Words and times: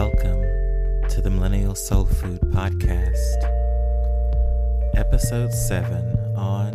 Welcome 0.00 0.40
to 1.10 1.20
the 1.20 1.28
Millennial 1.28 1.74
Soul 1.74 2.06
Food 2.06 2.40
Podcast, 2.40 3.36
Episode 4.96 5.52
7 5.52 6.34
on 6.38 6.72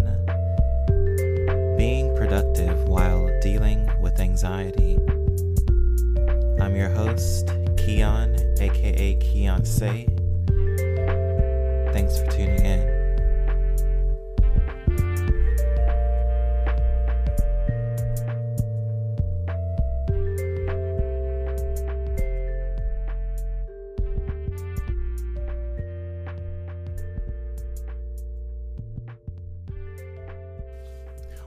being 1.76 2.16
productive 2.16 2.88
while 2.88 3.28
dealing 3.42 3.90
with 4.00 4.20
anxiety. 4.20 5.00
I'm 6.62 6.76
your 6.76 6.90
host, 6.90 7.50
Keon, 7.78 8.36
aka 8.60 9.16
Keonce. 9.16 10.06
Thanks 11.94 12.20
for 12.20 12.30
tuning 12.30 12.64
in. 12.64 12.95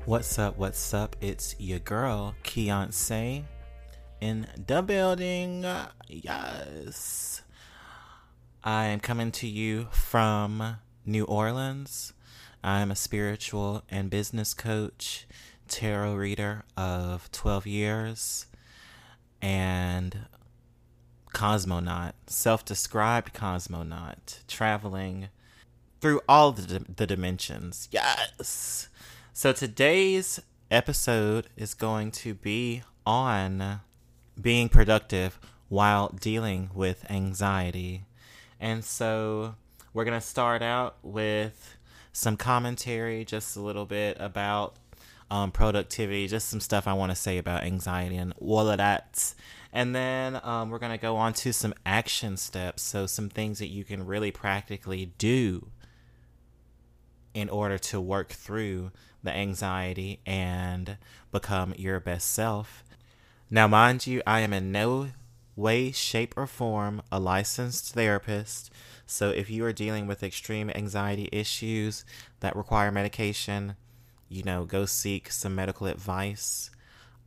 What's 0.09 0.39
up? 0.39 0.57
What's 0.57 0.95
up? 0.95 1.17
It's 1.21 1.55
your 1.59 1.81
girl, 1.81 2.35
Keonce, 2.43 3.45
in 4.23 4.47
the 4.67 4.81
building. 4.81 5.67
Yes. 6.07 7.43
I 8.65 8.87
am 8.87 9.01
coming 9.01 9.31
to 9.33 9.47
you 9.47 9.89
from 9.93 10.79
New 11.05 11.25
Orleans. 11.25 12.15
I'm 12.65 12.91
a 12.91 12.97
spiritual 12.97 13.83
and 13.91 14.09
business 14.09 14.55
coach, 14.55 15.27
tarot 15.69 16.15
reader 16.15 16.65
of 16.75 17.31
12 17.31 17.67
years, 17.67 18.47
and 19.43 20.21
cosmonaut, 21.35 22.15
self 22.29 22.65
described 22.65 23.35
cosmonaut, 23.35 24.47
traveling 24.49 25.29
through 26.01 26.23
all 26.27 26.53
the, 26.53 26.83
the 26.97 27.07
dimensions. 27.07 27.91
Yes. 27.93 28.89
So 29.39 29.53
today's 29.53 30.41
episode 30.69 31.49
is 31.57 31.73
going 31.73 32.11
to 32.11 32.35
be 32.35 32.83
on 33.07 33.83
being 34.41 34.69
productive 34.69 35.39
while 35.69 36.09
dealing 36.09 36.71
with 36.75 37.09
anxiety. 37.09 38.03
And 38.59 38.85
so 38.85 39.55
we're 39.95 40.05
going 40.05 40.21
to 40.21 40.27
start 40.27 40.61
out 40.61 40.97
with 41.05 41.77
some 42.13 42.37
commentary, 42.37 43.25
just 43.25 43.57
a 43.57 43.61
little 43.61 43.87
bit 43.87 44.17
about 44.19 44.75
um, 45.31 45.53
productivity, 45.53 46.27
just 46.27 46.49
some 46.49 46.59
stuff 46.59 46.89
I 46.89 46.95
want 46.95 47.13
to 47.13 47.17
say 47.17 47.39
about 47.39 47.63
anxiety 47.63 48.17
and 48.17 48.35
all 48.41 48.69
of 48.69 48.79
that. 48.79 49.35
And 49.73 49.95
then 49.95 50.41
um, 50.43 50.69
we're 50.69 50.81
going 50.81 50.91
to 50.91 50.99
go 50.99 51.15
on 51.15 51.33
to 51.35 51.53
some 51.53 51.75
action 51.87 52.37
steps. 52.37 52.83
So, 52.83 53.07
some 53.07 53.29
things 53.29 53.61
that 53.61 53.69
you 53.69 53.85
can 53.85 54.05
really 54.05 54.33
practically 54.33 55.13
do 55.17 55.69
in 57.35 57.49
order 57.49 57.79
to 57.79 58.01
work 58.01 58.31
through 58.31 58.91
the 59.23 59.35
anxiety 59.35 60.21
and 60.27 60.97
become 61.33 61.75
your 61.77 62.01
best 62.01 62.33
self. 62.33 62.85
Now, 63.51 63.67
mind 63.67 64.07
you, 64.07 64.23
I 64.27 64.41
am 64.41 64.53
in 64.53 64.73
no 64.73 65.09
way, 65.57 65.91
shape, 65.91 66.35
or 66.37 66.47
form 66.47 67.03
a 67.11 67.19
licensed 67.19 67.95
therapist. 67.95 68.71
So, 69.07 69.31
if 69.31 69.51
you 69.51 69.65
are 69.65 69.73
dealing 69.73 70.07
with 70.07 70.23
extreme 70.23 70.71
anxiety 70.75 71.29
issues 71.33 72.05
that 72.41 72.57
require 72.57 72.93
medication, 72.93 73.77
you 74.29 74.43
know, 74.43 74.65
go 74.65 74.85
seek 74.85 75.33
some 75.33 75.55
medical 75.55 75.87
advice. 75.87 76.71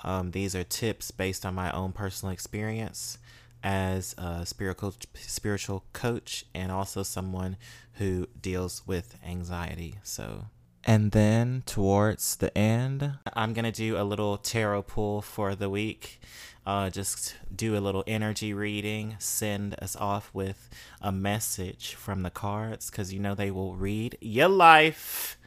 Um, 0.04 0.32
these 0.32 0.56
are 0.56 0.64
tips 0.64 1.12
based 1.12 1.46
on 1.46 1.56
my 1.56 1.72
own 1.72 1.92
personal 1.92 2.34
experience 2.34 3.18
as 3.64 4.16
a 4.18 4.46
spiritual 4.46 4.96
spiritual 5.16 5.84
coach 5.94 6.46
and 6.54 6.72
also 6.72 7.04
someone 7.04 7.58
who 7.94 8.28
deals 8.42 8.84
with 8.86 9.18
anxiety. 9.26 9.96
So 10.04 10.46
and 10.84 11.12
then 11.12 11.64
towards 11.66 12.38
the 12.38 12.56
end, 12.58 13.14
I'm 13.34 13.54
going 13.54 13.66
to 13.66 13.72
do 13.72 13.98
a 13.98 14.04
little 14.04 14.38
tarot 14.38 14.84
pull 14.84 15.22
for 15.22 15.54
the 15.54 15.70
week. 15.70 16.20
Uh, 16.66 16.90
just 16.90 17.36
do 17.56 17.76
a 17.76 17.80
little 17.80 18.04
energy 18.06 18.54
reading, 18.54 19.16
send 19.20 19.76
us 19.82 19.96
off 19.96 20.30
with 20.34 20.70
a 21.02 21.12
message 21.12 21.96
from 21.96 22.22
the 22.22 22.30
cards 22.30 22.90
because 22.90 23.12
you 23.12 23.20
know 23.20 23.34
they 23.34 23.52
will 23.52 23.76
read 23.76 24.18
your 24.22 24.48
life. 24.48 25.38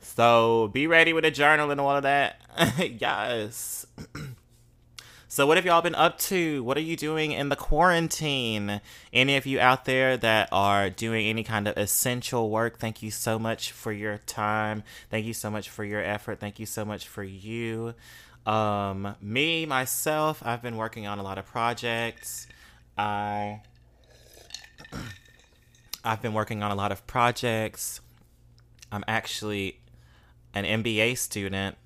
So 0.00 0.68
be 0.68 0.86
ready 0.86 1.12
with 1.12 1.24
a 1.24 1.32
journal 1.32 1.70
and 1.70 1.80
all 1.80 1.96
of 1.96 2.04
that. 2.04 2.40
yes. 2.78 3.86
So, 5.36 5.46
what 5.46 5.58
have 5.58 5.66
y'all 5.66 5.82
been 5.82 5.94
up 5.94 6.18
to? 6.20 6.64
What 6.64 6.78
are 6.78 6.80
you 6.80 6.96
doing 6.96 7.32
in 7.32 7.50
the 7.50 7.56
quarantine? 7.56 8.80
Any 9.12 9.36
of 9.36 9.44
you 9.44 9.60
out 9.60 9.84
there 9.84 10.16
that 10.16 10.48
are 10.50 10.88
doing 10.88 11.26
any 11.26 11.44
kind 11.44 11.68
of 11.68 11.76
essential 11.76 12.48
work, 12.48 12.78
thank 12.78 13.02
you 13.02 13.10
so 13.10 13.38
much 13.38 13.70
for 13.70 13.92
your 13.92 14.16
time. 14.16 14.82
Thank 15.10 15.26
you 15.26 15.34
so 15.34 15.50
much 15.50 15.68
for 15.68 15.84
your 15.84 16.02
effort. 16.02 16.40
Thank 16.40 16.58
you 16.58 16.64
so 16.64 16.86
much 16.86 17.06
for 17.06 17.22
you. 17.22 17.92
Um, 18.46 19.14
me, 19.20 19.66
myself, 19.66 20.42
I've 20.42 20.62
been 20.62 20.78
working 20.78 21.06
on 21.06 21.18
a 21.18 21.22
lot 21.22 21.36
of 21.36 21.44
projects. 21.44 22.46
I. 22.96 23.60
I've 26.02 26.22
been 26.22 26.32
working 26.32 26.62
on 26.62 26.70
a 26.70 26.74
lot 26.74 26.92
of 26.92 27.06
projects. 27.06 28.00
I'm 28.90 29.04
actually 29.06 29.80
an 30.54 30.64
MBA 30.64 31.18
student 31.18 31.76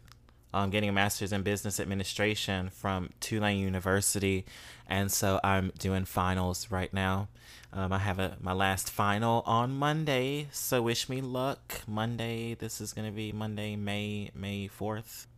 um, 0.52 0.70
getting 0.70 0.88
a 0.88 0.92
master's 0.92 1.32
in 1.32 1.42
business 1.42 1.78
administration 1.78 2.70
from 2.70 3.10
Tulane 3.20 3.58
University, 3.58 4.44
and 4.86 5.10
so 5.10 5.40
I'm 5.44 5.72
doing 5.78 6.04
finals 6.04 6.70
right 6.70 6.92
now. 6.92 7.28
Um, 7.72 7.92
I 7.92 7.98
have 7.98 8.18
a 8.18 8.36
my 8.40 8.52
last 8.52 8.90
final 8.90 9.42
on 9.46 9.72
Monday, 9.72 10.48
so 10.50 10.82
wish 10.82 11.08
me 11.08 11.20
luck. 11.20 11.82
Monday, 11.86 12.54
this 12.54 12.80
is 12.80 12.92
gonna 12.92 13.12
be 13.12 13.30
Monday, 13.30 13.76
May 13.76 14.30
May 14.34 14.66
fourth. 14.66 15.28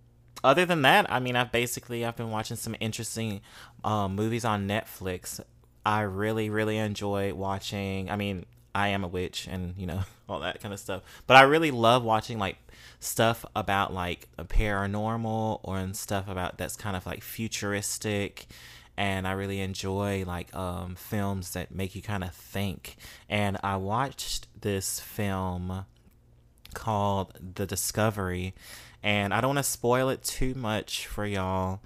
Other 0.43 0.65
than 0.65 0.83
that, 0.83 1.11
I 1.13 1.21
mean, 1.21 1.37
I've 1.37 1.53
basically 1.53 2.05
I've 2.05 2.17
been 2.17 2.31
watching 2.31 2.57
some 2.57 2.75
interesting 2.81 3.43
um, 3.85 4.15
movies 4.15 4.45
on 4.45 4.67
Netflix. 4.67 5.41
I 5.85 6.03
really 6.03 6.49
really 6.49 6.79
enjoy 6.79 7.35
watching. 7.35 8.11
I 8.11 8.17
mean, 8.17 8.47
I 8.75 8.89
am 8.89 9.05
a 9.05 9.09
witch 9.09 9.47
and 9.51 9.75
you 9.77 9.87
know 9.87 10.03
all 10.29 10.41
that 10.41 10.61
kind 10.61 10.73
of 10.73 10.81
stuff, 10.81 11.03
but 11.27 11.37
I 11.37 11.43
really 11.43 11.71
love 11.71 12.05
watching 12.05 12.39
like 12.39 12.57
stuff 13.01 13.45
about 13.55 13.93
like 13.93 14.29
a 14.39 14.45
paranormal 14.45 15.61
or 15.63 15.79
and 15.79 15.97
stuff 15.97 16.29
about 16.29 16.59
that's 16.59 16.77
kind 16.77 16.97
of 16.97 17.05
like 17.07 17.23
futuristic 17.23 18.47
and 18.97 19.27
I 19.27 19.33
really 19.33 19.61
enjoy 19.61 20.25
like 20.27 20.55
um, 20.55 20.95
films 20.95 21.53
that 21.53 21.75
make 21.75 21.95
you 21.95 22.03
kind 22.03 22.23
of 22.23 22.35
think. 22.35 22.97
And 23.29 23.59
I 23.63 23.77
watched 23.77 24.49
this 24.61 25.01
film 25.01 25.87
called 26.75 27.39
The 27.55 27.67
Discovery, 27.67 28.55
and 29.03 29.33
I 29.33 29.41
don't 29.41 29.55
want 29.55 29.65
to 29.65 29.71
spoil 29.71 30.09
it 30.09 30.23
too 30.23 30.55
much 30.55 31.07
for 31.07 31.27
y'all 31.27 31.81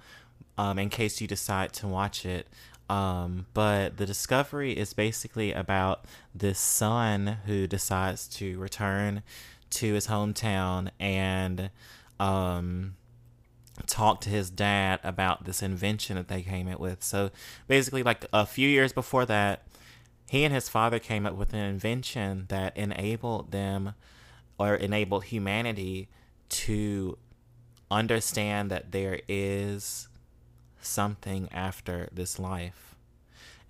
um, 0.57 0.79
in 0.79 0.89
case 0.89 1.21
you 1.21 1.27
decide 1.27 1.73
to 1.73 1.87
watch 1.87 2.25
it. 2.25 2.47
Um, 2.89 3.47
but 3.53 3.97
The 3.97 4.05
Discovery 4.05 4.71
is 4.71 4.93
basically 4.93 5.51
about 5.51 6.05
this 6.33 6.59
son 6.59 7.37
who 7.45 7.67
decides 7.67 8.27
to 8.29 8.57
return 8.59 9.23
to 9.71 9.93
his 9.93 10.07
hometown 10.07 10.89
and 10.99 11.69
um, 12.19 12.95
talk 13.85 14.21
to 14.21 14.29
his 14.29 14.49
dad 14.49 14.99
about 15.03 15.43
this 15.43 15.61
invention 15.61 16.15
that 16.15 16.27
they 16.27 16.41
came 16.41 16.67
up 16.67 16.79
with. 16.79 17.03
So 17.03 17.31
basically, 17.67 18.03
like 18.03 18.25
a 18.31 18.45
few 18.45 18.67
years 18.67 18.93
before 18.93 19.25
that, 19.25 19.63
he 20.29 20.43
and 20.43 20.53
his 20.53 20.69
father 20.69 20.99
came 20.99 21.25
up 21.25 21.35
with 21.35 21.53
an 21.53 21.59
invention 21.59 22.45
that 22.49 22.75
enabled 22.75 23.51
them 23.51 23.93
or 24.57 24.75
enabled 24.75 25.25
humanity 25.25 26.09
to 26.49 27.17
understand 27.89 28.69
that 28.71 28.91
there 28.91 29.21
is 29.27 30.07
something 30.81 31.49
after 31.51 32.09
this 32.11 32.39
life. 32.39 32.95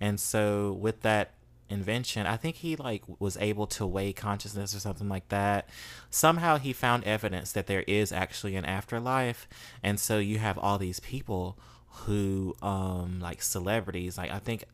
And 0.00 0.20
so 0.20 0.72
with 0.72 1.02
that 1.02 1.32
invention. 1.68 2.26
I 2.26 2.36
think 2.36 2.56
he 2.56 2.76
like 2.76 3.02
was 3.18 3.36
able 3.38 3.66
to 3.68 3.86
weigh 3.86 4.12
consciousness 4.12 4.74
or 4.74 4.80
something 4.80 5.08
like 5.08 5.28
that. 5.28 5.68
Somehow 6.10 6.58
he 6.58 6.72
found 6.72 7.04
evidence 7.04 7.52
that 7.52 7.66
there 7.66 7.82
is 7.82 8.12
actually 8.12 8.56
an 8.56 8.64
afterlife, 8.64 9.48
and 9.82 10.00
so 10.00 10.18
you 10.18 10.38
have 10.38 10.58
all 10.58 10.78
these 10.78 11.00
people 11.00 11.58
who 12.04 12.54
um 12.62 13.20
like 13.20 13.42
celebrities. 13.42 14.18
Like 14.18 14.30
I 14.30 14.38
think 14.38 14.64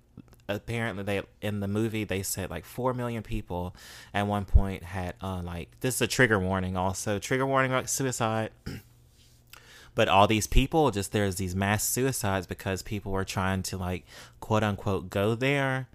apparently 0.48 1.02
they 1.02 1.22
in 1.40 1.60
the 1.60 1.68
movie 1.68 2.04
they 2.04 2.22
said 2.22 2.50
like 2.50 2.66
4 2.66 2.92
million 2.92 3.22
people 3.22 3.74
at 4.12 4.26
one 4.26 4.44
point 4.44 4.82
had 4.82 5.14
uh 5.22 5.40
like 5.42 5.70
this 5.80 5.94
is 5.94 6.02
a 6.02 6.06
trigger 6.06 6.38
warning 6.38 6.76
also 6.76 7.18
trigger 7.18 7.46
warning 7.46 7.72
about 7.72 7.88
suicide 7.88 8.50
but 9.94 10.08
all 10.08 10.26
these 10.26 10.46
people 10.46 10.90
just 10.90 11.12
there's 11.12 11.36
these 11.36 11.54
mass 11.54 11.86
suicides 11.86 12.46
because 12.46 12.82
people 12.82 13.12
were 13.12 13.24
trying 13.24 13.62
to 13.62 13.76
like 13.76 14.04
quote 14.40 14.62
unquote 14.62 15.10
go 15.10 15.34
there 15.34 15.88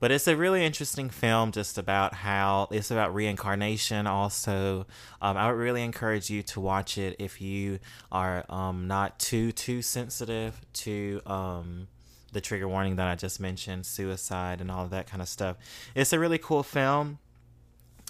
but 0.00 0.10
it's 0.10 0.26
a 0.26 0.36
really 0.36 0.64
interesting 0.64 1.08
film 1.08 1.52
just 1.52 1.78
about 1.78 2.12
how 2.14 2.66
it's 2.70 2.90
about 2.90 3.14
reincarnation 3.14 4.06
also 4.06 4.86
um, 5.20 5.36
i 5.36 5.50
would 5.50 5.58
really 5.58 5.82
encourage 5.82 6.30
you 6.30 6.42
to 6.42 6.60
watch 6.60 6.98
it 6.98 7.16
if 7.18 7.40
you 7.40 7.78
are 8.10 8.44
um, 8.48 8.86
not 8.86 9.18
too 9.18 9.52
too 9.52 9.82
sensitive 9.82 10.60
to 10.72 11.20
um, 11.26 11.86
the 12.32 12.40
trigger 12.40 12.66
warning 12.66 12.96
that 12.96 13.06
I 13.06 13.14
just 13.14 13.38
mentioned, 13.40 13.86
suicide 13.86 14.60
and 14.60 14.70
all 14.70 14.84
of 14.84 14.90
that 14.90 15.06
kind 15.06 15.22
of 15.22 15.28
stuff. 15.28 15.56
It's 15.94 16.12
a 16.12 16.18
really 16.18 16.38
cool 16.38 16.62
film. 16.62 17.18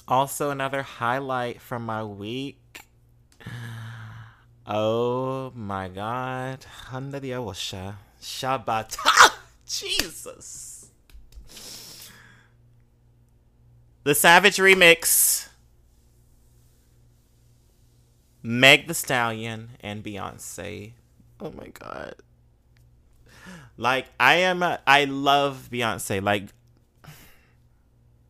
Also, 0.09 0.51
another 0.51 0.83
highlight 0.83 1.61
from 1.61 1.85
my 1.85 2.03
week. 2.03 2.87
Oh 4.67 5.53
my 5.55 5.89
god. 5.89 6.65
Shabbat. 8.21 8.97
Jesus. 9.67 10.91
The 14.05 14.15
Savage 14.15 14.57
remix. 14.57 15.49
Meg 18.43 18.87
the 18.89 18.95
Stallion 18.95 19.71
and 19.81 20.03
Beyonce. 20.03 20.93
Oh 21.41 21.53
my 21.53 21.69
god. 21.69 22.17
Like 23.77 24.07
I 24.19 24.35
am 24.37 24.63
a, 24.63 24.81
I 24.87 25.05
love 25.05 25.69
Beyonce. 25.73 26.23
Like 26.23 26.45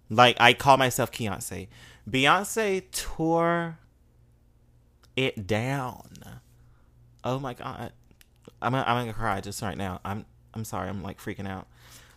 like 0.08 0.37
I 0.38 0.52
call 0.52 0.76
myself 0.76 1.11
Beyonce. 1.12 1.69
Beyonce 2.08 2.82
tore 2.90 3.79
it 5.17 5.47
down. 5.47 6.09
Oh 7.25 7.38
my 7.38 7.55
god. 7.55 7.93
I'm 8.61 8.73
gonna, 8.73 8.85
I'm 8.87 9.03
gonna 9.03 9.12
cry 9.12 9.41
just 9.41 9.62
right 9.62 9.76
now. 9.76 10.00
I'm 10.05 10.25
I'm 10.55 10.64
sorry. 10.64 10.88
I'm 10.88 11.03
like 11.03 11.19
freaking 11.20 11.49
out. 11.49 11.67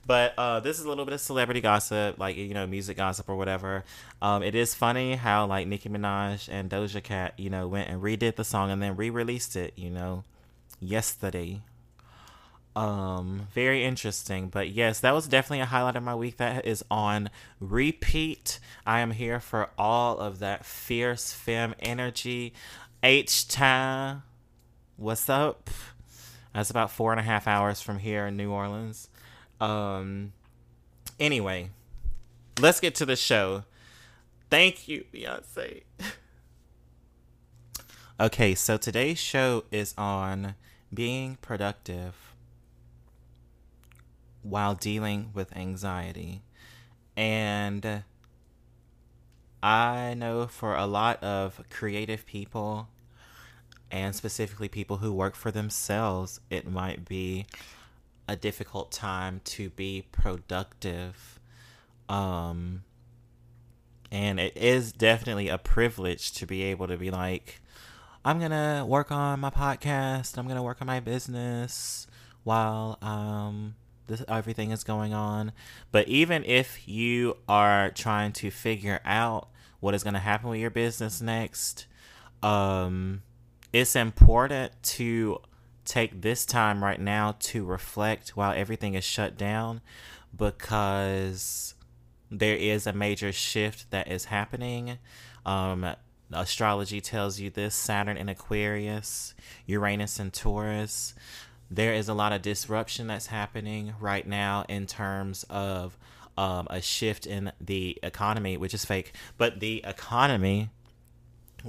But 0.07 0.36
uh, 0.38 0.59
this 0.59 0.77
is 0.80 0.86
a 0.86 0.89
little 0.89 1.06
bit 1.06 1.15
of 1.15 1.21
celebrity 1.21 1.62
gossip, 1.62 2.19
like 2.19 2.38
you 2.38 2.53
know, 2.53 2.68
music 2.68 2.97
gossip 2.97 3.27
or 3.27 3.36
whatever. 3.36 3.83
Um, 4.21 4.44
it 4.44 4.53
is 4.53 4.75
funny 4.75 5.15
how 5.15 5.47
like 5.47 5.68
Nicki 5.68 5.89
Minaj 5.89 6.47
and 6.51 6.69
Doja 6.69 7.01
Cat, 7.01 7.33
you 7.38 7.50
know, 7.50 7.68
went 7.68 7.89
and 7.89 8.01
redid 8.01 8.36
the 8.36 8.44
song 8.44 8.69
and 8.69 8.81
then 8.81 8.95
re-released 8.95 9.56
it, 9.56 9.74
you 9.75 9.89
know, 9.89 10.24
yesterday. 10.80 11.62
Um, 12.75 13.48
very 13.53 13.86
interesting. 13.86 14.50
But 14.50 14.69
yes, 14.69 15.00
that 15.00 15.13
was 15.13 15.27
definitely 15.27 15.62
a 15.62 15.65
highlight 15.65 15.95
of 15.95 16.03
my 16.03 16.13
week. 16.13 16.38
That 16.38 16.68
is 16.68 16.83
on 16.91 17.30
repeat. 17.59 18.59
I 18.86 19.00
am 19.00 19.12
here 19.12 19.39
for 19.39 19.69
all 19.77 20.19
of 20.19 20.39
that 20.39 20.65
fierce 20.65 21.31
femme 21.31 21.74
energy. 21.80 22.53
H 23.05 23.47
time. 23.47 24.23
What's 24.97 25.29
up? 25.29 25.69
That's 26.55 26.71
about 26.71 26.89
four 26.89 27.11
and 27.11 27.19
a 27.19 27.23
half 27.23 27.47
hours 27.47 27.79
from 27.79 27.99
here 27.99 28.25
in 28.25 28.35
New 28.35 28.49
Orleans. 28.49 29.09
Um, 29.61 30.33
anyway, 31.19 31.69
let's 32.59 32.79
get 32.79 32.95
to 32.95 33.05
the 33.05 33.15
show. 33.15 33.63
Thank 34.49 34.87
you, 34.87 35.05
Beyonce. 35.13 35.83
okay, 38.19 38.55
so 38.55 38.75
today's 38.75 39.19
show 39.19 39.65
is 39.71 39.93
on 39.99 40.55
being 40.91 41.37
productive 41.43 42.33
while 44.41 44.73
dealing 44.73 45.29
with 45.31 45.55
anxiety. 45.55 46.41
And 47.15 48.03
I 49.61 50.15
know 50.15 50.47
for 50.47 50.75
a 50.75 50.87
lot 50.87 51.23
of 51.23 51.61
creative 51.69 52.25
people, 52.25 52.89
and 53.91 54.15
specifically 54.15 54.67
people 54.67 54.97
who 54.97 55.13
work 55.13 55.35
for 55.35 55.51
themselves, 55.51 56.39
it 56.49 56.69
might 56.69 57.05
be 57.05 57.45
a 58.27 58.35
difficult 58.35 58.91
time 58.91 59.41
to 59.45 59.69
be 59.69 60.05
productive. 60.11 61.39
Um, 62.09 62.83
and 64.11 64.39
it 64.39 64.55
is 64.57 64.91
definitely 64.91 65.49
a 65.49 65.57
privilege 65.57 66.31
to 66.33 66.45
be 66.45 66.63
able 66.63 66.87
to 66.87 66.97
be 66.97 67.11
like, 67.11 67.61
I'm 68.23 68.39
gonna 68.39 68.85
work 68.87 69.11
on 69.11 69.39
my 69.39 69.51
podcast. 69.51 70.38
I'm 70.38 70.47
gonna 70.47 70.63
work 70.63 70.77
on 70.81 70.88
my 70.88 70.99
business 70.99 72.07
while 72.43 72.97
um 73.01 73.75
this 74.07 74.23
everything 74.27 74.71
is 74.71 74.83
going 74.83 75.13
on. 75.13 75.51
But 75.91 76.07
even 76.07 76.43
if 76.43 76.88
you 76.88 77.38
are 77.47 77.91
trying 77.91 78.31
to 78.33 78.49
figure 78.49 78.99
out 79.05 79.49
what 79.79 79.93
is 79.93 80.03
gonna 80.03 80.19
happen 80.19 80.49
with 80.49 80.59
your 80.59 80.71
business 80.71 81.21
next, 81.21 81.85
um, 82.41 83.21
it's 83.75 83.94
important 83.94 84.72
to 84.81 85.38
take 85.83 86.22
this 86.22 86.45
time 86.45 86.81
right 86.81 87.00
now 87.00 87.36
to 87.39 87.66
reflect 87.66 88.30
while 88.30 88.54
everything 88.56 88.94
is 88.94 89.04
shut 89.04 89.38
down 89.38 89.81
because 90.33 91.75
there 92.31 92.56
is 92.56 92.88
a 92.88 92.94
major 92.94 93.33
shift 93.33 93.92
that 93.92 94.10
is 94.10 94.25
happening. 94.25 94.98
Um, 95.45 95.94
astrology 96.31 97.01
tells 97.01 97.42
you 97.42 97.50
this 97.50 97.75
Saturn 97.75 98.16
in 98.16 98.30
Aquarius, 98.30 99.33
Uranus 99.66 100.22
in 100.22 100.31
Taurus. 100.31 101.13
There 101.69 101.94
is 101.94 102.07
a 102.07 102.13
lot 102.13 102.31
of 102.31 102.42
disruption 102.42 103.07
that's 103.07 103.27
happening 103.27 103.94
right 104.00 104.25
now 104.25 104.63
in 104.69 104.88
terms 104.88 105.44
of 105.50 105.98
um, 106.38 106.66
a 106.69 106.81
shift 106.81 107.25
in 107.27 107.51
the 107.60 108.00
economy, 108.01 108.56
which 108.56 108.74
is 108.74 108.86
fake, 108.86 109.12
but 109.38 109.60
the 109.60 109.81
economy, 109.83 110.69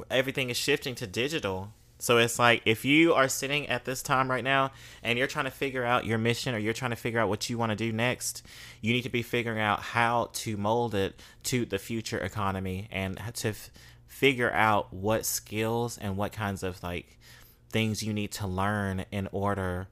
everything 0.09 0.51
is 0.51 0.57
shifting 0.57 0.95
to 0.95 1.09
digital 1.09 1.73
so 1.99 2.19
it's 2.19 2.39
like 2.39 2.63
if 2.65 2.85
you 2.85 3.15
are 3.15 3.29
sitting 3.29 3.69
at 3.69 3.85
this 3.85 4.03
time 4.03 4.31
right 4.31 4.45
now 4.45 4.73
and 5.03 5.19
you're 5.19 5.27
trying 5.27 5.47
to 5.47 5.51
figure 5.51 5.85
out 5.85 6.05
your 6.05 6.19
mission 6.19 6.55
or 6.55 6.59
you're 6.59 6.75
trying 6.75 6.91
to 6.91 6.97
figure 6.97 7.19
out 7.19 7.29
what 7.29 7.49
you 7.49 7.57
want 7.57 7.71
to 7.71 7.77
do 7.77 7.91
next, 7.93 8.43
you 8.81 8.93
need 8.93 9.03
to 9.03 9.09
be 9.09 9.23
figuring 9.23 9.61
out 9.61 9.81
how 9.81 10.31
to 10.35 10.57
mold 10.57 10.95
it 10.95 11.21
to 11.45 11.65
the 11.65 11.79
future 11.79 12.19
economy 12.19 12.89
and 12.91 13.21
to 13.35 13.49
f- 13.49 13.71
figure 14.07 14.53
out 14.53 14.93
what 14.93 15.25
skills 15.25 15.97
and 15.97 16.17
what 16.17 16.33
kinds 16.33 16.63
of 16.63 16.83
like 16.83 17.19
things 17.71 18.03
you 18.03 18.13
need 18.13 18.31
to 18.33 18.47
learn 18.47 19.05
in 19.11 19.29
order 19.33 19.89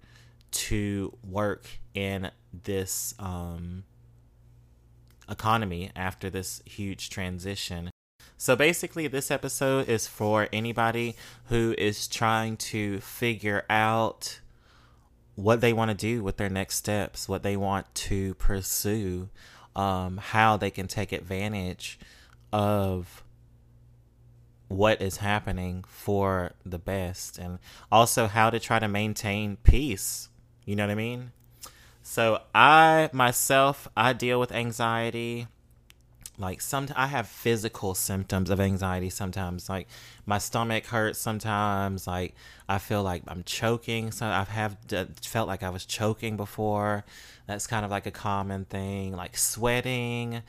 to 0.51 1.17
work 1.27 1.69
in 1.95 2.31
this 2.65 3.15
um, 3.19 3.85
economy 5.29 5.91
after 5.97 6.31
this 6.31 6.63
huge 6.67 7.11
transition. 7.11 7.91
So 8.45 8.55
basically, 8.55 9.09
this 9.09 9.31
episode 9.31 9.89
is 9.89 10.07
for 10.07 10.51
anybody 10.53 11.17
who 11.47 11.75
is 11.79 12.07
trying 12.07 12.59
to 12.59 13.01
figure 13.01 13.65
out 13.71 14.41
what 15.35 15.63
they 15.63 15.73
want 15.73 15.91
to 15.91 15.97
do 15.97 16.23
with 16.23 16.37
their 16.37 16.51
next 16.51 16.77
steps, 16.77 17.27
what 17.27 17.43
they 17.43 17.57
want 17.57 17.87
to 17.95 18.35
pursue, 18.35 19.31
um, 19.75 20.19
how 20.19 20.59
they 20.59 20.71
can 20.71 20.89
take 20.89 21.11
advantage 21.11 21.99
of 22.53 23.25
what 24.69 25.01
is 25.01 25.17
happening 25.17 25.83
for 25.89 26.53
the 26.67 26.79
best, 26.79 27.39
and 27.39 27.59
also 27.91 28.27
how 28.27 28.51
to 28.51 28.61
try 28.61 28.79
to 28.79 28.89
maintain 28.89 29.57
peace. 29.63 30.29
You 30.67 30.77
know 30.77 30.83
what 30.83 30.93
I 30.93 30.97
mean? 30.97 31.33
So, 32.03 32.43
I 32.55 33.09
myself, 33.11 33.89
I 33.97 34.13
deal 34.13 34.39
with 34.39 34.53
anxiety 34.53 35.47
like 36.37 36.61
some 36.61 36.89
i 36.97 37.07
have 37.07 37.29
physical 37.29 37.95
symptoms 37.95 38.51
of 38.51 38.61
anxiety 38.61 39.09
sometimes 39.09 39.69
like 39.69 39.87
my 40.27 40.37
stomach 40.37 40.85
hurts 40.87 41.19
sometimes 41.19 42.07
like 42.07 42.35
i 42.69 42.77
feel 42.77 43.03
like 43.03 43.23
i'm 43.29 43.45
choking 43.45 44.11
so 44.11 44.27
i've 44.27 44.49
have 44.49 44.77
felt 45.23 45.47
like 45.47 45.63
i 45.63 45.71
was 45.71 45.85
choking 45.87 46.37
before. 46.37 47.05
That's 47.47 47.67
kind 47.67 47.85
of 47.85 47.91
like 47.91 48.07
a 48.07 48.11
common 48.11 48.65
thing 48.65 49.13
like 49.13 49.37
sweating. 49.37 50.43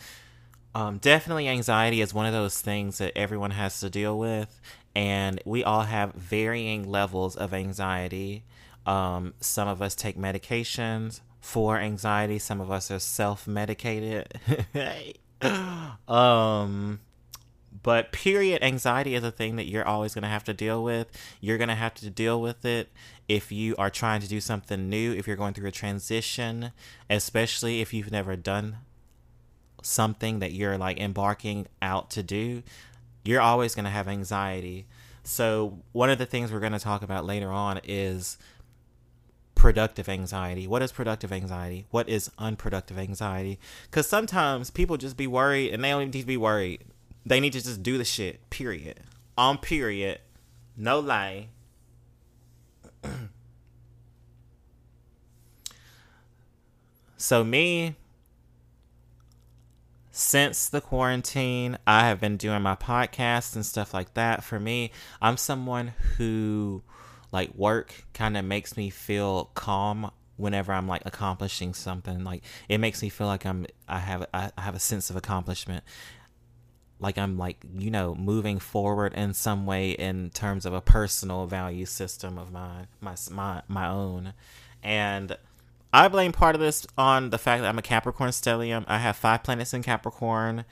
Um, 0.74 0.98
definitely 0.98 1.48
anxiety 1.48 2.02
is 2.02 2.14
one 2.14 2.26
of 2.26 2.34
those 2.34 2.62
things 2.62 2.98
that 2.98 3.18
everyone 3.18 3.52
has 3.52 3.80
to 3.80 3.90
deal 3.90 4.18
with 4.18 4.62
and 4.96 5.42
we 5.46 5.64
all 5.64 5.84
have 5.84 6.14
varying 6.14 6.90
levels 6.90 7.36
of 7.36 7.54
anxiety. 7.54 8.44
Um, 8.86 9.34
some 9.40 9.68
of 9.68 9.82
us 9.82 9.96
take 9.96 10.18
medications 10.18 11.22
for 11.42 11.78
anxiety 11.78 12.40
some 12.40 12.60
of 12.60 12.72
us 12.72 12.90
are 12.90 12.98
self-medicated 12.98 14.34
um 16.08 17.00
but 17.84 18.12
period 18.12 18.64
anxiety 18.64 19.14
is 19.14 19.24
a 19.24 19.32
thing 19.32 19.58
that 19.58 19.68
you're 19.68 19.86
always 19.86 20.16
going 20.16 20.24
to 20.24 20.28
have 20.28 20.44
to 20.46 20.56
deal 20.56 20.84
with. 20.84 21.08
You're 21.40 21.60
going 21.60 21.70
to 21.70 21.76
have 21.76 21.94
to 21.96 22.10
deal 22.10 22.42
with 22.42 22.66
it 22.66 22.90
if 23.30 23.52
you 23.52 23.76
are 23.78 23.92
trying 23.92 24.22
to 24.22 24.28
do 24.28 24.42
something 24.42 24.90
new 24.90 25.14
if 25.14 25.28
you're 25.28 25.36
going 25.36 25.54
through 25.54 25.68
a 25.68 25.72
transition 25.72 26.72
especially 27.10 27.82
if 27.82 27.94
you've 27.94 28.12
never 28.12 28.36
done 28.36 28.78
something 29.82 30.40
that 30.40 30.52
you're 30.52 30.78
like 30.78 31.00
embarking 31.00 31.68
out 31.82 32.10
to 32.12 32.24
do 32.24 32.64
you're 33.26 33.42
always 33.42 33.76
going 33.76 33.86
to 33.86 33.92
have 33.92 34.08
anxiety. 34.08 34.86
So 35.24 35.80
one 35.92 36.12
of 36.12 36.20
the 36.20 36.28
things 36.28 36.52
we're 36.52 36.60
going 36.60 36.74
to 36.74 36.80
talk 36.80 37.02
about 37.02 37.26
later 37.26 37.52
on 37.52 37.82
is 37.84 38.38
productive 39.56 40.08
anxiety? 40.08 40.68
What 40.68 40.84
is 40.84 40.92
productive 40.92 41.32
anxiety? 41.32 41.86
What 41.90 42.08
is 42.08 42.30
unproductive 42.38 43.00
anxiety? 43.00 43.58
Because 43.84 44.08
sometimes 44.08 44.70
people 44.70 44.98
just 44.98 45.18
be 45.18 45.26
worried 45.28 45.74
and 45.74 45.84
they 45.84 45.90
don't 45.90 46.12
need 46.12 46.20
to 46.20 46.26
be 46.26 46.38
worried. 46.38 46.84
They 47.26 47.40
need 47.40 47.54
to 47.54 47.64
just 47.64 47.82
do 47.82 47.98
the 47.98 48.06
shit, 48.06 48.50
period. 48.50 49.00
On 49.38 49.58
period. 49.58 50.20
No 50.78 51.00
lie. 51.00 51.48
so, 57.18 57.44
me, 57.44 57.96
since 60.12 60.70
the 60.70 60.80
quarantine, 60.82 61.78
I 61.86 62.08
have 62.08 62.22
been 62.22 62.38
doing 62.38 62.62
my 62.62 62.76
podcast 62.76 63.56
and 63.56 63.66
stuff 63.66 63.94
like 63.94 64.14
that. 64.14 64.44
For 64.44 64.60
me, 64.60 64.92
I'm 65.22 65.38
someone 65.38 65.94
who 66.18 66.84
like 67.36 67.54
work 67.54 68.06
kind 68.14 68.38
of 68.38 68.46
makes 68.46 68.78
me 68.78 68.90
feel 68.90 69.52
calm 69.56 70.10
whenever 70.38 70.72
I'm 70.72 70.88
like 70.88 71.02
accomplishing 71.06 71.74
something. 71.74 72.24
Like 72.24 72.44
it 72.70 72.78
makes 72.78 73.02
me 73.02 73.10
feel 73.10 73.28
like 73.28 73.46
I'm 73.46 73.68
I 73.90 74.00
have 74.00 74.26
I 74.34 74.52
have 74.58 74.74
a 74.74 74.80
sense 74.80 75.10
of 75.10 75.18
accomplishment. 75.18 75.84
Like 76.98 77.18
I'm 77.18 77.38
like, 77.38 77.58
you 77.78 77.92
know, 77.92 78.16
moving 78.16 78.58
forward 78.58 79.14
in 79.16 79.34
some 79.34 79.66
way 79.66 79.92
in 79.92 80.30
terms 80.30 80.66
of 80.66 80.74
a 80.74 80.80
personal 80.80 81.46
value 81.46 81.86
system 81.86 82.38
of 82.38 82.54
mine, 82.54 82.88
my 83.02 83.16
my 83.30 83.62
my 83.68 83.90
own. 83.90 84.32
And 84.82 85.36
I 85.92 86.08
blame 86.08 86.32
part 86.32 86.56
of 86.56 86.62
this 86.62 86.88
on 86.98 87.32
the 87.32 87.38
fact 87.38 87.64
that 87.64 87.68
I'm 87.68 87.78
a 87.78 87.82
Capricorn 87.82 88.30
stellium. 88.30 88.86
I 88.88 89.00
have 89.00 89.18
five 89.18 89.44
planets 89.44 89.74
in 89.74 89.84
Capricorn. 89.84 90.64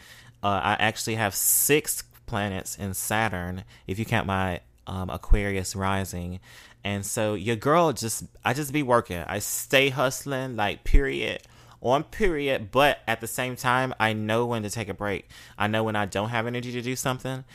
Uh, 0.42 0.62
I 0.64 0.78
actually 0.80 1.16
have 1.16 1.36
six 1.36 2.04
planets 2.26 2.78
in 2.78 2.94
Saturn, 2.94 3.66
if 3.86 4.00
you 4.00 4.06
count 4.06 4.28
my 4.28 4.62
um, 4.88 5.10
Aquarius 5.10 5.76
rising. 5.76 6.40
And 6.84 7.06
so 7.06 7.34
your 7.34 7.56
girl 7.56 7.94
just, 7.94 8.26
I 8.44 8.54
just 8.54 8.74
be 8.74 8.84
working. 8.84 9.24
I 9.28 9.40
stay 9.40 9.90
hustling, 9.90 10.56
like, 10.56 10.84
period, 10.84 11.44
on 11.82 12.04
period. 12.04 12.72
But 12.72 13.00
at 13.08 13.22
the 13.22 13.28
same 13.28 13.56
time, 13.56 13.94
I 14.00 14.14
know 14.14 14.46
when 14.46 14.64
to 14.64 14.70
take 14.70 14.90
a 14.90 14.94
break. 14.94 15.30
I 15.58 15.68
know 15.68 15.84
when 15.84 15.96
I 15.96 16.06
don't 16.06 16.30
have 16.30 16.48
energy 16.48 16.72
to 16.74 16.82
do 16.82 16.96
something. 16.96 17.46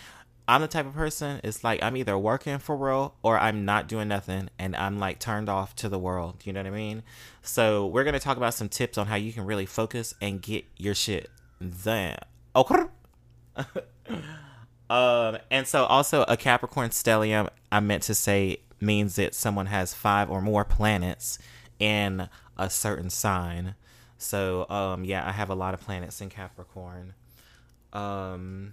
I'm 0.48 0.62
the 0.62 0.68
type 0.68 0.86
of 0.86 0.94
person, 0.94 1.42
it's 1.44 1.62
like 1.62 1.82
I'm 1.82 1.94
either 1.94 2.16
working 2.16 2.58
for 2.58 2.74
real 2.74 3.14
or 3.22 3.38
I'm 3.38 3.66
not 3.66 3.86
doing 3.86 4.08
nothing 4.08 4.48
and 4.58 4.74
I'm 4.74 4.98
like 4.98 5.18
turned 5.18 5.50
off 5.50 5.76
to 5.76 5.90
the 5.90 5.98
world. 5.98 6.40
You 6.44 6.54
know 6.54 6.60
what 6.60 6.68
I 6.68 6.70
mean? 6.70 7.02
So, 7.42 7.86
we're 7.86 8.04
to 8.04 8.18
talk 8.18 8.38
about 8.38 8.54
some 8.54 8.70
tips 8.70 8.96
on 8.96 9.08
how 9.08 9.16
you 9.16 9.30
can 9.30 9.44
really 9.44 9.66
focus 9.66 10.14
and 10.22 10.40
get 10.40 10.64
your 10.78 10.94
shit 10.94 11.28
done. 11.84 12.16
Okay. 12.56 12.84
um, 14.90 15.38
and 15.50 15.66
so 15.66 15.84
also 15.84 16.24
a 16.28 16.36
Capricorn 16.36 16.90
stellium, 16.90 17.48
I 17.70 17.80
meant 17.80 18.02
to 18.04 18.14
say, 18.14 18.58
means 18.80 19.16
that 19.16 19.34
someone 19.34 19.66
has 19.66 19.94
five 19.94 20.30
or 20.30 20.40
more 20.40 20.64
planets 20.64 21.38
in 21.78 22.28
a 22.56 22.70
certain 22.70 23.10
sign. 23.10 23.74
So, 24.16 24.68
um, 24.68 25.04
yeah, 25.04 25.26
I 25.26 25.32
have 25.32 25.50
a 25.50 25.54
lot 25.54 25.74
of 25.74 25.80
planets 25.80 26.20
in 26.20 26.28
Capricorn. 26.28 27.14
Um, 27.92 28.72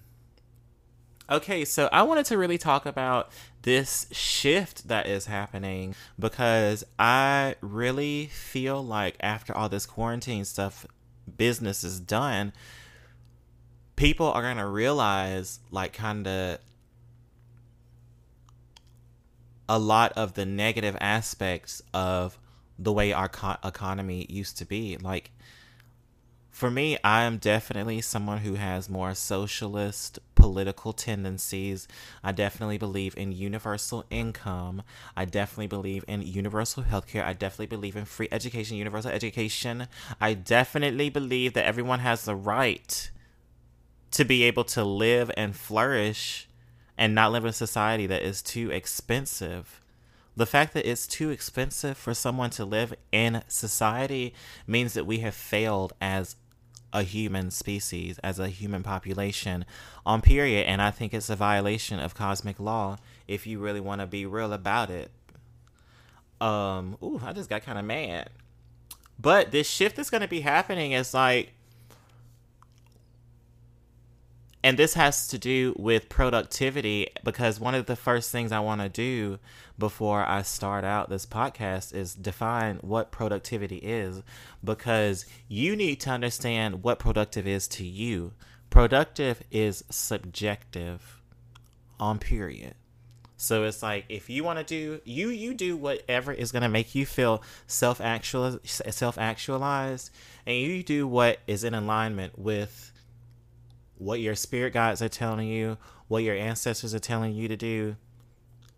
Okay, 1.27 1.65
so 1.65 1.89
I 1.91 2.03
wanted 2.03 2.27
to 2.27 2.37
really 2.37 2.59
talk 2.59 2.85
about 2.85 3.31
this 3.63 4.05
shift 4.11 4.87
that 4.89 5.07
is 5.07 5.25
happening 5.25 5.95
because 6.19 6.83
I 6.99 7.55
really 7.61 8.27
feel 8.27 8.83
like 8.83 9.15
after 9.19 9.55
all 9.57 9.67
this 9.67 9.87
quarantine 9.87 10.45
stuff, 10.45 10.85
business 11.35 11.83
is 11.83 11.99
done, 11.99 12.53
people 13.95 14.27
are 14.27 14.41
going 14.41 14.57
to 14.57 14.67
realize, 14.67 15.59
like, 15.71 15.93
kind 15.93 16.27
of 16.27 16.59
a 19.67 19.79
lot 19.79 20.11
of 20.13 20.33
the 20.33 20.45
negative 20.45 20.95
aspects 21.01 21.81
of 21.93 22.37
the 22.77 22.91
way 22.91 23.13
our 23.13 23.29
co- 23.29 23.57
economy 23.63 24.25
used 24.29 24.57
to 24.57 24.65
be. 24.65 24.97
Like, 24.97 25.31
for 26.51 26.71
me, 26.71 26.97
I 27.03 27.23
am 27.23 27.37
definitely 27.37 27.99
someone 27.99 28.37
who 28.37 28.53
has 28.53 28.89
more 28.89 29.13
socialist 29.13 30.19
political 30.35 30.93
tendencies. 30.93 31.87
I 32.23 32.31
definitely 32.31 32.77
believe 32.77 33.17
in 33.17 33.31
universal 33.33 34.05
income. 34.09 34.83
I 35.17 35.25
definitely 35.25 35.67
believe 35.67 36.05
in 36.07 36.21
universal 36.21 36.83
healthcare. 36.83 37.25
I 37.25 37.33
definitely 37.33 37.75
believe 37.75 37.97
in 37.97 38.05
free 38.05 38.29
education, 38.31 38.77
universal 38.77 39.11
education. 39.11 39.87
I 40.21 40.33
definitely 40.33 41.09
believe 41.09 41.53
that 41.53 41.65
everyone 41.65 41.99
has 41.99 42.23
the 42.23 42.35
right 42.35 43.09
to 44.11 44.23
be 44.23 44.43
able 44.43 44.63
to 44.63 44.83
live 44.83 45.31
and 45.35 45.55
flourish 45.55 46.47
and 46.97 47.13
not 47.13 47.31
live 47.31 47.43
in 47.43 47.49
a 47.49 47.53
society 47.53 48.07
that 48.07 48.21
is 48.21 48.41
too 48.41 48.71
expensive. 48.71 49.81
The 50.37 50.45
fact 50.45 50.73
that 50.73 50.89
it's 50.89 51.07
too 51.07 51.29
expensive 51.29 51.97
for 51.97 52.13
someone 52.13 52.49
to 52.51 52.65
live 52.65 52.93
in 53.11 53.41
society 53.47 54.33
means 54.67 54.93
that 54.93 55.05
we 55.05 55.19
have 55.19 55.35
failed 55.35 55.93
as 56.01 56.35
a 56.91 57.03
human 57.03 57.51
species, 57.51 58.17
as 58.19 58.39
a 58.39 58.47
human 58.47 58.83
population 58.83 59.65
on 60.05 60.21
period. 60.21 60.65
And 60.65 60.81
I 60.81 60.91
think 60.91 61.13
it's 61.13 61.29
a 61.29 61.35
violation 61.35 61.99
of 61.99 62.15
cosmic 62.15 62.59
law 62.59 62.97
if 63.27 63.45
you 63.45 63.59
really 63.59 63.81
want 63.81 64.01
to 64.01 64.07
be 64.07 64.25
real 64.25 64.53
about 64.53 64.89
it. 64.89 65.11
Um, 66.39 66.97
ooh, 67.01 67.21
I 67.23 67.33
just 67.33 67.49
got 67.49 67.63
kind 67.63 67.79
of 67.79 67.85
mad. 67.85 68.29
But 69.19 69.51
this 69.51 69.69
shift 69.69 69.95
that's 69.95 70.09
going 70.09 70.21
to 70.21 70.27
be 70.27 70.41
happening 70.41 70.91
is 70.91 71.13
like 71.13 71.53
and 74.65 74.79
this 74.79 74.95
has 74.95 75.27
to 75.27 75.37
do 75.37 75.75
with 75.77 76.09
productivity 76.09 77.09
because 77.23 77.59
one 77.59 77.75
of 77.75 77.85
the 77.85 77.95
first 77.95 78.31
things 78.31 78.51
I 78.51 78.61
want 78.61 78.81
to 78.81 78.89
do 78.89 79.37
before 79.77 80.25
I 80.25 80.41
start 80.41 80.83
out 80.83 81.07
this 81.07 81.27
podcast 81.27 81.93
is 81.93 82.15
define 82.15 82.77
what 82.77 83.11
productivity 83.11 83.77
is 83.77 84.23
because 84.63 85.27
you 85.47 85.75
need 85.75 85.97
to 86.01 86.09
understand 86.09 86.81
what 86.81 86.97
productive 86.97 87.45
is 87.45 87.67
to 87.67 87.85
you. 87.85 88.33
Productive 88.71 89.43
is 89.51 89.83
subjective 89.91 91.21
on 91.99 92.17
period. 92.17 92.73
So 93.37 93.65
it's 93.65 93.83
like 93.83 94.05
if 94.09 94.31
you 94.31 94.43
want 94.43 94.57
to 94.57 94.65
do 94.65 94.99
you 95.05 95.29
you 95.29 95.53
do 95.53 95.77
whatever 95.77 96.33
is 96.33 96.51
going 96.51 96.63
to 96.63 96.69
make 96.69 96.95
you 96.95 97.05
feel 97.05 97.43
self 97.67 98.01
actual 98.01 98.59
self 98.63 99.19
actualized 99.19 100.09
and 100.47 100.57
you 100.57 100.81
do 100.81 101.07
what 101.07 101.37
is 101.45 101.63
in 101.63 101.75
alignment 101.75 102.39
with 102.39 102.93
what 103.97 104.19
your 104.19 104.35
spirit 104.35 104.73
guides 104.73 105.01
are 105.01 105.09
telling 105.09 105.47
you, 105.47 105.77
what 106.07 106.23
your 106.23 106.35
ancestors 106.35 106.93
are 106.93 106.99
telling 106.99 107.33
you 107.33 107.47
to 107.47 107.57
do. 107.57 107.95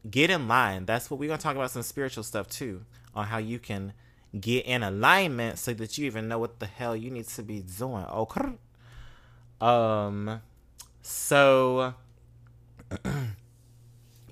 Get 0.09 0.29
in 0.29 0.47
line. 0.47 0.86
That's 0.86 1.09
what 1.09 1.19
we're 1.19 1.27
going 1.27 1.39
to 1.39 1.43
talk 1.43 1.55
about 1.55 1.71
some 1.71 1.83
spiritual 1.83 2.24
stuff 2.24 2.47
too, 2.50 2.86
on 3.13 3.27
how 3.27 3.38
you 3.39 3.59
can 3.59 3.93
get 4.39 4.65
in 4.65 4.83
alignment 4.83 5.57
so 5.57 5.74
that 5.74 5.97
you 5.97 6.05
even 6.05 6.27
know 6.27 6.39
what 6.39 6.59
the 6.59 6.65
hell 6.65 6.95
you 6.95 7.09
need 7.09 7.27
to 7.27 7.43
be 7.43 7.62
doing. 7.62 8.05
Okay. 8.05 8.57
Um 9.59 10.41
so 11.01 11.95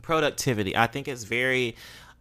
productivity. 0.02 0.76
I 0.76 0.88
think 0.88 1.08
it's 1.08 1.24
very 1.24 1.76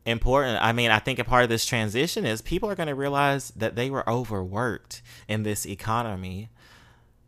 important. 0.07 0.63
I 0.63 0.73
mean, 0.73 0.91
I 0.91 0.99
think 0.99 1.19
a 1.19 1.25
part 1.25 1.43
of 1.43 1.51
this 1.51 1.67
transition 1.67 2.25
is 2.25 2.41
people 2.41 2.71
are 2.71 2.75
going 2.75 2.89
to 2.89 2.95
realize 2.95 3.51
that 3.57 3.77
they 3.77 3.91
were 3.91 4.09
overworked 4.09 5.03
in 5.29 5.43
this 5.43 5.67
economy 5.67 6.49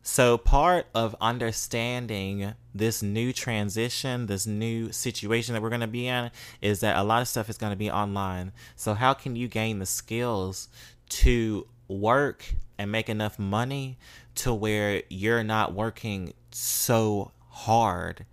so, 0.09 0.39
part 0.39 0.87
of 0.95 1.17
understanding 1.21 2.55
this 2.73 3.03
new 3.03 3.33
transition, 3.33 4.27
this 4.27 4.47
new 4.47 4.93
situation 4.93 5.53
that 5.53 5.63
we're 5.63 5.69
going 5.69 5.81
to 5.81 5.89
be 5.89 6.07
in, 6.07 6.31
is 6.63 6.79
that 6.79 6.97
a 6.97 7.03
lot 7.03 7.23
of 7.23 7.29
stuff 7.29 7.51
is 7.51 7.59
going 7.59 7.73
to 7.73 7.77
be 7.77 7.91
online. 7.91 8.53
So, 8.77 8.95
how 8.95 9.15
can 9.15 9.35
you 9.35 9.49
gain 9.49 9.81
the 9.81 9.85
skills 9.85 10.69
to 11.09 11.67
work 11.89 12.55
and 12.79 12.93
make 12.93 13.09
enough 13.09 13.37
money 13.37 13.99
to 14.37 14.55
where 14.55 15.03
you're 15.11 15.43
not 15.43 15.75
working 15.75 16.35
so 16.53 17.33
hard 17.49 18.27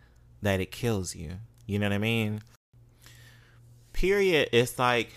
that 0.44 0.60
it 0.60 0.70
kills 0.70 1.16
you? 1.16 1.38
You 1.66 1.80
know 1.80 1.88
what 1.88 1.94
I 1.94 1.98
mean? 1.98 2.44
Period. 3.94 4.50
It's 4.52 4.78
like 4.78 5.12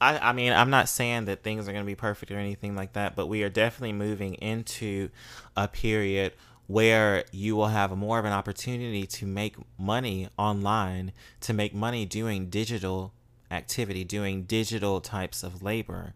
I, 0.00 0.18
I 0.18 0.32
mean, 0.32 0.52
I'm 0.52 0.70
not 0.70 0.88
saying 0.88 1.24
that 1.26 1.42
things 1.42 1.68
are 1.68 1.72
going 1.72 1.84
to 1.84 1.86
be 1.86 1.94
perfect 1.94 2.30
or 2.30 2.38
anything 2.38 2.76
like 2.76 2.92
that, 2.92 3.16
but 3.16 3.26
we 3.26 3.42
are 3.42 3.48
definitely 3.48 3.92
moving 3.92 4.34
into 4.34 5.10
a 5.56 5.66
period 5.68 6.32
where 6.66 7.24
you 7.32 7.56
will 7.56 7.68
have 7.68 7.96
more 7.96 8.18
of 8.18 8.24
an 8.24 8.32
opportunity 8.32 9.06
to 9.06 9.26
make 9.26 9.56
money 9.78 10.28
online, 10.38 11.12
to 11.40 11.52
make 11.52 11.74
money 11.74 12.04
doing 12.04 12.50
digital 12.50 13.12
activity, 13.50 14.04
doing 14.04 14.42
digital 14.42 15.00
types 15.00 15.42
of 15.42 15.62
labor. 15.62 16.14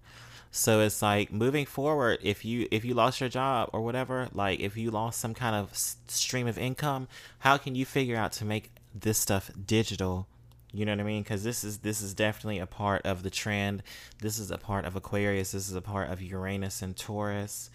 So 0.51 0.81
it's 0.81 1.01
like 1.01 1.33
moving 1.33 1.65
forward 1.65 2.19
if 2.23 2.45
you 2.45 2.69
if 2.71 2.85
you 2.85 2.93
lost 2.93 3.21
your 3.21 3.31
job 3.31 3.71
or 3.73 3.81
whatever, 3.81 4.29
like 4.35 4.61
if 4.61 4.77
you 4.77 4.91
lost 4.91 5.19
some 5.19 5.33
kind 5.33 5.57
of 5.57 5.75
stream 5.75 6.47
of 6.47 6.59
income, 6.59 7.09
how 7.39 7.57
can 7.57 7.75
you 7.75 7.87
figure 7.87 8.17
out 8.17 8.33
to 8.33 8.45
make 8.45 8.71
this 8.95 9.19
stuff 9.19 9.51
digital 9.67 10.29
you 10.73 10.87
know 10.87 10.93
what 10.93 11.01
I 11.01 11.05
mean? 11.05 11.23
Because 11.23 11.45
this 11.45 11.65
is 11.65 11.79
this 11.79 12.01
is 12.01 12.15
definitely 12.15 12.59
a 12.59 12.67
part 12.67 13.03
of 13.05 13.23
the 13.23 13.31
trend. 13.31 13.83
This 14.21 14.39
is 14.39 14.51
a 14.51 14.59
part 14.59 14.85
of 14.85 14.97
Aquarius. 14.97 15.53
This 15.53 15.69
is 15.69 15.75
a 15.75 15.83
part 15.83 16.11
of 16.11 16.23
Uranus 16.23 16.81
and 16.81 16.97
Taurus. 16.97 17.71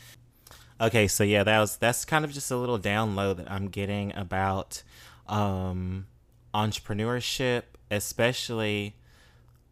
Okay, 0.81 1.07
so 1.07 1.23
yeah, 1.23 1.43
that 1.43 1.59
was 1.59 1.77
that's 1.77 2.05
kind 2.05 2.25
of 2.25 2.31
just 2.31 2.49
a 2.49 2.57
little 2.57 2.79
download 2.79 3.37
that 3.37 3.51
I'm 3.51 3.69
getting 3.69 4.15
about 4.15 4.83
um, 5.27 6.07
entrepreneurship, 6.53 7.63
especially 7.91 8.95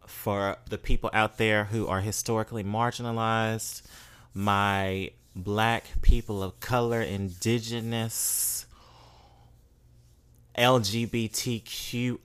for 0.06 0.56
the 0.70 0.78
people 0.78 1.10
out 1.12 1.36
there 1.36 1.64
who 1.64 1.88
are 1.88 2.00
historically 2.00 2.62
marginalized, 2.62 3.82
my 4.34 5.10
black 5.34 5.84
people 6.00 6.42
of 6.42 6.60
color, 6.60 7.02
indigenous 7.02 8.66
LGBTQIA 10.58 12.20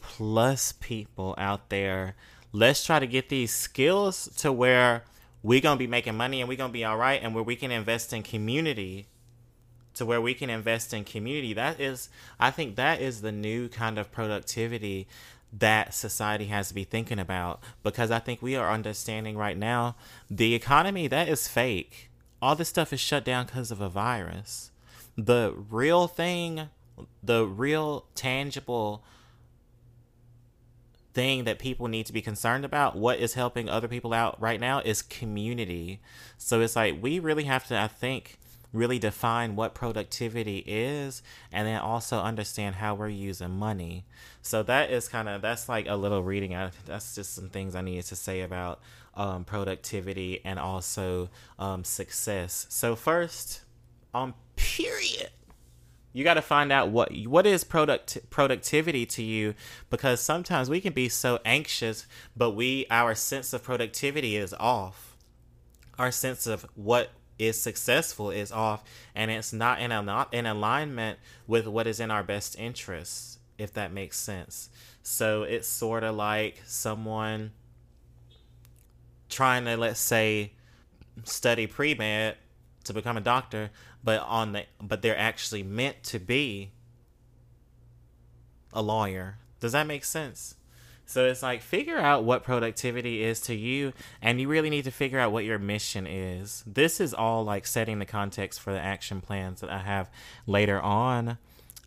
plus 0.00 0.72
people 0.72 1.34
out 1.38 1.68
there. 1.68 2.14
Let's 2.52 2.84
try 2.84 2.98
to 2.98 3.06
get 3.06 3.28
these 3.28 3.50
skills 3.52 4.28
to 4.38 4.52
where 4.52 5.04
we're 5.42 5.60
gonna 5.60 5.76
be 5.76 5.86
making 5.86 6.16
money 6.16 6.40
and 6.40 6.48
we're 6.48 6.56
gonna 6.56 6.72
be 6.72 6.84
all 6.84 6.96
right, 6.96 7.22
and 7.22 7.34
where 7.34 7.44
we 7.44 7.56
can 7.56 7.70
invest 7.70 8.12
in 8.12 8.22
community. 8.22 9.06
To 9.94 10.04
where 10.04 10.20
we 10.20 10.34
can 10.34 10.50
invest 10.50 10.92
in 10.92 11.04
community. 11.04 11.54
That 11.54 11.80
is, 11.80 12.10
I 12.38 12.50
think, 12.50 12.76
that 12.76 13.00
is 13.00 13.22
the 13.22 13.32
new 13.32 13.70
kind 13.70 13.98
of 13.98 14.12
productivity 14.12 15.08
that 15.52 15.94
society 15.94 16.46
has 16.46 16.68
to 16.68 16.74
be 16.74 16.84
thinking 16.84 17.18
about 17.18 17.62
because 17.82 18.10
I 18.10 18.18
think 18.18 18.42
we 18.42 18.56
are 18.56 18.70
understanding 18.70 19.36
right 19.36 19.56
now 19.56 19.96
the 20.30 20.54
economy 20.54 21.06
that 21.08 21.28
is 21.28 21.48
fake. 21.48 22.10
All 22.42 22.54
this 22.54 22.68
stuff 22.68 22.92
is 22.92 23.00
shut 23.00 23.24
down 23.24 23.46
because 23.46 23.70
of 23.70 23.80
a 23.80 23.88
virus. 23.88 24.70
The 25.16 25.54
real 25.70 26.08
thing, 26.08 26.68
the 27.22 27.46
real 27.46 28.06
tangible 28.14 29.04
thing 31.16 31.44
that 31.44 31.58
people 31.58 31.88
need 31.88 32.04
to 32.06 32.12
be 32.12 32.20
concerned 32.20 32.64
about, 32.64 32.94
what 32.94 33.18
is 33.18 33.34
helping 33.34 33.68
other 33.68 33.88
people 33.88 34.12
out 34.12 34.40
right 34.40 34.60
now 34.60 34.80
is 34.80 35.00
community. 35.00 36.00
So 36.36 36.60
it's 36.60 36.76
like 36.76 36.96
we 37.00 37.18
really 37.18 37.44
have 37.44 37.66
to, 37.68 37.80
I 37.80 37.88
think, 37.88 38.38
really 38.72 38.98
define 38.98 39.56
what 39.56 39.74
productivity 39.74 40.58
is 40.66 41.22
and 41.50 41.66
then 41.66 41.80
also 41.80 42.18
understand 42.18 42.76
how 42.76 42.94
we're 42.94 43.08
using 43.08 43.50
money. 43.50 44.04
So 44.42 44.62
that 44.64 44.90
is 44.90 45.08
kind 45.08 45.28
of 45.28 45.40
that's 45.40 45.68
like 45.68 45.86
a 45.88 45.96
little 45.96 46.22
reading. 46.22 46.50
That's 46.84 47.14
just 47.14 47.34
some 47.34 47.48
things 47.48 47.74
I 47.74 47.80
needed 47.80 48.04
to 48.06 48.16
say 48.16 48.42
about 48.42 48.80
um, 49.14 49.44
productivity 49.44 50.42
and 50.44 50.58
also 50.58 51.30
um, 51.58 51.82
success. 51.82 52.66
So 52.68 52.94
first, 52.94 53.62
on 54.12 54.28
um, 54.28 54.34
period 54.56 55.30
you 56.16 56.24
got 56.24 56.34
to 56.34 56.42
find 56.42 56.72
out 56.72 56.88
what 56.88 57.14
what 57.26 57.46
is 57.46 57.62
product 57.62 58.16
productivity 58.30 59.04
to 59.04 59.22
you 59.22 59.52
because 59.90 60.18
sometimes 60.18 60.70
we 60.70 60.80
can 60.80 60.94
be 60.94 61.10
so 61.10 61.38
anxious 61.44 62.06
but 62.34 62.52
we 62.52 62.86
our 62.90 63.14
sense 63.14 63.52
of 63.52 63.62
productivity 63.62 64.34
is 64.34 64.54
off. 64.54 65.14
Our 65.98 66.10
sense 66.10 66.46
of 66.46 66.64
what 66.74 67.10
is 67.38 67.60
successful 67.60 68.30
is 68.30 68.50
off 68.50 68.82
and 69.14 69.30
it's 69.30 69.52
not 69.52 69.78
in 69.78 69.92
a, 69.92 70.02
not 70.02 70.32
in 70.32 70.46
alignment 70.46 71.18
with 71.46 71.66
what 71.66 71.86
is 71.86 72.00
in 72.00 72.10
our 72.10 72.22
best 72.22 72.58
interests 72.58 73.38
if 73.58 73.74
that 73.74 73.92
makes 73.92 74.18
sense. 74.18 74.70
So 75.02 75.42
it's 75.42 75.68
sort 75.68 76.02
of 76.02 76.16
like 76.16 76.62
someone 76.64 77.52
trying 79.28 79.66
to 79.66 79.76
let's 79.76 80.00
say 80.00 80.52
study 81.24 81.66
pre-med 81.66 82.36
to 82.84 82.94
become 82.94 83.18
a 83.18 83.20
doctor 83.20 83.70
but 84.06 84.22
on 84.22 84.52
the 84.52 84.64
but 84.80 85.02
they're 85.02 85.18
actually 85.18 85.64
meant 85.64 86.02
to 86.04 86.20
be 86.20 86.70
a 88.72 88.80
lawyer. 88.80 89.36
Does 89.58 89.72
that 89.72 89.86
make 89.86 90.04
sense? 90.04 90.54
So 91.06 91.26
it's 91.26 91.42
like 91.42 91.60
figure 91.60 91.98
out 91.98 92.22
what 92.22 92.44
productivity 92.44 93.22
is 93.24 93.40
to 93.42 93.54
you 93.54 93.92
and 94.22 94.40
you 94.40 94.48
really 94.48 94.70
need 94.70 94.84
to 94.84 94.92
figure 94.92 95.18
out 95.18 95.32
what 95.32 95.44
your 95.44 95.58
mission 95.58 96.06
is. 96.06 96.62
This 96.66 97.00
is 97.00 97.14
all 97.14 97.44
like 97.44 97.66
setting 97.66 97.98
the 97.98 98.06
context 98.06 98.60
for 98.60 98.72
the 98.72 98.80
action 98.80 99.20
plans 99.20 99.60
that 99.60 99.70
I 99.70 99.78
have 99.78 100.08
later 100.46 100.80
on. 100.80 101.38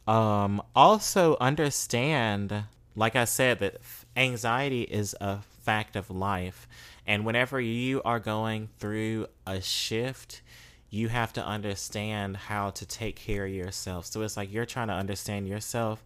Um 0.06 0.62
also 0.76 1.38
understand 1.40 2.66
like 2.96 3.16
I 3.16 3.24
said 3.24 3.60
that 3.60 3.78
anxiety 4.18 4.82
is 4.82 5.16
a 5.22 5.40
fact 5.64 5.96
of 5.96 6.10
life 6.10 6.68
and 7.08 7.26
whenever 7.26 7.62
you 7.62 8.02
are 8.04 8.20
going 8.20 8.68
through 8.78 9.28
a 9.48 9.62
shift, 9.62 10.42
you 10.90 11.08
have 11.10 11.34
to 11.34 11.46
understand 11.46 12.36
how 12.36 12.72
to 12.72 12.86
take 12.86 13.16
care 13.16 13.46
of 13.46 13.52
yourself. 13.52 14.06
So 14.08 14.22
it's 14.22 14.38
like 14.38 14.52
you're 14.52 14.66
trying 14.66 14.88
to 14.88 14.94
understand 14.94 15.48
yourself. 15.48 16.04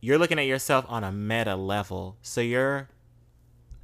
You're 0.00 0.18
looking 0.18 0.38
at 0.38 0.46
yourself 0.46 0.84
on 0.88 1.02
a 1.02 1.10
meta 1.10 1.56
level. 1.56 2.16
So 2.22 2.40
you're 2.40 2.88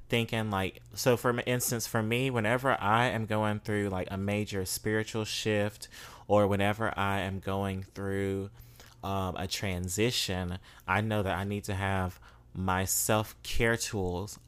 thinking 0.09 0.50
like 0.50 0.83
so 0.92 1.16
for 1.16 1.40
instance 1.47 1.87
for 1.87 2.02
me 2.02 2.30
whenever 2.30 2.76
I 2.80 3.07
am 3.07 3.26
going 3.26 3.61
through 3.61 3.90
like 3.90 4.09
a 4.11 4.16
major 4.16 4.64
spiritual 4.64 5.25
shift 5.25 5.87
or 6.26 6.49
whenever 6.49 6.92
I 6.99 7.21
am 7.21 7.38
going 7.38 7.85
through 7.95 8.50
um, 9.02 9.37
a 9.37 9.47
transition, 9.47 10.59
I 10.87 11.00
know 11.00 11.23
that 11.23 11.37
I 11.37 11.45
need 11.45 11.64
to 11.64 11.75
have 11.75 12.21
my 12.54 12.85
self-care 12.85 13.76
tools 13.76 14.38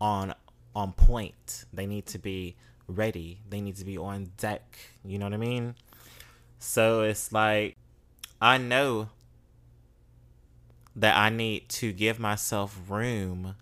on 0.00 0.34
on 0.74 0.92
point. 0.92 1.64
They 1.72 1.86
need 1.86 2.06
to 2.06 2.18
be 2.18 2.56
ready. 2.88 3.40
They 3.48 3.60
need 3.60 3.76
to 3.76 3.84
be 3.84 3.98
on 3.98 4.32
deck. 4.36 4.78
You 5.04 5.18
know 5.18 5.26
what 5.26 5.34
I 5.34 5.38
mean? 5.38 5.74
So 6.58 7.02
it's 7.02 7.32
like, 7.32 7.76
I 8.40 8.58
know 8.58 9.08
that 10.94 11.16
I 11.16 11.28
need 11.28 11.68
to 11.68 11.92
give 11.92 12.18
myself 12.18 12.78
room 12.88 13.54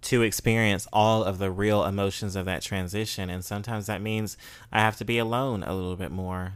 to 0.00 0.22
experience 0.22 0.86
all 0.92 1.22
of 1.24 1.38
the 1.38 1.50
real 1.50 1.84
emotions 1.84 2.36
of 2.36 2.46
that 2.46 2.62
transition. 2.62 3.28
And 3.28 3.44
sometimes 3.44 3.86
that 3.86 4.00
means 4.00 4.36
I 4.72 4.80
have 4.80 4.96
to 4.98 5.04
be 5.04 5.18
alone 5.18 5.62
a 5.62 5.74
little 5.74 5.96
bit 5.96 6.10
more. 6.10 6.54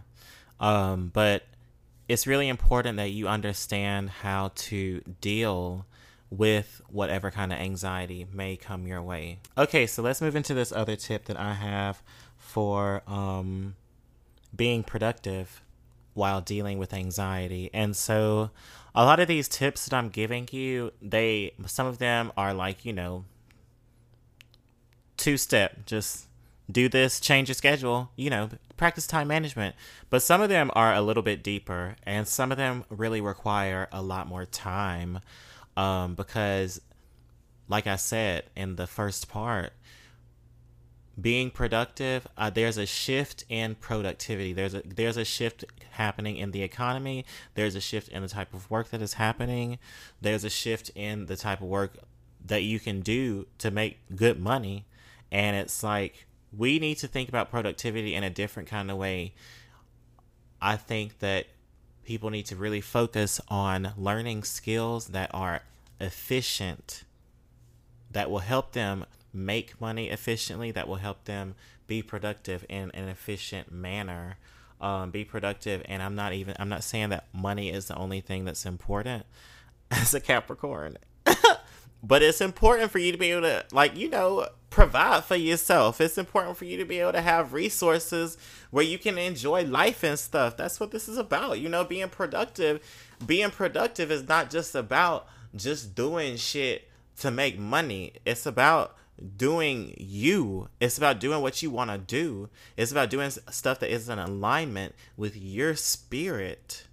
Um, 0.61 1.11
but 1.13 1.43
it's 2.09 2.27
really 2.27 2.49
important 2.49 2.97
that 2.97 3.11
you 3.11 3.29
understand 3.29 4.11
how 4.11 4.53
to 4.55 5.03
deal 5.21 5.87
with 6.33 6.81
whatever 6.89 7.31
kind 7.31 7.53
of 7.53 7.59
anxiety 7.59 8.27
may 8.33 8.57
come 8.57 8.87
your 8.87 9.03
way. 9.03 9.39
Okay, 9.59 9.87
so 9.87 10.03
let's 10.03 10.23
move 10.23 10.35
into 10.35 10.55
this 10.55 10.73
other 10.73 10.97
tip 10.97 11.27
that 11.27 11.39
I 11.39 11.53
have 11.53 12.03
for 12.39 13.03
um, 13.07 13.75
being 14.57 14.83
productive 14.83 15.63
while 16.15 16.41
dealing 16.41 16.79
with 16.79 16.95
anxiety. 16.95 17.69
And 17.75 17.95
so 17.95 18.51
a 18.95 19.05
lot 19.05 19.21
of 19.21 19.29
these 19.29 19.47
tips 19.47 19.85
that 19.85 19.95
I'm 19.95 20.09
giving 20.09 20.49
you, 20.53 20.93
they 21.03 21.53
some 21.67 21.87
of 21.87 21.99
them 21.99 22.33
are 22.35 22.55
like, 22.55 22.87
you 22.87 22.95
know, 22.95 23.27
two 25.19 25.37
step, 25.37 25.85
just 25.85 26.29
do 26.71 26.89
this, 26.89 27.21
change 27.21 27.49
your 27.49 27.55
schedule, 27.55 28.11
you 28.17 28.31
know, 28.31 28.49
practice 28.79 29.07
time 29.07 29.29
management. 29.29 29.77
But 30.09 30.23
some 30.23 30.41
of 30.41 30.49
them 30.49 30.71
are 30.75 30.95
a 30.95 31.03
little 31.03 31.23
bit 31.23 31.43
deeper 31.43 31.97
and 32.05 32.27
some 32.27 32.51
of 32.51 32.57
them 32.57 32.87
really 32.89 33.21
require 33.21 33.89
a 33.93 34.01
lot 34.01 34.27
more 34.27 34.47
time 34.47 35.21
um, 35.77 36.15
because, 36.15 36.81
like 37.69 37.87
I 37.87 37.97
said 37.97 38.45
in 38.57 38.77
the 38.77 38.87
first 38.87 39.29
part, 39.29 39.73
being 41.21 41.51
productive, 41.51 42.27
uh, 42.37 42.51
there's 42.51 42.79
a 42.79 42.87
shift 42.87 43.45
in 43.49 43.75
productivity. 43.75 44.53
There's 44.53 44.75
a 44.75 44.83
there's 44.83 45.17
a 45.17 45.25
shift 45.25 45.65
happening 45.93 46.37
in 46.37 46.53
the 46.53 46.63
economy. 46.63 47.25
There's 47.55 47.75
a 47.75 47.81
shift 47.81 48.09
in 48.09 48.23
the 48.23 48.29
type 48.29 48.55
of 48.55 48.71
work 48.71 48.91
that 48.91 49.03
is 49.03 49.15
happening. 49.15 49.79
There's 50.21 50.45
a 50.45 50.51
shift 50.51 50.91
in 50.95 51.27
the 51.27 51.37
type 51.37 51.61
of 51.61 51.69
work 51.69 51.99
that 52.45 52.63
you 52.63 52.81
can 52.81 53.01
do 53.01 53.47
to 53.59 53.71
make 53.71 53.99
good 54.17 54.41
money. 54.41 54.87
And 55.31 55.57
it's 55.57 55.83
like 55.83 56.27
we 56.57 56.79
need 56.79 56.97
to 56.99 57.09
think 57.09 57.29
about 57.29 57.51
productivity 57.51 58.15
in 58.15 58.25
a 58.25 58.31
different 58.31 58.69
kind 58.69 58.91
of 58.91 58.97
way. 58.97 59.35
I 60.61 60.77
think 60.77 61.19
that 61.19 61.47
people 62.05 62.31
need 62.31 62.47
to 62.47 62.57
really 62.57 62.81
focus 62.81 63.41
on 63.49 63.93
learning 63.97 64.45
skills 64.45 65.09
that 65.09 65.31
are 65.33 65.63
efficient, 66.01 67.05
that 68.11 68.31
will 68.31 68.41
help 68.41 68.73
them 68.73 69.05
make 69.33 69.81
money 69.81 70.11
efficiently, 70.11 70.71
that 70.71 70.89
will 70.89 70.97
help 70.97 71.25
them 71.25 71.55
be 71.87 72.03
productive 72.03 72.65
in 72.69 72.91
an 72.93 73.09
efficient 73.09 73.73
manner. 73.73 74.37
Um, 74.81 75.13
be 75.13 75.25
productive, 75.25 75.83
and 75.85 76.03
I'm 76.03 76.17
not 76.17 76.33
even, 76.33 76.57
I'm 76.59 76.69
not 76.69 76.83
saying 76.83 77.11
that 77.11 77.27
money 77.33 77.71
is 77.71 77.87
the 77.87 77.95
only 77.95 78.21
thing 78.21 78.45
that's 78.45 78.67
important 78.67 79.25
as 79.93 80.13
a 80.13 80.19
Capricorn. 80.19 80.99
but 82.03 82.23
it's 82.23 82.41
important 82.41 82.91
for 82.91 82.99
you 82.99 83.13
to 83.13 83.19
be 83.19 83.31
able 83.31 83.43
to 83.43 83.65
like 83.73 83.97
you 83.97 84.09
know 84.09 84.47
provide 84.73 85.25
for 85.25 85.37
yourself. 85.37 86.01
It's 86.01 86.19
important 86.19 86.57
for 86.57 86.65
you 86.65 86.77
to 86.79 86.85
be 86.85 86.99
able 86.99 87.13
to 87.13 87.21
have 87.21 87.53
resources 87.53 88.37
where 88.71 88.85
you 88.85 88.99
can 88.99 89.19
enjoy 89.19 89.65
life 89.65 90.03
and 90.03 90.19
stuff. 90.19 90.57
That's 90.57 90.81
what 90.81 90.91
this 90.91 91.09
is 91.09 91.19
about 91.19 91.61
you 91.61 91.69
know 91.69 91.85
being 91.85 92.09
productive. 92.09 92.81
Being 93.25 93.51
productive 93.51 94.11
is 94.11 94.27
not 94.27 94.51
just 94.51 94.75
about 94.75 95.29
just 95.55 95.95
doing 95.95 96.37
shit 96.37 96.89
to 97.19 97.31
make 97.31 97.59
money. 97.59 98.15
It's 98.25 98.47
about 98.47 98.97
doing 99.37 99.95
you. 99.99 100.69
It's 100.81 100.99
about 100.99 101.21
doing 101.21 101.43
what 101.43 101.63
you 101.63 101.71
want 101.71 101.91
to 101.91 101.99
do. 101.99 102.49
It's 102.77 102.91
about 102.91 103.11
doing 103.11 103.31
stuff 103.31 103.79
that 103.81 103.93
is 103.93 104.09
in 104.09 104.19
alignment 104.19 104.95
with 105.17 105.37
your 105.37 105.77
spirit. 105.77 106.87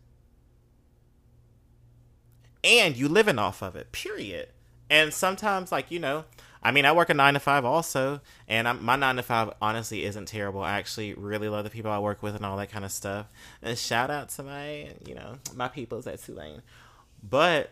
And 2.64 2.98
you 2.98 3.08
living 3.08 3.40
off 3.40 3.62
of 3.62 3.76
it 3.76 3.92
period. 3.92 4.50
And 4.90 5.14
sometimes, 5.14 5.72
like, 5.72 5.92
you 5.92 6.00
know, 6.00 6.26
I 6.62 6.72
mean, 6.72 6.86
I 6.86 6.92
work 6.92 7.10
a 7.10 7.14
nine 7.14 7.36
to 7.36 7.40
five 7.40 7.64
also, 7.64 8.20
and 8.48 8.68
I'm, 8.68 8.84
my 8.84 8.96
nine 8.96 9.16
to 9.16 9.24
five 9.24 9.54
honestly 9.62 10.04
isn't 10.04 10.28
terrible. 10.28 10.62
I 10.62 10.78
actually 10.78 11.14
really 11.14 11.48
love 11.48 11.64
the 11.64 11.70
people 11.70 11.92
I 11.92 12.00
work 12.00 12.22
with 12.22 12.36
and 12.36 12.46
all 12.46 12.58
that 12.58 12.70
kind 12.70 12.84
of 12.84 12.92
stuff. 12.92 13.28
And 13.62 13.78
shout 13.78 14.12
out 14.12 14.30
to 14.30 14.44
my, 14.44 14.90
you 15.06 15.16
know, 15.16 15.38
my 15.56 15.70
peoples 15.70 16.06
at 16.06 16.22
Tulane. 16.22 16.62
But 17.24 17.72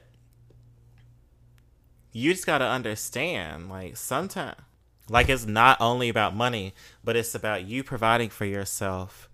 you 2.14 2.32
just 2.32 2.46
got 2.46 2.60
to 2.60 2.66
understand, 2.66 3.70
like, 3.70 3.98
sometimes, 3.98 4.56
like, 5.10 5.28
it's 5.28 5.46
not 5.46 5.80
only 5.82 6.08
about 6.08 6.36
money, 6.36 6.74
but 7.04 7.16
it's 7.16 7.36
about 7.36 7.66
you 7.66 7.84
providing 7.84 8.30
for 8.30 8.46
yourself 8.46 9.30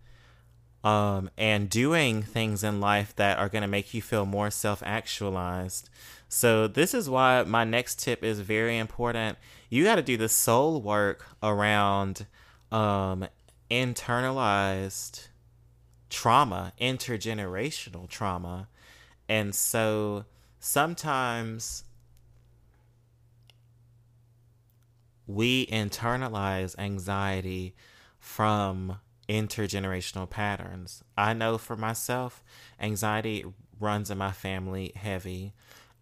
um, 0.83 1.29
and 1.37 1.69
doing 1.69 2.21
things 2.21 2.63
in 2.63 2.81
life 2.81 3.15
that 3.15 3.37
are 3.37 3.49
going 3.49 3.61
to 3.61 3.67
make 3.67 3.93
you 3.93 4.01
feel 4.01 4.25
more 4.25 4.51
self 4.51 4.83
actualized. 4.85 5.89
So, 6.35 6.67
this 6.67 6.95
is 6.95 7.07
why 7.07 7.43
my 7.43 7.63
next 7.63 7.99
tip 7.99 8.23
is 8.23 8.39
very 8.39 8.79
important. 8.79 9.37
You 9.69 9.83
got 9.83 9.97
to 9.97 10.01
do 10.01 10.17
the 10.17 10.27
soul 10.27 10.81
work 10.81 11.27
around 11.43 12.25
um, 12.71 13.27
internalized 13.69 15.27
trauma, 16.09 16.73
intergenerational 16.81 18.09
trauma. 18.09 18.67
And 19.29 19.53
so 19.53 20.25
sometimes 20.59 21.83
we 25.27 25.67
internalize 25.67 26.75
anxiety 26.79 27.75
from 28.19 28.97
intergenerational 29.29 30.27
patterns. 30.27 31.03
I 31.15 31.33
know 31.33 31.59
for 31.59 31.75
myself, 31.75 32.43
anxiety 32.79 33.45
runs 33.79 34.09
in 34.09 34.17
my 34.17 34.31
family 34.31 34.93
heavy. 34.95 35.53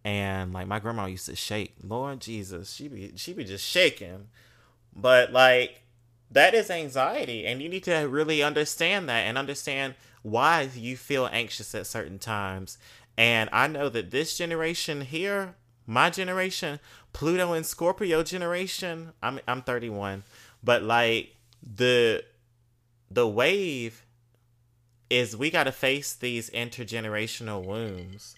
And 0.03 0.51
like 0.53 0.67
my 0.67 0.79
grandma 0.79 1.05
used 1.05 1.27
to 1.27 1.35
shake. 1.35 1.75
Lord 1.83 2.21
Jesus, 2.21 2.73
she 2.73 2.87
be 2.87 3.13
she 3.15 3.33
be 3.33 3.43
just 3.43 3.65
shaking. 3.65 4.27
But 4.95 5.31
like 5.31 5.83
that 6.31 6.53
is 6.53 6.69
anxiety 6.69 7.45
and 7.45 7.61
you 7.61 7.69
need 7.69 7.83
to 7.83 7.95
really 8.07 8.41
understand 8.41 9.09
that 9.09 9.21
and 9.21 9.37
understand 9.37 9.95
why 10.23 10.69
you 10.75 10.95
feel 10.95 11.29
anxious 11.31 11.75
at 11.75 11.87
certain 11.87 12.19
times. 12.19 12.77
And 13.17 13.49
I 13.51 13.67
know 13.67 13.89
that 13.89 14.11
this 14.11 14.37
generation 14.37 15.01
here, 15.01 15.55
my 15.85 16.09
generation, 16.09 16.79
Pluto 17.13 17.53
and 17.53 17.65
Scorpio 17.65 18.23
generation, 18.23 19.11
I'm 19.21 19.39
I'm 19.47 19.61
31, 19.61 20.23
but 20.63 20.83
like 20.83 21.35
the 21.61 22.23
the 23.09 23.27
wave 23.27 24.05
is 25.09 25.35
we 25.35 25.51
got 25.51 25.65
to 25.65 25.71
face 25.71 26.13
these 26.13 26.49
intergenerational 26.51 27.63
wounds. 27.65 28.35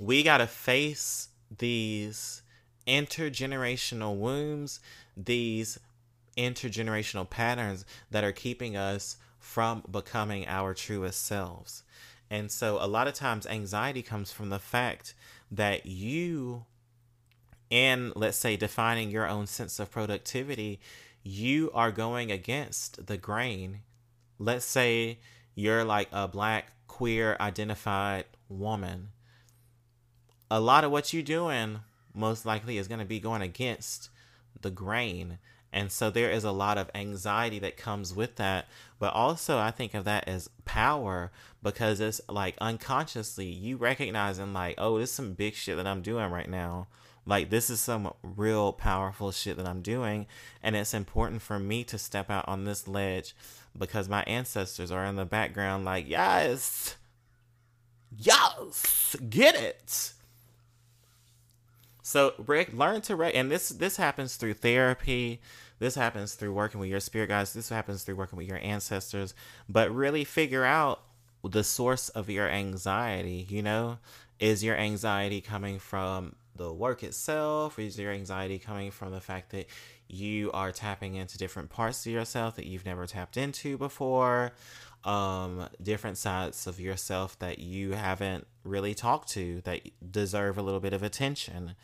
We 0.00 0.22
got 0.22 0.38
to 0.38 0.46
face 0.46 1.28
these 1.58 2.40
intergenerational 2.86 4.16
wounds, 4.16 4.80
these 5.14 5.78
intergenerational 6.38 7.28
patterns 7.28 7.84
that 8.10 8.24
are 8.24 8.32
keeping 8.32 8.78
us 8.78 9.18
from 9.38 9.82
becoming 9.90 10.46
our 10.48 10.72
truest 10.72 11.26
selves. 11.26 11.82
And 12.30 12.50
so 12.50 12.78
a 12.80 12.88
lot 12.88 13.08
of 13.08 13.14
times 13.14 13.46
anxiety 13.46 14.02
comes 14.02 14.32
from 14.32 14.48
the 14.48 14.58
fact 14.58 15.14
that 15.50 15.84
you 15.84 16.64
in 17.68 18.12
let's 18.16 18.36
say 18.36 18.56
defining 18.56 19.10
your 19.10 19.28
own 19.28 19.46
sense 19.46 19.78
of 19.78 19.90
productivity, 19.90 20.80
you 21.22 21.70
are 21.72 21.92
going 21.92 22.32
against 22.32 23.06
the 23.06 23.16
grain. 23.16 23.80
Let's 24.38 24.64
say 24.64 25.18
you're 25.54 25.84
like 25.84 26.08
a 26.10 26.26
black 26.26 26.72
queer 26.88 27.36
identified 27.38 28.24
woman. 28.48 29.08
A 30.50 30.60
lot 30.60 30.84
of 30.84 30.90
what 30.90 31.12
you're 31.12 31.22
doing 31.22 31.80
most 32.14 32.44
likely 32.44 32.78
is 32.78 32.88
going 32.88 33.00
to 33.00 33.06
be 33.06 33.20
going 33.20 33.42
against 33.42 34.10
the 34.60 34.70
grain. 34.70 35.38
And 35.72 35.92
so 35.92 36.10
there 36.10 36.30
is 36.30 36.42
a 36.42 36.50
lot 36.50 36.78
of 36.78 36.90
anxiety 36.94 37.60
that 37.60 37.76
comes 37.76 38.12
with 38.12 38.36
that. 38.36 38.66
But 38.98 39.14
also, 39.14 39.58
I 39.58 39.70
think 39.70 39.94
of 39.94 40.04
that 40.04 40.26
as 40.26 40.50
power 40.64 41.30
because 41.62 42.00
it's 42.00 42.20
like 42.28 42.56
unconsciously 42.60 43.46
you 43.46 43.76
recognizing, 43.76 44.52
like, 44.52 44.74
oh, 44.78 44.98
this 44.98 45.10
is 45.10 45.16
some 45.16 45.34
big 45.34 45.54
shit 45.54 45.76
that 45.76 45.86
I'm 45.86 46.02
doing 46.02 46.30
right 46.30 46.50
now. 46.50 46.88
Like, 47.26 47.50
this 47.50 47.70
is 47.70 47.80
some 47.80 48.12
real 48.22 48.72
powerful 48.72 49.30
shit 49.30 49.56
that 49.58 49.68
I'm 49.68 49.82
doing. 49.82 50.26
And 50.62 50.74
it's 50.74 50.94
important 50.94 51.42
for 51.42 51.60
me 51.60 51.84
to 51.84 51.98
step 51.98 52.30
out 52.30 52.48
on 52.48 52.64
this 52.64 52.88
ledge 52.88 53.36
because 53.78 54.08
my 54.08 54.22
ancestors 54.24 54.90
are 54.90 55.04
in 55.04 55.14
the 55.14 55.24
background, 55.24 55.84
like, 55.84 56.08
yes, 56.08 56.96
yes, 58.16 59.14
get 59.28 59.54
it. 59.54 60.14
So 62.10 62.34
Rick, 62.44 62.72
learn 62.72 63.02
to 63.02 63.14
rec- 63.14 63.36
and 63.36 63.52
this 63.52 63.68
this 63.68 63.96
happens 63.96 64.34
through 64.34 64.54
therapy. 64.54 65.40
This 65.78 65.94
happens 65.94 66.34
through 66.34 66.52
working 66.52 66.80
with 66.80 66.90
your 66.90 66.98
spirit 66.98 67.28
guides. 67.28 67.52
This 67.52 67.68
happens 67.68 68.02
through 68.02 68.16
working 68.16 68.36
with 68.36 68.48
your 68.48 68.58
ancestors. 68.58 69.32
But 69.68 69.94
really 69.94 70.24
figure 70.24 70.64
out 70.64 71.02
the 71.48 71.62
source 71.62 72.08
of 72.08 72.28
your 72.28 72.48
anxiety. 72.48 73.46
You 73.48 73.62
know, 73.62 73.98
is 74.40 74.64
your 74.64 74.76
anxiety 74.76 75.40
coming 75.40 75.78
from 75.78 76.34
the 76.56 76.72
work 76.72 77.04
itself? 77.04 77.78
Is 77.78 77.96
your 77.96 78.10
anxiety 78.10 78.58
coming 78.58 78.90
from 78.90 79.12
the 79.12 79.20
fact 79.20 79.50
that 79.52 79.66
you 80.08 80.50
are 80.50 80.72
tapping 80.72 81.14
into 81.14 81.38
different 81.38 81.70
parts 81.70 82.04
of 82.04 82.10
yourself 82.10 82.56
that 82.56 82.66
you've 82.66 82.84
never 82.84 83.06
tapped 83.06 83.36
into 83.36 83.78
before? 83.78 84.50
Um, 85.02 85.68
different 85.82 86.18
sides 86.18 86.66
of 86.66 86.78
yourself 86.78 87.38
that 87.38 87.58
you 87.58 87.92
haven't 87.92 88.46
really 88.64 88.94
talked 88.94 89.30
to 89.30 89.62
that 89.62 89.80
deserve 90.12 90.58
a 90.58 90.62
little 90.62 90.80
bit 90.80 90.92
of 90.92 91.02
attention. 91.02 91.74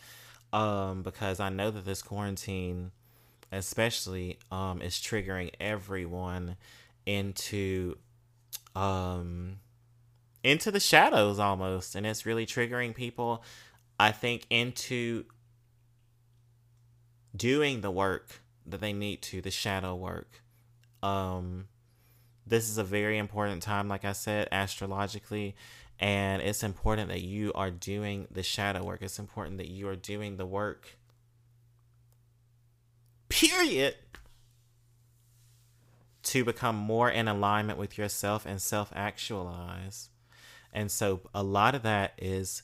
Um, 0.52 1.02
because 1.02 1.40
I 1.40 1.48
know 1.48 1.70
that 1.70 1.84
this 1.84 2.02
quarantine, 2.02 2.92
especially, 3.50 4.38
um, 4.50 4.82
is 4.82 4.94
triggering 4.94 5.50
everyone 5.58 6.56
into, 7.06 7.96
um, 8.74 9.60
into 10.44 10.70
the 10.70 10.80
shadows 10.80 11.38
almost, 11.38 11.94
and 11.94 12.06
it's 12.06 12.26
really 12.26 12.46
triggering 12.46 12.94
people 12.94 13.42
I 13.98 14.12
think, 14.12 14.46
into 14.50 15.24
doing 17.34 17.80
the 17.80 17.90
work 17.90 18.42
that 18.66 18.80
they 18.80 18.92
need 18.92 19.22
to, 19.22 19.40
the 19.40 19.50
shadow 19.50 19.94
work. 19.94 20.42
Um, 21.02 21.68
this 22.46 22.68
is 22.68 22.78
a 22.78 22.84
very 22.84 23.18
important 23.18 23.62
time, 23.62 23.88
like 23.88 24.04
I 24.04 24.12
said, 24.12 24.48
astrologically, 24.52 25.56
and 25.98 26.42
it's 26.42 26.62
important 26.62 27.08
that 27.08 27.22
you 27.22 27.52
are 27.54 27.70
doing 27.70 28.28
the 28.30 28.42
shadow 28.42 28.84
work. 28.84 29.02
It's 29.02 29.18
important 29.18 29.58
that 29.58 29.68
you 29.68 29.88
are 29.88 29.96
doing 29.96 30.36
the 30.36 30.46
work. 30.46 30.98
Period. 33.28 33.96
To 36.24 36.44
become 36.44 36.76
more 36.76 37.10
in 37.10 37.28
alignment 37.28 37.78
with 37.78 37.96
yourself 37.96 38.46
and 38.46 38.60
self 38.60 38.92
actualize. 38.94 40.10
And 40.72 40.90
so 40.90 41.20
a 41.34 41.42
lot 41.42 41.74
of 41.74 41.82
that 41.82 42.12
is 42.18 42.62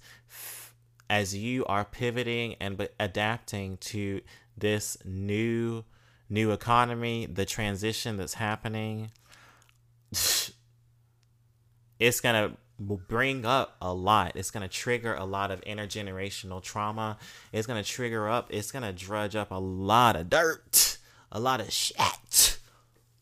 as 1.09 1.35
you 1.35 1.65
are 1.67 1.85
pivoting 1.85 2.57
and 2.61 2.89
adapting 2.99 3.77
to 3.79 4.21
this 4.57 4.97
new 5.05 5.85
new 6.29 6.51
economy, 6.51 7.27
the 7.27 7.45
transition 7.45 8.17
that's 8.17 8.35
happening, 8.35 9.11
it's 12.03 12.21
to 12.21 12.53
bring 12.81 13.47
up 13.47 13.77
a 13.81 13.95
lot. 13.95 14.33
It's 14.35 14.51
going 14.51 14.63
to 14.63 14.69
trigger 14.69 15.15
a 15.15 15.25
lot 15.25 15.53
of 15.53 15.61
intergenerational 15.63 16.61
trauma. 16.61 17.17
It's 17.53 17.67
going 17.67 17.83
to 17.83 17.89
trigger 17.89 18.29
up, 18.29 18.49
it's 18.51 18.73
going 18.73 18.83
to 18.83 18.93
drudge 18.93 19.37
up 19.37 19.53
a 19.53 19.61
lot 19.61 20.17
of 20.17 20.29
dirt, 20.29 20.99
a 21.31 21.39
lot 21.39 21.61
of 21.61 21.73
shit. 21.73 22.59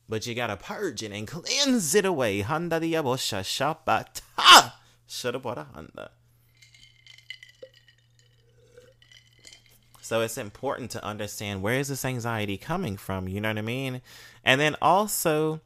But 0.08 0.26
you 0.26 0.34
got 0.34 0.46
to 0.46 0.56
purge 0.56 1.02
it 1.02 1.12
and 1.12 1.28
cleanse 1.28 1.94
it 1.94 2.04
away. 2.04 2.42
Handa 2.42 2.80
shapata. 3.42 4.72
Shoulda 5.06 5.38
bought 5.38 5.66
Honda. 5.74 6.10
So 10.00 10.22
it's 10.22 10.38
important 10.38 10.90
to 10.92 11.04
understand 11.04 11.62
where 11.62 11.78
is 11.78 11.88
this 11.88 12.04
anxiety 12.04 12.56
coming 12.56 12.96
from, 12.96 13.28
you 13.28 13.40
know 13.40 13.50
what 13.50 13.58
I 13.58 13.62
mean? 13.62 14.00
And 14.44 14.60
then 14.60 14.74
also 14.82 15.60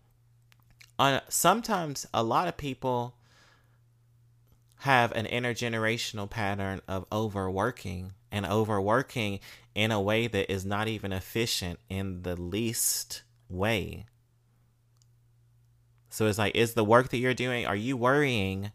sometimes 1.29 2.07
a 2.15 2.23
lot 2.23 2.49
of 2.49 2.57
people 2.57 3.17
have 4.79 5.13
an 5.13 5.27
intergenerational 5.27 6.29
pattern 6.29 6.81
of 6.87 7.07
overworking 7.11 8.13
and 8.31 8.45
overworking 8.45 9.41
in 9.75 9.91
a 9.91 10.01
way 10.01 10.27
that 10.27 10.53
is 10.53 10.65
not 10.65 10.89
even 10.89 11.13
efficient 11.13 11.79
in 11.89 12.23
the 12.23 12.37
least 12.37 13.23
way. 13.49 14.07
So 16.11 16.27
it's 16.27 16.39
like, 16.39 16.55
is 16.55 16.75
the 16.75 16.85
work 16.85 17.09
that 17.09 17.19
you're 17.19 17.35
doing, 17.35 17.67
are 17.67 17.75
you 17.75 17.97
worrying 17.97 18.73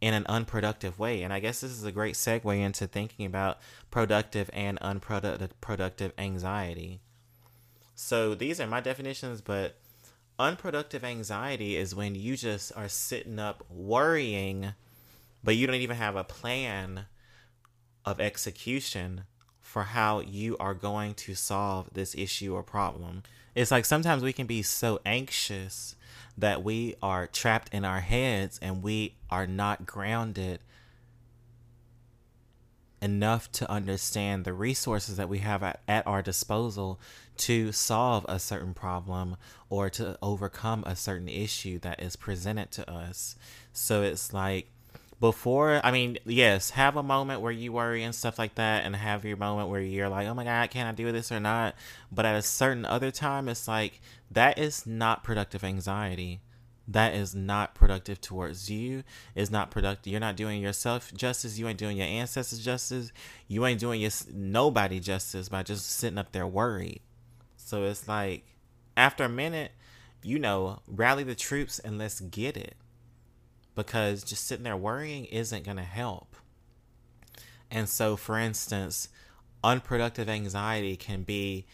in 0.00 0.14
an 0.14 0.26
unproductive 0.28 0.98
way. 0.98 1.22
And 1.22 1.32
I 1.32 1.40
guess 1.40 1.60
this 1.60 1.72
is 1.72 1.84
a 1.84 1.92
great 1.92 2.14
segue 2.14 2.58
into 2.58 2.86
thinking 2.86 3.26
about 3.26 3.58
productive 3.90 4.48
and 4.52 4.78
unproductive 4.78 5.60
productive 5.60 6.12
anxiety. 6.18 7.00
So 7.94 8.34
these 8.34 8.60
are 8.60 8.66
my 8.66 8.80
definitions, 8.80 9.40
but 9.40 9.76
unproductive 10.38 11.04
anxiety 11.04 11.76
is 11.76 11.94
when 11.94 12.14
you 12.14 12.36
just 12.36 12.72
are 12.76 12.88
sitting 12.88 13.38
up 13.38 13.64
worrying, 13.70 14.74
but 15.42 15.56
you 15.56 15.66
don't 15.66 15.76
even 15.76 15.96
have 15.96 16.16
a 16.16 16.24
plan 16.24 17.06
of 18.04 18.20
execution 18.20 19.24
for 19.60 19.82
how 19.82 20.20
you 20.20 20.56
are 20.58 20.74
going 20.74 21.14
to 21.14 21.34
solve 21.34 21.90
this 21.92 22.14
issue 22.14 22.54
or 22.54 22.62
problem. 22.62 23.22
It's 23.54 23.70
like 23.70 23.84
sometimes 23.84 24.22
we 24.22 24.32
can 24.32 24.46
be 24.46 24.62
so 24.62 25.00
anxious 25.04 25.96
that 26.36 26.62
we 26.62 26.94
are 27.02 27.26
trapped 27.26 27.74
in 27.74 27.84
our 27.84 28.00
heads 28.00 28.58
and 28.62 28.82
we 28.82 29.16
are 29.30 29.46
not 29.46 29.84
grounded 29.84 30.60
enough 33.00 33.50
to 33.52 33.70
understand 33.70 34.44
the 34.44 34.52
resources 34.52 35.16
that 35.16 35.28
we 35.28 35.38
have 35.38 35.62
at, 35.62 35.80
at, 35.86 36.06
our 36.06 36.22
disposal 36.22 37.00
to 37.36 37.70
solve 37.72 38.26
a 38.28 38.38
certain 38.38 38.74
problem 38.74 39.36
or 39.70 39.88
to 39.90 40.18
overcome 40.20 40.82
a 40.86 40.96
certain 40.96 41.28
issue 41.28 41.78
that 41.78 42.02
is 42.02 42.16
presented 42.16 42.70
to 42.72 42.90
us. 42.90 43.36
So 43.72 44.02
it's 44.02 44.32
like 44.32 44.68
before, 45.20 45.80
I 45.82 45.90
mean, 45.90 46.18
yes, 46.24 46.70
have 46.70 46.96
a 46.96 47.02
moment 47.02 47.40
where 47.40 47.52
you 47.52 47.72
worry 47.72 48.02
and 48.04 48.14
stuff 48.14 48.38
like 48.38 48.54
that, 48.54 48.84
and 48.84 48.94
have 48.94 49.24
your 49.24 49.36
moment 49.36 49.68
where 49.68 49.80
you're 49.80 50.08
like, 50.08 50.28
oh 50.28 50.34
my 50.34 50.44
God, 50.44 50.70
can 50.70 50.86
I 50.86 50.92
do 50.92 51.10
this 51.10 51.32
or 51.32 51.40
not? 51.40 51.74
But 52.12 52.24
at 52.24 52.36
a 52.36 52.42
certain 52.42 52.84
other 52.84 53.10
time, 53.10 53.48
it's 53.48 53.66
like 53.66 54.00
that 54.30 54.58
is 54.58 54.86
not 54.86 55.24
productive 55.24 55.64
anxiety. 55.64 56.40
That 56.90 57.14
is 57.14 57.34
not 57.34 57.74
productive 57.74 58.18
towards 58.20 58.70
you 58.70 59.04
is 59.34 59.50
not 59.50 59.70
productive 59.70 60.10
you're 60.10 60.18
not 60.18 60.36
doing 60.36 60.62
yourself 60.62 61.12
justice 61.14 61.58
you 61.58 61.68
ain't 61.68 61.78
doing 61.78 61.98
your 61.98 62.06
ancestors 62.06 62.58
justice 62.58 63.12
you 63.46 63.66
ain't 63.66 63.78
doing 63.78 64.00
your 64.00 64.10
nobody 64.32 64.98
justice 64.98 65.48
by 65.48 65.62
just 65.62 65.88
sitting 65.88 66.18
up 66.18 66.32
there 66.32 66.46
worried. 66.46 67.00
So 67.56 67.84
it's 67.84 68.08
like 68.08 68.44
after 68.96 69.24
a 69.24 69.28
minute 69.28 69.72
you 70.22 70.38
know 70.38 70.80
rally 70.86 71.22
the 71.24 71.34
troops 71.34 71.78
and 71.78 71.98
let's 71.98 72.20
get 72.20 72.56
it. 72.56 72.74
Because 73.74 74.24
just 74.24 74.46
sitting 74.46 74.64
there 74.64 74.76
worrying 74.76 75.26
isn't 75.26 75.64
going 75.64 75.76
to 75.76 75.84
help. 75.84 76.36
And 77.70 77.88
so 77.88 78.16
for 78.16 78.38
instance 78.38 79.08
unproductive 79.62 80.28
anxiety 80.28 80.96
can 80.96 81.22
be 81.22 81.66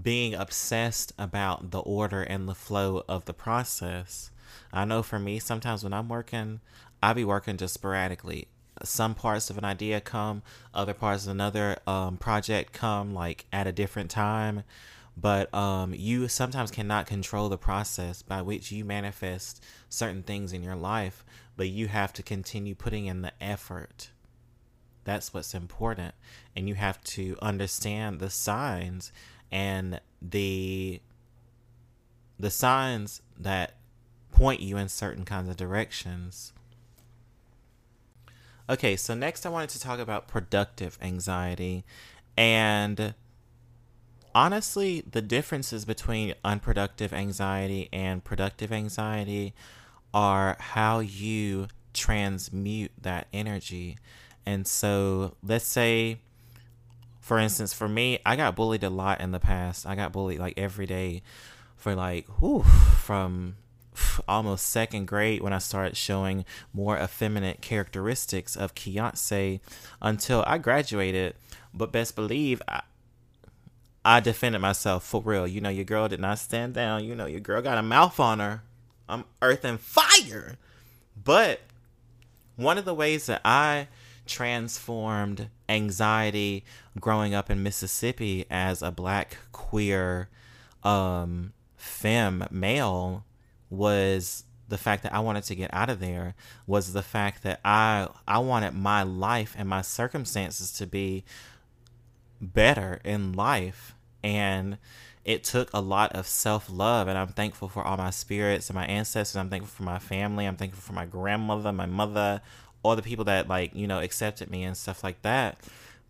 being 0.00 0.34
obsessed 0.34 1.12
about 1.18 1.70
the 1.70 1.80
order 1.80 2.22
and 2.22 2.48
the 2.48 2.54
flow 2.54 3.04
of 3.08 3.24
the 3.24 3.34
process. 3.34 4.30
I 4.72 4.84
know 4.84 5.02
for 5.02 5.18
me, 5.18 5.38
sometimes 5.38 5.84
when 5.84 5.92
I'm 5.92 6.08
working, 6.08 6.60
I 7.02 7.12
be 7.12 7.24
working 7.24 7.56
just 7.56 7.74
sporadically. 7.74 8.48
Some 8.82 9.14
parts 9.14 9.50
of 9.50 9.58
an 9.58 9.64
idea 9.64 10.00
come, 10.00 10.42
other 10.72 10.94
parts 10.94 11.24
of 11.24 11.30
another 11.30 11.78
um, 11.86 12.16
project 12.16 12.72
come 12.72 13.14
like 13.14 13.46
at 13.52 13.68
a 13.68 13.72
different 13.72 14.10
time. 14.10 14.64
But 15.16 15.52
um, 15.54 15.94
you 15.94 16.26
sometimes 16.26 16.72
cannot 16.72 17.06
control 17.06 17.48
the 17.48 17.56
process 17.56 18.22
by 18.22 18.42
which 18.42 18.72
you 18.72 18.84
manifest 18.84 19.62
certain 19.88 20.24
things 20.24 20.52
in 20.52 20.64
your 20.64 20.74
life, 20.74 21.24
but 21.56 21.68
you 21.68 21.86
have 21.86 22.12
to 22.14 22.22
continue 22.22 22.74
putting 22.74 23.06
in 23.06 23.22
the 23.22 23.32
effort. 23.40 24.10
That's 25.04 25.32
what's 25.32 25.54
important. 25.54 26.14
And 26.56 26.68
you 26.68 26.74
have 26.74 27.00
to 27.04 27.36
understand 27.40 28.18
the 28.18 28.30
signs 28.30 29.12
and 29.50 30.00
the 30.20 31.00
the 32.38 32.50
signs 32.50 33.22
that 33.38 33.74
point 34.32 34.60
you 34.60 34.76
in 34.76 34.88
certain 34.88 35.24
kinds 35.24 35.48
of 35.48 35.56
directions. 35.56 36.52
Okay, 38.68 38.96
so 38.96 39.14
next 39.14 39.46
I 39.46 39.50
wanted 39.50 39.70
to 39.70 39.80
talk 39.80 40.00
about 40.00 40.26
productive 40.26 40.98
anxiety 41.00 41.84
and 42.36 43.14
honestly, 44.34 45.04
the 45.10 45.22
differences 45.22 45.84
between 45.84 46.34
unproductive 46.44 47.12
anxiety 47.12 47.88
and 47.92 48.24
productive 48.24 48.72
anxiety 48.72 49.54
are 50.12 50.56
how 50.58 50.98
you 50.98 51.68
transmute 51.92 52.90
that 53.00 53.28
energy. 53.32 53.98
And 54.44 54.66
so, 54.66 55.36
let's 55.42 55.66
say 55.66 56.18
for 57.24 57.38
instance, 57.38 57.72
for 57.72 57.88
me, 57.88 58.18
I 58.26 58.36
got 58.36 58.54
bullied 58.54 58.84
a 58.84 58.90
lot 58.90 59.22
in 59.22 59.30
the 59.32 59.40
past. 59.40 59.86
I 59.86 59.94
got 59.94 60.12
bullied 60.12 60.38
like 60.38 60.58
every 60.58 60.84
day 60.84 61.22
for 61.74 61.94
like, 61.94 62.26
whew, 62.38 62.64
from 62.64 63.56
almost 64.28 64.68
second 64.68 65.06
grade 65.06 65.40
when 65.40 65.54
I 65.54 65.58
started 65.58 65.96
showing 65.96 66.44
more 66.74 66.98
effeminate 66.98 67.62
characteristics 67.62 68.56
of 68.56 68.74
Keonce 68.74 69.60
until 70.02 70.44
I 70.46 70.58
graduated. 70.58 71.34
But 71.72 71.92
best 71.92 72.14
believe 72.14 72.60
I, 72.68 72.82
I 74.04 74.20
defended 74.20 74.60
myself 74.60 75.02
for 75.02 75.22
real. 75.22 75.46
You 75.46 75.62
know, 75.62 75.70
your 75.70 75.86
girl 75.86 76.08
did 76.08 76.20
not 76.20 76.38
stand 76.38 76.74
down. 76.74 77.04
You 77.04 77.14
know, 77.14 77.24
your 77.24 77.40
girl 77.40 77.62
got 77.62 77.78
a 77.78 77.82
mouth 77.82 78.20
on 78.20 78.38
her. 78.40 78.64
I'm 79.08 79.24
earth 79.40 79.64
and 79.64 79.80
fire. 79.80 80.58
But 81.16 81.62
one 82.56 82.76
of 82.76 82.84
the 82.84 82.92
ways 82.92 83.24
that 83.26 83.40
I 83.46 83.88
transformed 84.26 85.48
anxiety 85.68 86.64
growing 86.98 87.34
up 87.34 87.50
in 87.50 87.62
Mississippi 87.62 88.46
as 88.50 88.82
a 88.82 88.90
black 88.90 89.38
queer 89.52 90.28
um 90.82 91.52
femme 91.76 92.46
male 92.50 93.24
was 93.70 94.44
the 94.68 94.78
fact 94.78 95.02
that 95.02 95.12
I 95.12 95.20
wanted 95.20 95.44
to 95.44 95.54
get 95.54 95.72
out 95.72 95.90
of 95.90 96.00
there 96.00 96.34
was 96.66 96.92
the 96.92 97.02
fact 97.02 97.42
that 97.42 97.60
I 97.64 98.08
I 98.26 98.38
wanted 98.38 98.74
my 98.74 99.02
life 99.02 99.54
and 99.58 99.68
my 99.68 99.82
circumstances 99.82 100.72
to 100.72 100.86
be 100.86 101.24
better 102.40 103.00
in 103.04 103.32
life. 103.32 103.94
And 104.22 104.78
it 105.24 105.44
took 105.44 105.70
a 105.72 105.80
lot 105.80 106.12
of 106.12 106.26
self-love 106.26 107.08
and 107.08 107.16
I'm 107.16 107.28
thankful 107.28 107.68
for 107.68 107.82
all 107.86 107.96
my 107.96 108.10
spirits 108.10 108.68
and 108.68 108.74
my 108.74 108.86
ancestors. 108.86 109.36
I'm 109.36 109.50
thankful 109.50 109.74
for 109.74 109.82
my 109.82 109.98
family. 109.98 110.46
I'm 110.46 110.56
thankful 110.56 110.82
for 110.82 110.92
my 110.92 111.06
grandmother 111.06 111.72
my 111.72 111.86
mother 111.86 112.40
all 112.84 112.94
the 112.94 113.02
people 113.02 113.24
that 113.24 113.48
like 113.48 113.74
you 113.74 113.88
know 113.88 113.98
accepted 113.98 114.48
me 114.48 114.62
and 114.62 114.76
stuff 114.76 115.02
like 115.02 115.20
that. 115.22 115.58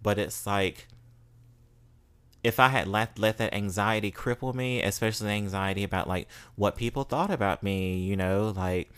But 0.03 0.19
it's 0.19 0.47
like 0.47 0.89
if 2.43 2.61
I 2.61 2.69
had 2.69 2.87
let 2.87 3.19
let 3.19 3.39
that 3.39 3.55
anxiety 3.55 4.13
cripple 4.13 4.55
me, 4.55 4.83
especially 4.83 5.31
anxiety 5.31 5.83
about 5.83 6.07
like 6.07 6.29
what 6.57 6.77
people 6.77 7.05
thought 7.05 7.31
about 7.31 7.63
me, 7.63 7.97
you 7.97 8.17
know, 8.17 8.53
like 8.55 8.91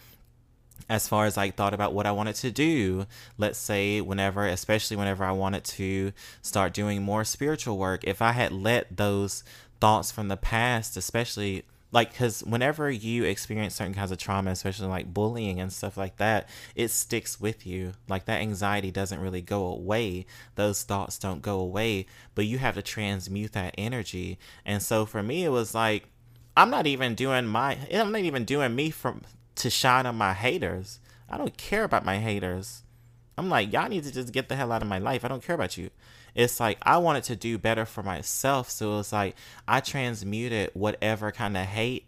as 0.88 1.06
far 1.06 1.26
as 1.26 1.36
like 1.36 1.54
thought 1.54 1.74
about 1.74 1.92
what 1.92 2.06
I 2.06 2.12
wanted 2.12 2.34
to 2.36 2.50
do, 2.50 3.06
let's 3.38 3.58
say 3.58 4.00
whenever, 4.00 4.46
especially 4.46 4.96
whenever 4.96 5.24
I 5.24 5.32
wanted 5.32 5.64
to 5.64 6.12
start 6.42 6.74
doing 6.74 7.02
more 7.02 7.24
spiritual 7.24 7.78
work, 7.78 8.02
if 8.04 8.20
I 8.20 8.32
had 8.32 8.52
let 8.52 8.96
those 8.96 9.44
thoughts 9.80 10.10
from 10.10 10.28
the 10.28 10.36
past, 10.36 10.96
especially 10.96 11.64
like 11.92 12.10
because 12.10 12.42
whenever 12.42 12.90
you 12.90 13.24
experience 13.24 13.74
certain 13.74 13.94
kinds 13.94 14.10
of 14.10 14.18
trauma 14.18 14.50
especially 14.50 14.88
like 14.88 15.12
bullying 15.12 15.60
and 15.60 15.72
stuff 15.72 15.96
like 15.96 16.16
that 16.16 16.48
it 16.74 16.88
sticks 16.88 17.40
with 17.40 17.66
you. 17.66 17.92
Like 18.08 18.24
that 18.26 18.40
anxiety 18.40 18.90
doesn't 18.90 19.20
really 19.20 19.42
go 19.42 19.66
away. 19.66 20.26
Those 20.56 20.82
thoughts 20.82 21.18
don't 21.18 21.42
go 21.42 21.58
away 21.58 22.06
but 22.34 22.46
you 22.46 22.58
have 22.58 22.74
to 22.74 22.82
transmute 22.82 23.52
that 23.52 23.74
energy. 23.78 24.38
And 24.64 24.82
so 24.82 25.06
for 25.06 25.22
me 25.22 25.44
it 25.44 25.50
was 25.50 25.74
like 25.74 26.08
i'm 26.56 26.70
not 26.70 26.86
even 26.86 27.14
doing 27.14 27.46
my 27.46 27.76
i'm 27.92 28.12
not 28.12 28.22
even 28.22 28.44
doing 28.44 28.74
me 28.74 28.90
from 28.90 29.22
to 29.56 29.70
shine 29.70 30.06
on 30.06 30.16
my 30.16 30.32
haters. 30.32 31.00
I 31.28 31.38
don't 31.38 31.56
care 31.56 31.84
about 31.84 32.04
my 32.04 32.18
haters. 32.18 32.82
I'm 33.38 33.48
like 33.48 33.72
y'all 33.72 33.88
need 33.88 34.04
to 34.04 34.12
just 34.12 34.32
get 34.32 34.48
the 34.48 34.56
hell 34.56 34.72
out 34.72 34.82
of 34.82 34.88
my 34.88 34.98
life. 34.98 35.24
I 35.24 35.28
don't 35.28 35.42
care 35.42 35.54
about 35.54 35.76
you 35.76 35.90
it's 36.36 36.60
like 36.60 36.78
I 36.82 36.98
wanted 36.98 37.24
to 37.24 37.36
do 37.36 37.56
better 37.58 37.86
for 37.86 38.02
myself. 38.02 38.70
So 38.70 38.98
it's 39.00 39.12
like 39.12 39.34
I 39.66 39.80
transmuted 39.80 40.70
whatever 40.74 41.32
kind 41.32 41.56
of 41.56 41.64
hate 41.64 42.06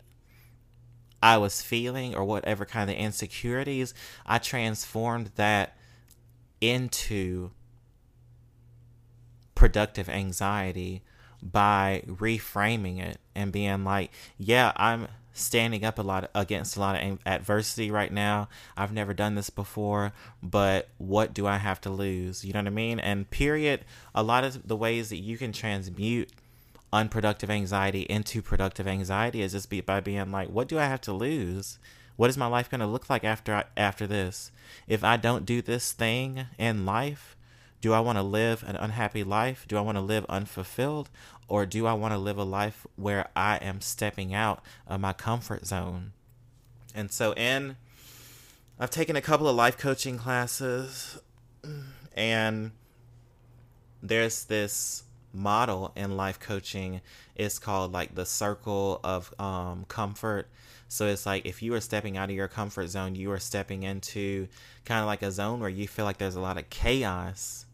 I 1.22 1.38
was 1.38 1.62
feeling 1.62 2.14
or 2.14 2.24
whatever 2.24 2.64
kind 2.64 2.90
of 2.90 2.96
insecurities, 2.96 3.94
I 4.26 4.38
transformed 4.38 5.32
that 5.36 5.76
into 6.60 7.50
productive 9.54 10.08
anxiety 10.08 11.02
by 11.42 12.04
reframing 12.06 13.00
it 13.00 13.18
and 13.34 13.50
being 13.50 13.82
like, 13.82 14.12
yeah, 14.36 14.72
I'm 14.76 15.08
standing 15.38 15.84
up 15.84 15.98
a 15.98 16.02
lot 16.02 16.30
against 16.34 16.76
a 16.76 16.80
lot 16.80 17.02
of 17.02 17.18
adversity 17.24 17.90
right 17.90 18.12
now. 18.12 18.48
I've 18.76 18.92
never 18.92 19.14
done 19.14 19.34
this 19.34 19.50
before, 19.50 20.12
but 20.42 20.88
what 20.98 21.32
do 21.32 21.46
I 21.46 21.56
have 21.56 21.80
to 21.82 21.90
lose? 21.90 22.44
You 22.44 22.52
know 22.52 22.60
what 22.60 22.66
I 22.66 22.70
mean? 22.70 22.98
And 22.98 23.30
period, 23.30 23.84
a 24.14 24.22
lot 24.22 24.44
of 24.44 24.66
the 24.66 24.76
ways 24.76 25.08
that 25.10 25.18
you 25.18 25.38
can 25.38 25.52
transmute 25.52 26.30
unproductive 26.92 27.50
anxiety 27.50 28.02
into 28.02 28.42
productive 28.42 28.86
anxiety 28.88 29.42
is 29.42 29.52
just 29.52 29.70
be, 29.70 29.80
by 29.80 30.00
being 30.00 30.30
like, 30.30 30.48
what 30.48 30.68
do 30.68 30.78
I 30.78 30.84
have 30.84 31.00
to 31.02 31.12
lose? 31.12 31.78
What 32.16 32.30
is 32.30 32.38
my 32.38 32.46
life 32.46 32.68
going 32.68 32.80
to 32.80 32.86
look 32.86 33.08
like 33.08 33.24
after 33.24 33.64
after 33.76 34.06
this? 34.06 34.50
If 34.88 35.04
I 35.04 35.16
don't 35.16 35.46
do 35.46 35.62
this 35.62 35.92
thing 35.92 36.46
in 36.58 36.84
life, 36.84 37.36
do 37.80 37.92
I 37.92 38.00
want 38.00 38.18
to 38.18 38.22
live 38.22 38.64
an 38.66 38.74
unhappy 38.74 39.22
life? 39.22 39.64
Do 39.68 39.76
I 39.76 39.82
want 39.82 39.96
to 39.96 40.02
live 40.02 40.26
unfulfilled? 40.28 41.10
Or 41.48 41.64
do 41.64 41.86
I 41.86 41.94
want 41.94 42.12
to 42.12 42.18
live 42.18 42.38
a 42.38 42.44
life 42.44 42.86
where 42.96 43.28
I 43.34 43.56
am 43.56 43.80
stepping 43.80 44.34
out 44.34 44.62
of 44.86 45.00
my 45.00 45.14
comfort 45.14 45.66
zone? 45.66 46.12
And 46.94 47.10
so, 47.10 47.32
in 47.32 47.76
I've 48.80 48.90
taken 48.90 49.16
a 49.16 49.20
couple 49.20 49.48
of 49.48 49.56
life 49.56 49.76
coaching 49.76 50.18
classes, 50.18 51.18
and 52.14 52.70
there's 54.00 54.44
this 54.44 55.02
model 55.32 55.92
in 55.96 56.16
life 56.16 56.38
coaching. 56.38 57.00
It's 57.34 57.58
called 57.58 57.92
like 57.92 58.14
the 58.14 58.24
circle 58.24 59.00
of 59.02 59.34
um, 59.40 59.84
comfort. 59.88 60.48
So 60.86 61.06
it's 61.06 61.26
like 61.26 61.44
if 61.44 61.60
you 61.60 61.74
are 61.74 61.80
stepping 61.80 62.16
out 62.16 62.30
of 62.30 62.36
your 62.36 62.48
comfort 62.48 62.86
zone, 62.86 63.16
you 63.16 63.32
are 63.32 63.40
stepping 63.40 63.82
into 63.82 64.46
kind 64.84 65.00
of 65.00 65.06
like 65.06 65.22
a 65.22 65.32
zone 65.32 65.60
where 65.60 65.68
you 65.68 65.88
feel 65.88 66.04
like 66.04 66.18
there's 66.18 66.36
a 66.36 66.40
lot 66.40 66.56
of 66.56 66.70
chaos 66.70 67.66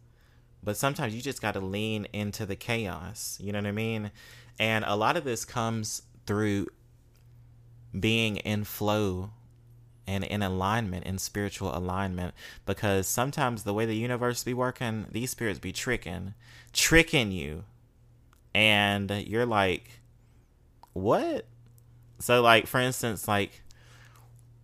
but 0.64 0.76
sometimes 0.76 1.14
you 1.14 1.22
just 1.22 1.42
got 1.42 1.54
to 1.54 1.60
lean 1.60 2.06
into 2.12 2.46
the 2.46 2.56
chaos. 2.56 3.38
You 3.40 3.52
know 3.52 3.58
what 3.58 3.66
I 3.66 3.72
mean? 3.72 4.10
And 4.58 4.84
a 4.86 4.96
lot 4.96 5.16
of 5.16 5.24
this 5.24 5.44
comes 5.44 6.02
through 6.26 6.68
being 7.98 8.36
in 8.38 8.64
flow 8.64 9.30
and 10.06 10.24
in 10.24 10.42
alignment, 10.42 11.04
in 11.06 11.18
spiritual 11.18 11.76
alignment. 11.76 12.34
Because 12.66 13.06
sometimes 13.06 13.62
the 13.62 13.74
way 13.74 13.86
the 13.86 13.96
universe 13.96 14.44
be 14.44 14.54
working, 14.54 15.06
these 15.10 15.30
spirits 15.30 15.58
be 15.58 15.72
tricking, 15.72 16.34
tricking 16.72 17.30
you. 17.32 17.64
And 18.54 19.10
you're 19.10 19.46
like, 19.46 20.00
what? 20.92 21.46
So, 22.20 22.40
like, 22.40 22.66
for 22.66 22.80
instance, 22.80 23.26
like, 23.26 23.62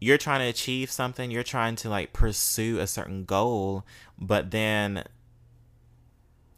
you're 0.00 0.18
trying 0.18 0.40
to 0.40 0.46
achieve 0.46 0.90
something, 0.90 1.30
you're 1.30 1.42
trying 1.42 1.76
to 1.76 1.90
like 1.90 2.12
pursue 2.12 2.78
a 2.78 2.86
certain 2.86 3.24
goal, 3.24 3.84
but 4.18 4.50
then 4.50 5.04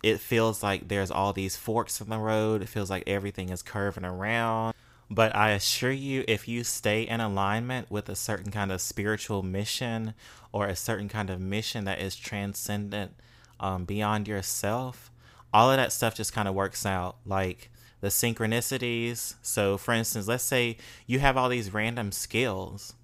it 0.03 0.21
feels 0.21 0.63
like 0.63 0.89
there's 0.89 1.11
all 1.11 1.33
these 1.33 1.57
forks 1.57 2.01
in 2.01 2.11
the 2.11 2.19
road. 2.19 2.63
It 2.63 2.69
feels 2.69 2.91
like 2.91 3.05
everything 3.07 3.51
is 3.51 3.63
curving 3.63 4.05
around. 4.05 4.75
But 5.09 5.37
I 5.37 5.51
assure 5.51 5.93
you, 5.93 6.25
if 6.27 6.49
you 6.49 6.65
stay 6.65 7.03
in 7.03 7.21
alignment 7.21 7.91
with 7.91 8.09
a 8.09 8.17
certain 8.17 8.51
kind 8.51 8.73
of 8.73 8.81
spiritual 8.81 9.43
mission 9.43 10.15
or 10.53 10.67
a 10.67 10.77
certain 10.77 11.09
kind 11.09 11.29
of 11.29 11.41
mission 11.41 11.85
that 11.85 12.01
is 12.01 12.17
transcendent 12.17 13.13
um, 13.61 13.85
beyond 13.85 14.27
yourself, 14.27 15.11
all 15.53 15.71
of 15.71 15.77
that 15.77 15.93
stuff 15.93 16.15
just 16.15 16.33
kind 16.33 16.49
of 16.49 16.55
works 16.55 16.87
out. 16.87 17.17
Like 17.27 17.71
the 18.03 18.09
synchronicities. 18.09 19.37
So, 19.41 19.79
for 19.79 19.95
instance, 19.95 20.27
let's 20.27 20.45
say 20.45 20.77
you 21.07 21.21
have 21.21 21.37
all 21.37 21.49
these 21.49 21.73
random 21.73 22.13
skills 22.13 22.95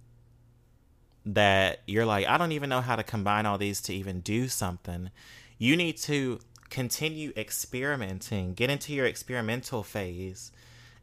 that 1.24 1.80
you're 1.86 2.04
like, 2.04 2.26
I 2.26 2.36
don't 2.36 2.52
even 2.52 2.68
know 2.68 2.80
how 2.80 2.96
to 2.96 3.02
combine 3.02 3.46
all 3.46 3.58
these 3.58 3.80
to 3.82 3.94
even 3.94 4.20
do 4.20 4.48
something. 4.48 5.10
You 5.56 5.76
need 5.76 5.96
to 5.98 6.40
continue 6.70 7.32
experimenting, 7.36 8.54
get 8.54 8.70
into 8.70 8.92
your 8.92 9.06
experimental 9.06 9.82
phase 9.82 10.52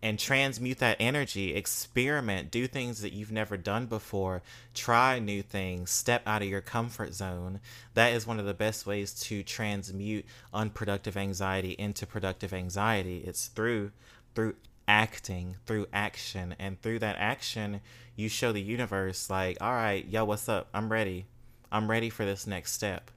and 0.01 0.19
transmute 0.19 0.78
that 0.78 0.97
energy, 0.99 1.56
experiment, 1.56 2.51
do 2.51 2.67
things 2.67 3.01
that 3.01 3.13
you've 3.13 3.32
never 3.32 3.58
done 3.58 3.88
before, 3.88 4.43
try 4.73 5.17
new 5.17 5.41
things, 5.41 5.89
step 5.89 6.21
out 6.28 6.43
of 6.43 6.47
your 6.47 6.62
comfort 6.62 7.13
zone. 7.13 7.60
That 7.95 8.13
is 8.13 8.28
one 8.28 8.39
of 8.39 8.45
the 8.45 8.54
best 8.54 8.86
ways 8.86 9.13
to 9.21 9.41
transmute 9.41 10.25
unproductive 10.54 11.17
anxiety 11.17 11.71
into 11.80 12.06
productive 12.06 12.54
anxiety. 12.54 13.23
It's 13.25 13.47
through 13.47 13.91
through 14.36 14.56
acting, 14.88 15.56
through 15.65 15.88
action, 15.91 16.56
and 16.60 16.80
through 16.82 16.99
that 16.99 17.15
action, 17.17 17.82
you 18.15 18.30
show 18.30 18.51
the 18.51 18.62
universe 18.62 19.30
like, 19.30 19.58
"All 19.62 19.73
right, 19.73 20.06
yo, 20.06 20.25
what's 20.25 20.47
up? 20.49 20.67
I'm 20.73 20.91
ready. 20.91 21.25
I'm 21.71 21.89
ready 21.89 22.10
for 22.10 22.25
this 22.25 22.45
next 22.45 22.73
step." 22.73 23.10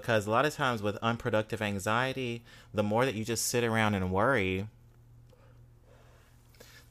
Because 0.00 0.26
a 0.26 0.30
lot 0.30 0.44
of 0.44 0.54
times 0.54 0.82
with 0.82 0.96
unproductive 1.02 1.62
anxiety, 1.62 2.44
the 2.74 2.82
more 2.82 3.04
that 3.04 3.14
you 3.14 3.24
just 3.24 3.46
sit 3.46 3.64
around 3.64 3.94
and 3.94 4.12
worry, 4.12 4.68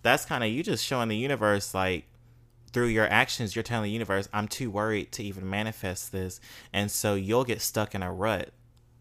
that's 0.02 0.26
kind 0.26 0.44
of 0.44 0.50
you 0.50 0.64
just 0.64 0.86
showing 0.86 1.10
the 1.10 1.18
universe 1.18 1.74
like 1.74 2.06
through 2.72 2.88
your 2.88 3.08
actions 3.08 3.56
you're 3.56 3.64
telling 3.64 3.86
the 3.86 3.90
universe 3.90 4.28
i'm 4.34 4.48
too 4.48 4.70
worried 4.70 5.12
to 5.12 5.24
even 5.24 5.50
manifest 5.50 6.12
this. 6.12 6.40
And 6.74 6.92
so 6.92 7.16
you'll 7.16 7.46
get 7.46 7.62
stuck 7.62 7.96
in 7.96 8.04
a 8.04 8.12
rut. 8.12 8.52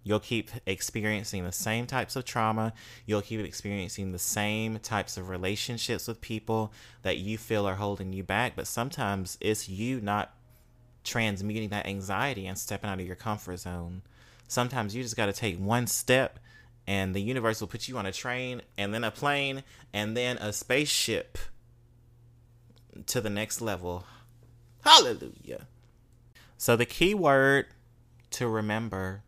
You'll 0.05 0.21
keep 0.21 0.51
experiencing 0.67 1.45
the 1.45 1.53
same 1.53 1.87
types 1.87 2.15
of 2.15 2.27
trauma. 2.27 2.75
You'll 3.07 3.23
keep 3.23 3.41
experiencing 3.41 4.13
the 4.13 4.19
same 4.19 4.79
types 4.79 5.17
of 5.17 5.31
relationships 5.31 6.07
with 6.07 6.21
people 6.21 6.73
that 7.03 7.17
you 7.17 7.39
feel 7.39 7.67
are 7.67 7.77
holding 7.77 8.13
you 8.13 8.23
back. 8.23 8.55
But 8.55 8.67
sometimes 8.67 9.39
it's 9.41 9.67
you 9.67 10.03
not 10.03 10.34
transmuting 11.05 11.69
that 11.69 11.87
anxiety 11.87 12.47
and 12.47 12.59
stepping 12.59 12.91
out 12.91 12.99
of 12.99 13.07
your 13.07 13.17
comfort 13.17 13.59
zone 13.59 14.03
sometimes 14.49 14.95
you 14.95 15.03
just 15.03 15.17
got 15.17 15.27
to 15.27 15.33
take 15.33 15.59
one 15.59 15.87
step 15.87 16.39
and 16.87 17.15
the 17.15 17.21
universe 17.21 17.61
will 17.61 17.69
put 17.69 17.89
you 17.89 17.97
on 17.97 18.07
a 18.07 18.13
train 18.13 18.63
and 18.77 18.93
then 18.93 19.05
a 19.05 19.11
plane 19.11 19.63
and 19.93 20.17
then 20.17 20.37
a 20.39 20.53
spaceship 20.53 21.39
to 23.07 23.21
the 23.21 23.31
next 23.31 23.61
level. 23.61 24.05
Hallelujah. 24.85 25.67
So, 26.59 26.77
the 26.77 26.87
key 26.87 27.15
word 27.15 27.67
to 28.31 28.49
remember 28.49 29.23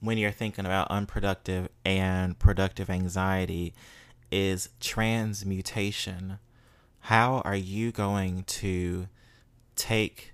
when 0.00 0.16
you're 0.16 0.30
thinking 0.30 0.64
about 0.64 0.90
unproductive 0.90 1.68
and 1.84 2.38
productive 2.38 2.88
anxiety 2.88 3.74
is 4.30 4.70
transmutation. 4.80 6.38
How 7.00 7.42
are 7.44 7.56
you 7.56 7.92
going 7.92 8.44
to 8.44 9.08
take 9.78 10.32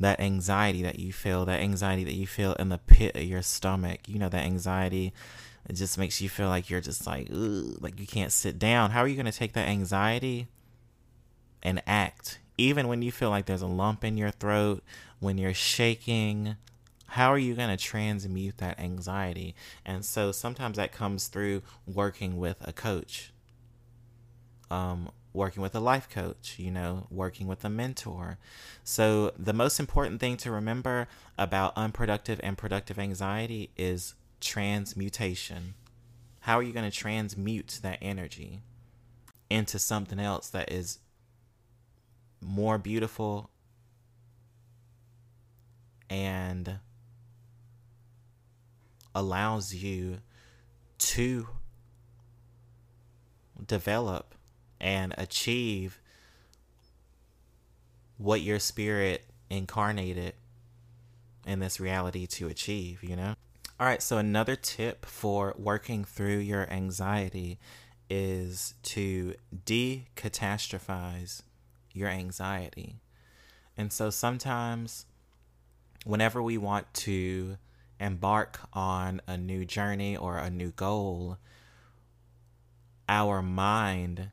that 0.00 0.18
anxiety 0.18 0.82
that 0.82 0.98
you 0.98 1.12
feel, 1.12 1.44
that 1.44 1.60
anxiety 1.60 2.04
that 2.04 2.14
you 2.14 2.26
feel 2.26 2.54
in 2.54 2.70
the 2.70 2.78
pit 2.78 3.14
of 3.14 3.22
your 3.22 3.42
stomach, 3.42 4.00
you 4.08 4.18
know, 4.18 4.28
that 4.28 4.44
anxiety, 4.44 5.12
it 5.68 5.74
just 5.74 5.98
makes 5.98 6.20
you 6.20 6.28
feel 6.28 6.48
like 6.48 6.70
you're 6.70 6.80
just 6.80 7.06
like, 7.06 7.28
like 7.30 8.00
you 8.00 8.06
can't 8.06 8.32
sit 8.32 8.58
down. 8.58 8.90
How 8.90 9.00
are 9.00 9.08
you 9.08 9.14
going 9.14 9.26
to 9.26 9.32
take 9.32 9.52
that 9.52 9.68
anxiety 9.68 10.48
and 11.62 11.82
act? 11.86 12.38
Even 12.56 12.88
when 12.88 13.02
you 13.02 13.12
feel 13.12 13.30
like 13.30 13.46
there's 13.46 13.62
a 13.62 13.66
lump 13.66 14.02
in 14.02 14.16
your 14.16 14.30
throat, 14.30 14.82
when 15.18 15.36
you're 15.38 15.54
shaking, 15.54 16.56
how 17.06 17.30
are 17.30 17.38
you 17.38 17.54
going 17.54 17.68
to 17.68 17.76
transmute 17.76 18.56
that 18.58 18.80
anxiety? 18.80 19.54
And 19.84 20.04
so 20.04 20.32
sometimes 20.32 20.76
that 20.76 20.92
comes 20.92 21.28
through 21.28 21.62
working 21.86 22.38
with 22.38 22.56
a 22.66 22.72
coach. 22.72 23.32
Um, 24.70 25.10
working 25.32 25.62
with 25.62 25.74
a 25.74 25.80
life 25.80 26.08
coach, 26.08 26.56
you 26.58 26.70
know, 26.70 27.06
working 27.10 27.46
with 27.46 27.64
a 27.64 27.70
mentor. 27.70 28.38
So, 28.82 29.32
the 29.38 29.52
most 29.52 29.78
important 29.78 30.20
thing 30.20 30.36
to 30.38 30.50
remember 30.50 31.08
about 31.38 31.72
unproductive 31.76 32.40
and 32.42 32.58
productive 32.58 32.98
anxiety 32.98 33.70
is 33.76 34.14
transmutation. 34.40 35.74
How 36.40 36.58
are 36.58 36.62
you 36.62 36.72
going 36.72 36.90
to 36.90 36.96
transmute 36.96 37.80
that 37.82 37.98
energy 38.00 38.60
into 39.48 39.78
something 39.78 40.18
else 40.18 40.48
that 40.50 40.72
is 40.72 40.98
more 42.40 42.78
beautiful 42.78 43.50
and 46.08 46.78
allows 49.14 49.74
you 49.74 50.18
to 50.98 51.48
develop 53.66 54.34
and 54.80 55.14
achieve 55.18 56.00
what 58.16 58.40
your 58.40 58.58
spirit 58.58 59.24
incarnated 59.48 60.34
in 61.46 61.58
this 61.58 61.80
reality 61.80 62.26
to 62.26 62.48
achieve, 62.48 63.02
you 63.02 63.16
know? 63.16 63.34
All 63.78 63.86
right, 63.86 64.02
so 64.02 64.18
another 64.18 64.56
tip 64.56 65.06
for 65.06 65.54
working 65.58 66.04
through 66.04 66.38
your 66.38 66.70
anxiety 66.70 67.58
is 68.10 68.74
to 68.82 69.34
de 69.64 70.06
catastrophize 70.16 71.42
your 71.92 72.08
anxiety. 72.08 72.96
And 73.76 73.92
so 73.92 74.10
sometimes, 74.10 75.06
whenever 76.04 76.42
we 76.42 76.58
want 76.58 76.92
to 76.94 77.56
embark 77.98 78.60
on 78.72 79.22
a 79.26 79.36
new 79.36 79.64
journey 79.64 80.16
or 80.16 80.36
a 80.36 80.50
new 80.50 80.72
goal, 80.72 81.38
our 83.08 83.40
mind 83.40 84.30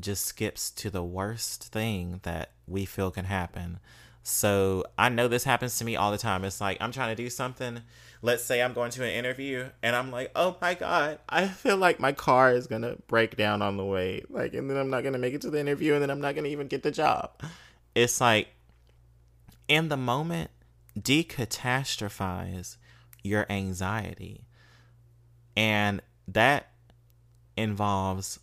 just 0.00 0.24
skips 0.24 0.70
to 0.72 0.90
the 0.90 1.02
worst 1.02 1.64
thing 1.72 2.20
that 2.22 2.52
we 2.66 2.84
feel 2.84 3.10
can 3.10 3.24
happen. 3.26 3.78
So 4.22 4.84
I 4.98 5.08
know 5.08 5.28
this 5.28 5.44
happens 5.44 5.78
to 5.78 5.84
me 5.84 5.96
all 5.96 6.10
the 6.10 6.18
time. 6.18 6.44
It's 6.44 6.60
like 6.60 6.78
I'm 6.80 6.92
trying 6.92 7.14
to 7.14 7.22
do 7.22 7.30
something. 7.30 7.80
Let's 8.22 8.44
say 8.44 8.62
I'm 8.62 8.74
going 8.74 8.90
to 8.92 9.04
an 9.04 9.10
interview 9.10 9.70
and 9.82 9.96
I'm 9.96 10.10
like, 10.10 10.30
oh 10.36 10.56
my 10.60 10.74
God, 10.74 11.18
I 11.28 11.48
feel 11.48 11.78
like 11.78 12.00
my 12.00 12.12
car 12.12 12.52
is 12.52 12.66
going 12.66 12.82
to 12.82 12.98
break 13.06 13.36
down 13.36 13.62
on 13.62 13.78
the 13.78 13.84
way. 13.84 14.24
Like, 14.28 14.52
and 14.52 14.68
then 14.68 14.76
I'm 14.76 14.90
not 14.90 15.02
going 15.02 15.14
to 15.14 15.18
make 15.18 15.32
it 15.32 15.40
to 15.42 15.50
the 15.50 15.58
interview 15.58 15.94
and 15.94 16.02
then 16.02 16.10
I'm 16.10 16.20
not 16.20 16.34
going 16.34 16.44
to 16.44 16.50
even 16.50 16.68
get 16.68 16.82
the 16.82 16.90
job. 16.90 17.42
It's 17.94 18.20
like 18.20 18.48
in 19.68 19.88
the 19.88 19.96
moment, 19.96 20.50
decatastrophize 20.98 22.76
your 23.22 23.46
anxiety. 23.48 24.44
And 25.56 26.02
that 26.28 26.70
involves 27.56 28.38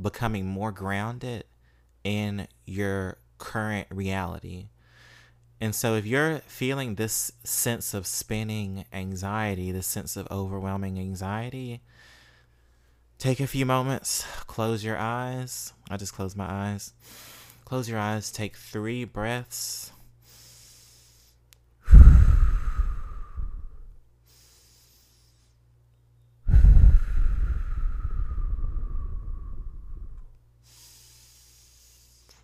becoming 0.00 0.46
more 0.46 0.72
grounded 0.72 1.44
in 2.04 2.48
your 2.64 3.18
current 3.38 3.86
reality. 3.90 4.68
And 5.60 5.74
so, 5.74 5.94
if 5.94 6.04
you're 6.04 6.38
feeling 6.40 6.96
this 6.96 7.30
sense 7.44 7.94
of 7.94 8.06
spinning 8.06 8.84
anxiety, 8.92 9.70
this 9.70 9.86
sense 9.86 10.16
of 10.16 10.26
overwhelming 10.30 10.98
anxiety, 10.98 11.82
take 13.18 13.38
a 13.38 13.46
few 13.46 13.64
moments, 13.64 14.24
close 14.48 14.82
your 14.82 14.98
eyes. 14.98 15.72
I 15.88 15.96
just 15.96 16.14
close 16.14 16.34
my 16.34 16.50
eyes. 16.50 16.92
Close 17.64 17.88
your 17.88 18.00
eyes, 18.00 18.32
take 18.32 18.56
three 18.56 19.04
breaths. 19.04 19.91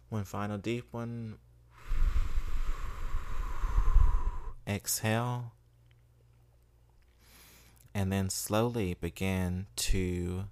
One 0.09 0.25
final 0.25 0.59
deep 0.59 0.87
one. 0.91 1.37
Exhale. 4.67 5.53
And 7.95 8.13
then 8.13 8.31
slowly 8.31 8.95
begin 8.95 9.67
to 9.77 10.45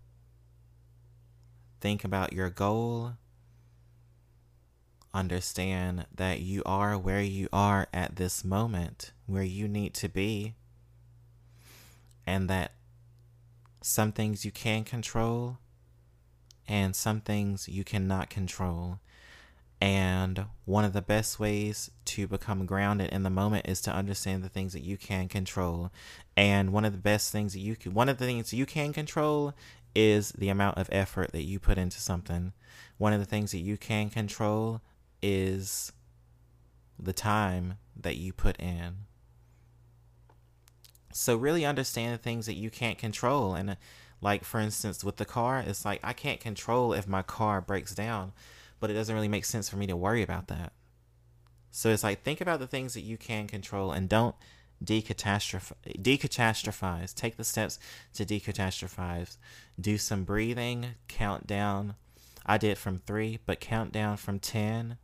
think 1.81 2.05
about 2.05 2.33
your 2.33 2.51
goal. 2.51 3.13
Understand 5.15 6.07
that 6.15 6.41
you 6.41 6.63
are 6.67 6.99
where 6.99 7.23
you 7.23 7.49
are 7.53 7.87
at 7.95 8.17
this 8.17 8.45
moment, 8.45 9.13
where 9.27 9.43
you 9.43 9.69
need 9.69 9.95
to 9.95 10.09
be, 10.09 10.55
and 12.27 12.51
that 12.51 12.73
some 13.81 14.13
things 14.13 14.45
you 14.45 14.51
can 14.51 14.85
control 14.85 15.59
and 16.69 16.95
some 16.95 17.21
things 17.21 17.69
you 17.69 17.85
cannot 17.85 18.29
control. 18.29 18.99
And 19.81 20.47
one 20.64 20.85
of 20.85 20.95
the 20.95 21.03
best 21.03 21.39
ways 21.39 21.91
to 22.07 22.27
become 22.27 22.64
grounded 22.64 23.11
in 23.11 23.22
the 23.22 23.31
moment 23.31 23.68
is 23.68 23.81
to 23.83 23.93
understand 23.93 24.43
the 24.43 24.49
things 24.49 24.72
that 24.72 24.83
you 24.83 24.97
can 24.97 25.29
control. 25.29 25.93
And 26.37 26.72
one 26.72 26.85
of 26.85 26.93
the 26.93 26.99
best 26.99 27.31
things 27.31 27.53
that 27.53 27.61
you 27.61 27.77
can, 27.77 27.93
one 27.93 28.09
of 28.09 28.18
the 28.18 28.24
things 28.24 28.55
you 28.55 28.64
can 28.64 28.93
control 28.93 29.55
is 29.95 30.33
the 30.33 30.49
amount 30.49 30.79
of 30.79 30.89
effort 30.93 31.33
that 31.33 31.45
you 31.45 31.59
put 31.59 31.79
into 31.79 32.01
something. 32.01 32.53
One 32.99 33.12
of 33.12 33.20
the 33.20 33.27
things 33.27 33.53
that 33.53 33.59
you 33.59 33.77
can 33.77 34.09
control 34.11 34.81
is 35.22 35.93
the 36.99 37.12
time 37.12 37.74
that 37.95 38.16
you 38.16 38.33
put 38.33 38.59
in. 38.59 38.97
So 41.12 41.37
really 41.37 41.64
understand 41.64 42.14
the 42.14 42.22
things 42.22 42.47
that 42.47 42.55
you 42.55 42.70
can't 42.70 42.99
control 42.99 43.55
and 43.55 43.77
like 44.20 44.45
for 44.45 44.61
instance 44.61 45.05
with 45.05 45.16
the 45.16 45.24
car, 45.24 45.62
it's 45.66 45.85
like 45.85 46.01
I 46.03 46.12
can't 46.12 46.41
control 46.41 46.93
if 46.93 47.07
my 47.07 47.22
car 47.22 47.61
breaks 47.61 47.95
down, 47.95 48.33
but 48.81 48.91
it 48.91 48.95
doesn't 48.95 49.14
really 49.14 49.29
make 49.29 49.45
sense 49.45 49.68
for 49.68 49.77
me 49.77 49.87
to 49.87 49.97
worry 49.97 50.22
about 50.22 50.49
that. 50.49 50.72
So 51.70 51.91
it's 51.91 52.05
like 52.05 52.22
think 52.22 52.41
about 52.41 52.61
the 52.61 52.66
things 52.66 52.95
that 52.95 53.03
you 53.03 53.16
can 53.16 53.47
control 53.47 53.93
and 53.93 54.09
don't 54.09 54.35
decatastrophize. 54.85 56.03
Decatastrophize. 56.03 57.14
Take 57.14 57.37
the 57.37 57.45
steps 57.45 57.79
to 58.14 58.24
decatastrophize. 58.24 59.37
Do 59.81 59.99
some 59.99 60.24
breathing. 60.24 60.95
Count 61.09 61.47
down. 61.47 61.95
I 62.45 62.59
did 62.59 62.79
from 62.79 62.99
three, 62.99 63.41
but 63.45 63.61
count 63.61 63.93
down 63.93 64.16
from 64.16 64.39
ten, 64.39 64.99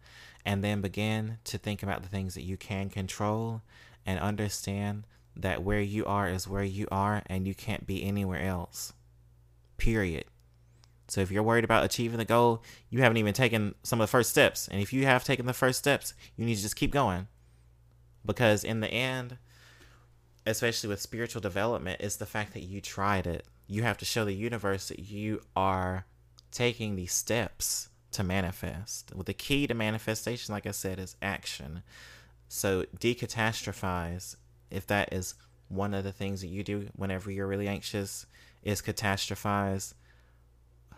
and 0.45 0.63
then 0.63 0.81
begin 0.81 1.39
to 1.45 1.59
think 1.59 1.83
about 1.83 2.03
the 2.03 2.09
things 2.09 2.35
that 2.35 2.45
you 2.45 2.57
can 2.57 2.89
control, 2.89 3.63
and 4.07 4.21
understand 4.21 5.05
that 5.35 5.63
where 5.63 5.81
you 5.81 6.05
are 6.05 6.29
is 6.29 6.47
where 6.47 6.63
you 6.63 6.87
are, 6.93 7.23
and 7.27 7.47
you 7.49 7.55
can't 7.55 7.87
be 7.87 8.05
anywhere 8.05 8.43
else. 8.43 8.93
Period. 9.77 10.25
So 11.13 11.21
if 11.21 11.31
you're 11.31 11.43
worried 11.43 11.65
about 11.65 11.85
achieving 11.85 12.17
the 12.17 12.25
goal, 12.25 12.63
you 12.89 13.03
haven't 13.03 13.19
even 13.19 13.35
taken 13.35 13.75
some 13.83 14.01
of 14.01 14.05
the 14.05 14.11
first 14.11 14.31
steps. 14.31 14.67
And 14.69 14.81
if 14.81 14.95
you 14.95 15.05
have 15.05 15.25
taken 15.25 15.45
the 15.45 15.53
first 15.53 15.79
steps, 15.79 16.15
you 16.39 16.47
need 16.47 16.55
to 16.55 16.63
just 16.63 16.75
keep 16.75 16.91
going. 16.91 17.29
Because 18.25 18.65
in 18.65 18.81
the 18.81 18.89
end, 18.89 19.37
especially 20.47 20.89
with 20.89 21.03
spiritual 21.03 21.43
development, 21.43 22.01
is 22.01 22.17
the 22.17 22.25
fact 22.25 22.55
that 22.55 22.63
you 22.63 22.81
tried 22.81 23.27
it. 23.27 23.45
You 23.67 23.83
have 23.83 23.99
to 23.99 24.07
show 24.07 24.25
the 24.25 24.33
universe 24.33 24.89
that 24.89 25.01
you 25.01 25.43
are 25.55 26.07
taking 26.51 26.97
these 26.97 27.13
steps 27.13 27.91
to 28.13 28.25
manifest. 28.25 29.13
Well, 29.15 29.23
the 29.23 29.35
key 29.35 29.67
to 29.67 29.75
manifestation, 29.75 30.55
like 30.55 30.67
I 30.67 30.71
said, 30.71 30.99
is 30.99 31.17
action. 31.21 31.83
So 32.49 32.87
decatastrophize, 32.99 34.37
if 34.71 34.87
that 34.87 35.13
is 35.13 35.35
one 35.69 35.93
of 35.93 36.05
the 36.05 36.13
things 36.13 36.41
that 36.41 36.49
you 36.49 36.65
do 36.65 36.89
whenever 36.97 37.31
you're 37.31 37.47
really 37.47 37.69
anxious, 37.69 38.25
is 38.63 38.81
catastrophize 38.81 39.93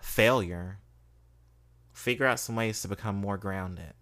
failure. 0.05 0.79
Figure 1.93 2.27
out 2.27 2.39
some 2.39 2.57
ways 2.57 2.83
to 2.83 2.89
become 2.89 3.17
more 3.17 3.39
grounded. 3.39 3.95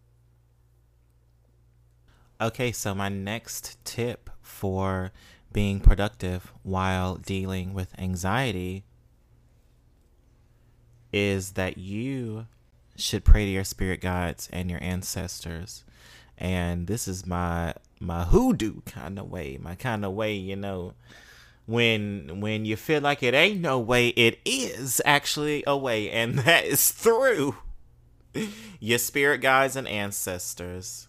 Okay, 2.41 2.73
so 2.73 2.95
my 2.95 3.09
next 3.09 3.83
tip 3.85 4.29
for 4.41 5.13
being 5.53 5.81
productive 5.81 6.53
while 6.63 7.15
dealing 7.15 7.73
with 7.73 7.99
anxiety 7.99 8.85
is 11.13 11.53
that 11.53 11.79
you 11.79 12.47
should 12.97 13.25
pray 13.25 13.45
to 13.45 13.51
your 13.51 13.65
spirit 13.65 14.01
guides 14.01 14.49
and 14.53 14.71
your 14.71 14.83
ancestors. 14.83 15.85
And 16.37 16.89
this 16.89 17.07
is 17.07 17.27
my 17.27 17.75
my 18.01 18.25
hoodoo 18.25 18.81
kind 18.87 19.19
of 19.19 19.31
way, 19.31 19.57
my 19.61 19.77
kind 19.77 20.05
of 20.05 20.13
way, 20.13 20.35
you 20.35 20.57
know, 20.57 20.95
when 21.67 22.41
when 22.41 22.65
you 22.65 22.77
feel 22.77 23.01
like 23.01 23.23
it 23.23 23.35
ain't 23.35 23.61
no 23.61 23.79
way, 23.79 24.09
it 24.09 24.41
is 24.45 25.01
actually 25.05 25.63
a 25.67 25.77
way, 25.77 26.11
and 26.11 26.39
that 26.41 26.65
is 26.65 26.91
through 26.91 27.57
your 28.81 28.99
spirit 28.99 29.39
guides 29.39 29.77
and 29.77 29.87
ancestors. 29.89 31.09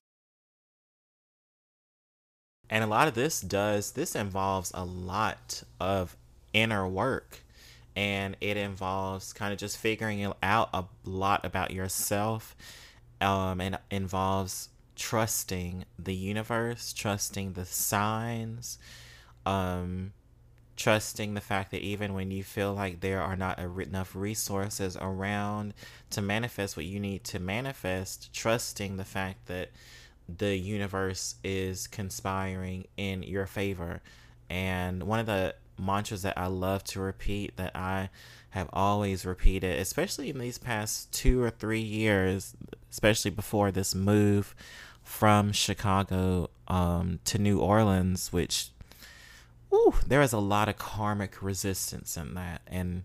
And 2.70 2.84
a 2.84 2.88
lot 2.88 3.08
of 3.08 3.14
this 3.14 3.40
does, 3.40 3.92
this 3.92 4.16
involves 4.16 4.72
a 4.74 4.84
lot 4.84 5.64
of 5.80 6.18
inner 6.54 6.88
work. 6.88 7.44
And 7.96 8.36
it 8.42 8.58
involves 8.58 9.32
kind 9.32 9.54
of 9.54 9.60
just 9.60 9.78
figuring 9.78 10.34
out 10.42 10.70
a 10.74 10.86
lot 11.04 11.46
about 11.46 11.72
yourself. 11.72 12.56
Um, 13.22 13.62
and 13.62 13.78
involves 13.92 14.70
trusting 14.96 15.86
the 15.98 16.16
universe, 16.16 16.94
trusting 16.94 17.54
the 17.54 17.66
signs, 17.66 18.78
um, 19.46 20.14
trusting 20.76 21.34
the 21.34 21.42
fact 21.42 21.72
that 21.72 21.82
even 21.82 22.14
when 22.14 22.32
you 22.32 22.44
feel 22.44 22.74
like 22.74 23.00
there 23.00 23.22
are 23.22 23.36
not 23.36 23.60
enough 23.60 24.16
resources 24.16 24.98
around 25.00 25.74
to 26.10 26.22
manifest 26.22 26.76
what 26.76 26.86
you 26.86 27.00
need 27.00 27.24
to 27.24 27.40
manifest, 27.40 28.34
trusting 28.34 28.98
the 28.98 29.04
fact 29.04 29.46
that 29.48 29.70
the 30.38 30.56
universe 30.56 31.36
is 31.44 31.88
conspiring 31.88 32.86
in 32.98 33.24
your 33.24 33.46
favor. 33.46 34.02
And 34.50 35.04
one 35.04 35.20
of 35.20 35.26
the 35.26 35.56
mantras 35.78 36.22
that 36.22 36.38
I 36.38 36.48
love 36.48 36.84
to 36.86 37.02
repeat 37.02 37.58
that 37.58 37.76
I 37.76 38.10
have 38.52 38.70
always 38.72 39.26
repeated, 39.26 39.80
especially 39.80 40.30
in 40.30 40.38
these 40.38 40.58
past 40.58 41.12
two 41.12 41.42
or 41.42 41.50
three 41.50 41.82
years, 41.82 42.56
especially 42.92 43.32
before 43.32 43.72
this 43.72 43.96
move 43.96 44.56
from 45.04 45.52
Chicago 45.52 46.50
um, 46.68 47.20
to 47.26 47.38
New 47.38 47.60
Orleans, 47.60 48.32
which 48.32 48.70
ooh, 49.74 49.96
there 50.08 50.22
is 50.22 50.34
a 50.34 50.40
lot 50.40 50.70
of 50.70 50.78
karmic 50.78 51.42
resistance 51.42 52.16
in 52.16 52.36
that. 52.36 52.62
And 52.68 53.04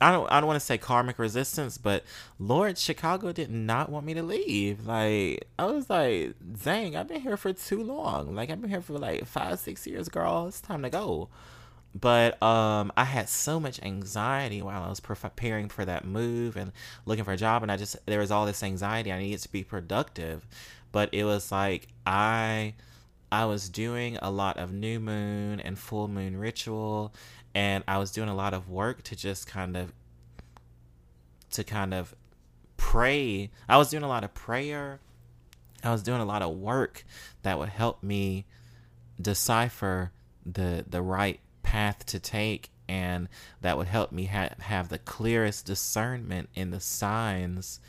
I 0.00 0.12
don't 0.12 0.30
I 0.30 0.40
don't 0.40 0.46
want 0.46 0.58
to 0.58 0.64
say 0.64 0.78
karmic 0.78 1.18
resistance, 1.18 1.78
but 1.78 2.04
Lord, 2.38 2.78
Chicago 2.78 3.32
did 3.32 3.50
not 3.50 3.90
want 3.90 4.06
me 4.06 4.14
to 4.14 4.22
leave. 4.22 4.86
Like 4.86 5.48
I 5.58 5.66
was 5.66 5.88
like, 5.88 6.34
dang, 6.62 6.96
I've 6.96 7.08
been 7.08 7.20
here 7.20 7.36
for 7.36 7.52
too 7.52 7.82
long. 7.82 8.34
Like 8.34 8.50
I've 8.50 8.60
been 8.60 8.70
here 8.70 8.80
for 8.80 8.98
like 8.98 9.26
five, 9.26 9.58
six 9.58 9.86
years, 9.86 10.08
girl. 10.08 10.46
It's 10.48 10.60
time 10.60 10.82
to 10.82 10.90
go. 10.90 11.28
But 11.98 12.42
um, 12.42 12.90
I 12.96 13.04
had 13.04 13.28
so 13.28 13.60
much 13.60 13.80
anxiety 13.80 14.60
while 14.60 14.82
I 14.82 14.88
was 14.88 14.98
preparing 14.98 15.68
for 15.68 15.84
that 15.84 16.04
move 16.04 16.56
and 16.56 16.72
looking 17.06 17.22
for 17.22 17.32
a 17.32 17.36
job, 17.36 17.62
and 17.62 17.70
I 17.70 17.76
just 17.76 17.96
there 18.06 18.18
was 18.18 18.32
all 18.32 18.46
this 18.46 18.64
anxiety. 18.64 19.12
I 19.12 19.18
needed 19.20 19.40
to 19.42 19.52
be 19.52 19.62
productive, 19.62 20.44
but 20.90 21.08
it 21.12 21.22
was 21.22 21.52
like 21.52 21.86
I 22.04 22.74
I 23.34 23.46
was 23.46 23.68
doing 23.68 24.16
a 24.22 24.30
lot 24.30 24.58
of 24.58 24.72
new 24.72 25.00
moon 25.00 25.58
and 25.58 25.76
full 25.76 26.06
moon 26.06 26.36
ritual 26.36 27.12
and 27.52 27.82
I 27.88 27.98
was 27.98 28.12
doing 28.12 28.28
a 28.28 28.34
lot 28.34 28.54
of 28.54 28.68
work 28.70 29.02
to 29.02 29.16
just 29.16 29.48
kind 29.48 29.76
of 29.76 29.92
to 31.50 31.64
kind 31.64 31.92
of 31.92 32.14
pray. 32.76 33.50
I 33.68 33.76
was 33.76 33.90
doing 33.90 34.04
a 34.04 34.08
lot 34.08 34.22
of 34.22 34.34
prayer. 34.34 35.00
I 35.82 35.90
was 35.90 36.04
doing 36.04 36.20
a 36.20 36.24
lot 36.24 36.42
of 36.42 36.54
work 36.54 37.04
that 37.42 37.58
would 37.58 37.70
help 37.70 38.04
me 38.04 38.46
decipher 39.20 40.12
the 40.46 40.84
the 40.88 41.02
right 41.02 41.40
path 41.64 42.06
to 42.06 42.20
take 42.20 42.70
and 42.88 43.28
that 43.62 43.76
would 43.76 43.88
help 43.88 44.12
me 44.12 44.26
ha- 44.26 44.54
have 44.60 44.90
the 44.90 44.98
clearest 45.00 45.66
discernment 45.66 46.50
in 46.54 46.70
the 46.70 46.78
signs 46.78 47.80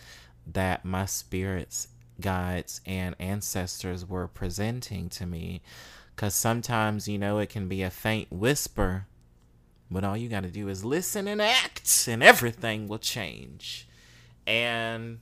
that 0.47 0.85
my 0.85 1.05
spirits 1.05 1.89
guides 2.19 2.81
and 2.85 3.15
ancestors 3.19 4.05
were 4.05 4.27
presenting 4.27 5.09
to 5.09 5.25
me. 5.25 5.61
Because 6.15 6.33
sometimes, 6.33 7.07
you 7.07 7.17
know, 7.17 7.39
it 7.39 7.49
can 7.49 7.67
be 7.67 7.83
a 7.83 7.89
faint 7.89 8.31
whisper, 8.31 9.05
but 9.91 10.03
all 10.03 10.15
you 10.15 10.29
got 10.29 10.43
to 10.43 10.49
do 10.49 10.69
is 10.69 10.85
listen 10.85 11.27
and 11.27 11.41
act, 11.41 12.07
and 12.07 12.23
everything 12.23 12.87
will 12.87 12.99
change. 12.99 13.87
And 14.47 15.19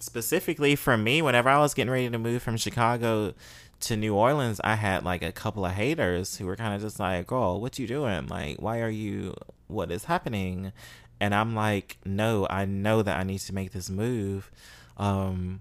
specifically 0.00 0.76
for 0.76 0.96
me, 0.96 1.20
whenever 1.22 1.48
I 1.48 1.58
was 1.58 1.74
getting 1.74 1.90
ready 1.92 2.08
to 2.08 2.18
move 2.18 2.42
from 2.42 2.56
Chicago 2.56 3.34
to 3.80 3.96
New 3.96 4.14
Orleans, 4.14 4.60
I 4.64 4.76
had 4.76 5.04
like 5.04 5.22
a 5.22 5.32
couple 5.32 5.64
of 5.64 5.72
haters 5.72 6.36
who 6.38 6.46
were 6.46 6.56
kind 6.56 6.74
of 6.74 6.80
just 6.80 6.98
like, 6.98 7.26
"Girl, 7.26 7.60
what 7.60 7.78
you 7.78 7.86
doing? 7.86 8.26
Like, 8.26 8.60
why 8.60 8.80
are 8.80 8.90
you? 8.90 9.34
What 9.66 9.90
is 9.90 10.04
happening?" 10.04 10.72
And 11.20 11.34
I'm 11.34 11.54
like, 11.54 11.98
"No, 12.04 12.46
I 12.48 12.64
know 12.64 13.02
that 13.02 13.18
I 13.18 13.24
need 13.24 13.40
to 13.40 13.54
make 13.54 13.72
this 13.72 13.90
move." 13.90 14.50
Um, 14.96 15.60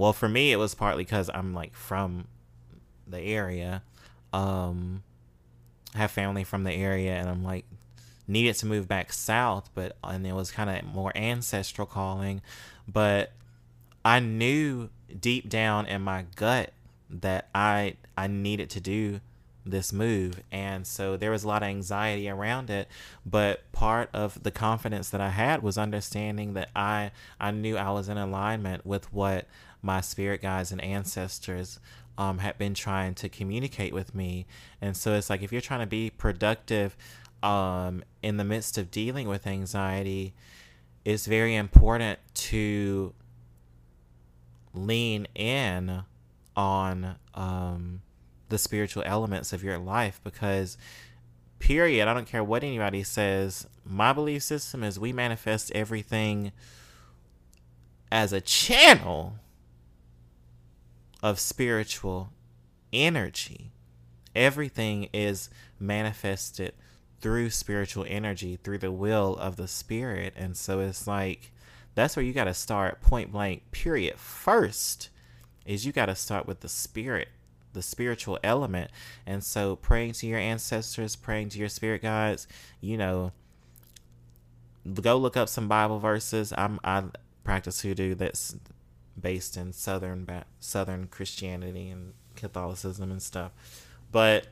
well, 0.00 0.14
for 0.14 0.30
me, 0.30 0.50
it 0.50 0.56
was 0.56 0.74
partly 0.74 1.04
because 1.04 1.28
I'm 1.34 1.52
like 1.52 1.74
from 1.74 2.26
the 3.06 3.20
area. 3.20 3.82
Um, 4.32 5.02
I 5.94 5.98
have 5.98 6.10
family 6.10 6.42
from 6.42 6.64
the 6.64 6.72
area, 6.72 7.12
and 7.12 7.28
I'm 7.28 7.44
like 7.44 7.66
needed 8.26 8.54
to 8.54 8.66
move 8.66 8.88
back 8.88 9.12
south, 9.12 9.68
but 9.74 9.98
and 10.02 10.26
it 10.26 10.32
was 10.32 10.52
kind 10.52 10.70
of 10.70 10.86
more 10.86 11.14
ancestral 11.14 11.86
calling. 11.86 12.40
But 12.88 13.32
I 14.02 14.20
knew 14.20 14.88
deep 15.20 15.50
down 15.50 15.84
in 15.84 16.00
my 16.00 16.24
gut 16.34 16.72
that 17.10 17.50
I 17.54 17.96
I 18.16 18.26
needed 18.26 18.70
to 18.70 18.80
do 18.80 19.20
this 19.66 19.92
move 19.92 20.40
and 20.50 20.86
so 20.86 21.18
there 21.18 21.30
was 21.30 21.44
a 21.44 21.48
lot 21.48 21.62
of 21.62 21.68
anxiety 21.68 22.30
around 22.30 22.70
it 22.70 22.88
but 23.26 23.70
part 23.72 24.08
of 24.14 24.42
the 24.42 24.50
confidence 24.50 25.10
that 25.10 25.20
I 25.20 25.28
had 25.28 25.62
was 25.62 25.76
understanding 25.76 26.54
that 26.54 26.70
I 26.74 27.10
I 27.38 27.50
knew 27.50 27.76
I 27.76 27.90
was 27.90 28.08
in 28.08 28.16
alignment 28.16 28.86
with 28.86 29.12
what 29.12 29.46
my 29.82 30.00
spirit 30.00 30.42
guides 30.42 30.72
and 30.72 30.82
ancestors 30.82 31.80
um, 32.18 32.38
had 32.38 32.58
been 32.58 32.74
trying 32.74 33.14
to 33.14 33.28
communicate 33.28 33.94
with 33.94 34.14
me. 34.14 34.46
And 34.80 34.96
so 34.96 35.14
it's 35.14 35.30
like 35.30 35.42
if 35.42 35.52
you're 35.52 35.60
trying 35.60 35.80
to 35.80 35.86
be 35.86 36.10
productive 36.10 36.96
um, 37.42 38.04
in 38.22 38.36
the 38.36 38.44
midst 38.44 38.76
of 38.76 38.90
dealing 38.90 39.26
with 39.28 39.46
anxiety, 39.46 40.34
it's 41.04 41.26
very 41.26 41.54
important 41.54 42.18
to 42.34 43.14
lean 44.74 45.26
in 45.34 46.02
on 46.56 47.16
um, 47.34 48.02
the 48.50 48.58
spiritual 48.58 49.02
elements 49.06 49.52
of 49.52 49.64
your 49.64 49.78
life 49.78 50.20
because 50.22 50.76
period. 51.60 52.08
I 52.08 52.14
don't 52.14 52.26
care 52.26 52.42
what 52.42 52.64
anybody 52.64 53.04
says. 53.04 53.68
My 53.84 54.12
belief 54.12 54.42
system 54.42 54.82
is 54.82 54.98
we 54.98 55.12
manifest 55.12 55.70
everything 55.72 56.50
as 58.10 58.32
a 58.32 58.40
channel 58.40 59.36
of 61.22 61.38
spiritual 61.38 62.32
energy. 62.92 63.72
Everything 64.34 65.08
is 65.12 65.50
manifested 65.78 66.72
through 67.20 67.50
spiritual 67.50 68.06
energy, 68.08 68.58
through 68.62 68.78
the 68.78 68.92
will 68.92 69.36
of 69.36 69.56
the 69.56 69.68
spirit. 69.68 70.34
And 70.36 70.56
so 70.56 70.80
it's 70.80 71.06
like 71.06 71.52
that's 71.94 72.16
where 72.16 72.24
you 72.24 72.32
got 72.32 72.44
to 72.44 72.54
start 72.54 73.00
point 73.00 73.32
blank, 73.32 73.70
period. 73.72 74.18
First 74.18 75.10
is 75.66 75.84
you 75.84 75.92
got 75.92 76.06
to 76.06 76.14
start 76.14 76.46
with 76.46 76.60
the 76.60 76.68
spirit, 76.68 77.28
the 77.72 77.82
spiritual 77.82 78.38
element. 78.42 78.90
And 79.26 79.44
so 79.44 79.76
praying 79.76 80.12
to 80.14 80.26
your 80.26 80.38
ancestors, 80.38 81.16
praying 81.16 81.50
to 81.50 81.58
your 81.58 81.68
spirit 81.68 82.02
guides, 82.02 82.46
you 82.80 82.96
know, 82.96 83.32
go 85.00 85.16
look 85.16 85.36
up 85.36 85.48
some 85.48 85.68
Bible 85.68 85.98
verses. 85.98 86.52
I'm 86.56 86.80
I 86.82 87.04
practice 87.44 87.80
hoodoo 87.80 88.14
that's 88.14 88.56
based 89.18 89.56
in 89.56 89.72
southern 89.72 90.26
southern 90.58 91.06
Christianity 91.06 91.88
and 91.88 92.14
Catholicism 92.36 93.10
and 93.10 93.22
stuff. 93.22 93.52
But 94.12 94.46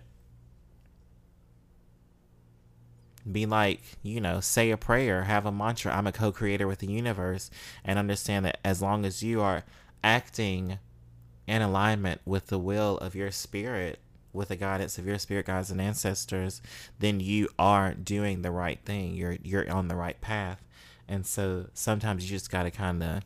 be 3.31 3.47
like, 3.47 3.81
you 4.03 4.21
know, 4.21 4.41
say 4.41 4.71
a 4.71 4.77
prayer, 4.77 5.25
have 5.25 5.47
a 5.47 5.53
mantra. 5.53 5.95
I'm 5.95 6.07
a 6.07 6.13
co 6.13 6.33
creator 6.33 6.67
with 6.67 6.79
the 6.79 6.91
universe, 6.91 7.51
and 7.85 7.99
understand 7.99 8.45
that 8.47 8.59
as 8.65 8.81
long 8.81 9.05
as 9.05 9.23
you 9.23 9.41
are 9.41 9.65
acting 10.03 10.79
in 11.47 11.63
alignment 11.63 12.21
with 12.25 12.47
the 12.49 12.59
will 12.59 12.99
of 12.99 13.15
your 13.15 13.31
spirit, 13.31 13.99
with 14.33 14.49
the 14.49 14.57
guidance 14.57 14.99
of 14.99 15.07
your 15.07 15.19
spirit 15.19 15.47
guides 15.47 15.71
and 15.71 15.81
ancestors, 15.81 16.63
then 16.99 17.21
you 17.21 17.49
are 17.59 17.95
doing 17.95 18.43
the 18.43 18.51
right 18.51 18.81
thing. 18.85 19.15
You're 19.15 19.39
you're 19.43 19.71
on 19.71 19.89
the 19.89 19.97
right 19.97 20.21
path. 20.21 20.65
And 21.09 21.27
so 21.27 21.67
sometimes 21.73 22.25
you 22.25 22.37
just 22.37 22.51
gotta 22.51 22.71
kinda 22.71 23.23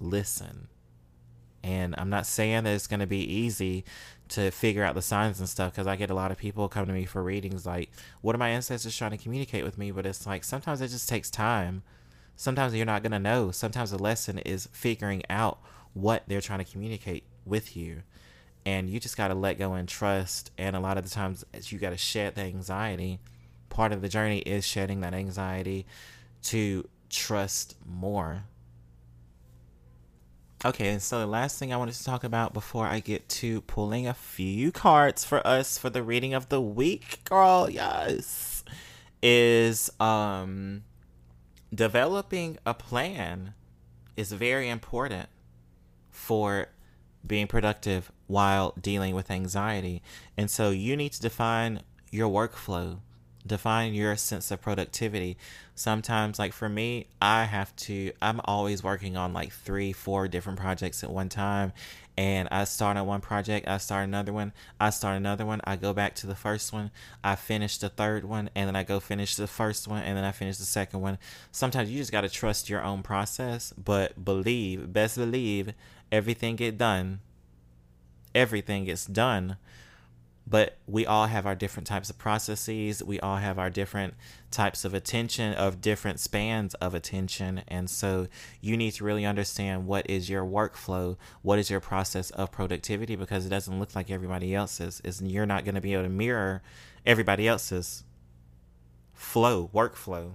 listen. 0.00 0.68
And 1.62 1.94
I'm 1.98 2.10
not 2.10 2.26
saying 2.26 2.64
that 2.64 2.74
it's 2.74 2.86
gonna 2.86 3.06
be 3.06 3.22
easy 3.22 3.84
to 4.30 4.50
figure 4.50 4.84
out 4.84 4.94
the 4.94 5.02
signs 5.02 5.40
and 5.40 5.48
stuff 5.48 5.72
because 5.72 5.86
I 5.86 5.96
get 5.96 6.10
a 6.10 6.14
lot 6.14 6.30
of 6.30 6.38
people 6.38 6.68
come 6.68 6.86
to 6.86 6.92
me 6.92 7.04
for 7.04 7.22
readings 7.22 7.66
like, 7.66 7.90
what 8.20 8.34
are 8.34 8.38
my 8.38 8.48
ancestors 8.48 8.96
trying 8.96 9.10
to 9.10 9.18
communicate 9.18 9.64
with 9.64 9.76
me? 9.76 9.90
But 9.90 10.06
it's 10.06 10.26
like 10.26 10.44
sometimes 10.44 10.80
it 10.80 10.88
just 10.88 11.08
takes 11.08 11.30
time. 11.30 11.82
Sometimes 12.36 12.74
you're 12.74 12.86
not 12.86 13.02
going 13.02 13.12
to 13.12 13.18
know. 13.18 13.50
Sometimes 13.50 13.90
the 13.90 13.98
lesson 13.98 14.38
is 14.38 14.68
figuring 14.72 15.22
out 15.28 15.58
what 15.92 16.22
they're 16.26 16.40
trying 16.40 16.64
to 16.64 16.70
communicate 16.70 17.24
with 17.44 17.76
you. 17.76 18.02
And 18.64 18.88
you 18.88 19.00
just 19.00 19.16
got 19.16 19.28
to 19.28 19.34
let 19.34 19.58
go 19.58 19.74
and 19.74 19.88
trust. 19.88 20.50
And 20.56 20.76
a 20.76 20.80
lot 20.80 20.96
of 20.96 21.04
the 21.04 21.10
times 21.10 21.44
you 21.64 21.78
got 21.78 21.90
to 21.90 21.98
shed 21.98 22.36
the 22.36 22.42
anxiety. 22.42 23.18
Part 23.68 23.92
of 23.92 24.00
the 24.00 24.08
journey 24.08 24.38
is 24.38 24.64
shedding 24.64 25.00
that 25.00 25.12
anxiety 25.12 25.86
to 26.44 26.88
trust 27.10 27.76
more 27.84 28.44
Okay, 30.62 30.90
and 30.90 31.00
so 31.00 31.18
the 31.18 31.26
last 31.26 31.58
thing 31.58 31.72
I 31.72 31.78
wanted 31.78 31.94
to 31.94 32.04
talk 32.04 32.22
about 32.22 32.52
before 32.52 32.86
I 32.86 33.00
get 33.00 33.26
to 33.30 33.62
pulling 33.62 34.06
a 34.06 34.12
few 34.12 34.70
cards 34.70 35.24
for 35.24 35.46
us 35.46 35.78
for 35.78 35.88
the 35.88 36.02
reading 36.02 36.34
of 36.34 36.50
the 36.50 36.60
week, 36.60 37.24
girl, 37.24 37.70
yes, 37.70 38.62
is 39.22 39.90
um 39.98 40.82
developing 41.74 42.58
a 42.66 42.74
plan 42.74 43.54
is 44.18 44.32
very 44.32 44.68
important 44.68 45.30
for 46.10 46.68
being 47.26 47.46
productive 47.46 48.12
while 48.26 48.74
dealing 48.78 49.14
with 49.14 49.30
anxiety. 49.30 50.02
And 50.36 50.50
so 50.50 50.70
you 50.70 50.94
need 50.94 51.12
to 51.12 51.22
define 51.22 51.80
your 52.10 52.28
workflow 52.28 52.98
define 53.50 53.92
your 53.92 54.16
sense 54.16 54.50
of 54.50 54.62
productivity. 54.62 55.36
Sometimes 55.74 56.38
like 56.38 56.52
for 56.52 56.68
me 56.68 57.06
i 57.22 57.44
have 57.44 57.74
to 57.74 58.12
i'm 58.20 58.40
always 58.44 58.82
working 58.82 59.16
on 59.16 59.32
like 59.32 59.50
three 59.50 59.92
four 59.94 60.28
different 60.28 60.58
projects 60.58 61.02
at 61.02 61.10
one 61.10 61.30
time 61.30 61.72
and 62.18 62.48
i 62.50 62.64
start 62.64 62.98
on 62.98 63.06
one 63.06 63.22
project 63.22 63.66
i 63.66 63.78
start 63.78 64.04
another 64.04 64.30
one 64.30 64.52
i 64.78 64.90
start 64.90 65.16
another 65.16 65.46
one 65.46 65.58
i 65.64 65.76
go 65.76 65.94
back 65.94 66.14
to 66.14 66.26
the 66.26 66.34
first 66.34 66.70
one 66.70 66.90
i 67.24 67.34
finish 67.34 67.78
the 67.78 67.88
third 67.88 68.26
one 68.26 68.50
and 68.54 68.68
then 68.68 68.76
i 68.76 68.82
go 68.82 69.00
finish 69.00 69.36
the 69.36 69.46
first 69.46 69.88
one 69.88 70.02
and 70.02 70.18
then 70.18 70.24
i 70.24 70.32
finish 70.32 70.58
the 70.58 70.64
second 70.64 71.00
one. 71.00 71.16
Sometimes 71.50 71.90
you 71.90 71.96
just 71.96 72.12
got 72.12 72.22
to 72.22 72.28
trust 72.28 72.68
your 72.68 72.82
own 72.82 73.02
process 73.02 73.72
but 73.82 74.22
believe 74.22 74.92
best 74.92 75.16
believe 75.16 75.72
everything 76.12 76.56
get 76.56 76.76
done 76.76 77.20
everything 78.34 78.84
gets 78.84 79.06
done 79.06 79.56
but 80.50 80.78
we 80.86 81.06
all 81.06 81.26
have 81.26 81.46
our 81.46 81.54
different 81.54 81.86
types 81.86 82.10
of 82.10 82.18
processes. 82.18 83.02
We 83.04 83.20
all 83.20 83.36
have 83.36 83.56
our 83.56 83.70
different 83.70 84.14
types 84.50 84.84
of 84.84 84.92
attention 84.92 85.54
of 85.54 85.80
different 85.80 86.18
spans 86.18 86.74
of 86.74 86.92
attention. 86.92 87.62
And 87.68 87.88
so 87.88 88.26
you 88.60 88.76
need 88.76 88.90
to 88.94 89.04
really 89.04 89.24
understand 89.24 89.86
what 89.86 90.10
is 90.10 90.28
your 90.28 90.44
workflow 90.44 91.16
what 91.42 91.60
is 91.60 91.70
your 91.70 91.80
process 91.80 92.30
of 92.30 92.50
productivity 92.50 93.14
because 93.14 93.46
it 93.46 93.50
doesn't 93.50 93.78
look 93.78 93.94
like 93.94 94.10
everybody 94.10 94.52
else's. 94.52 95.00
Is 95.04 95.22
you're 95.22 95.46
not 95.46 95.64
going 95.64 95.76
to 95.76 95.80
be 95.80 95.92
able 95.92 96.02
to 96.02 96.08
mirror 96.08 96.62
everybody 97.06 97.46
else's 97.46 98.02
flow 99.14 99.70
workflow 99.72 100.32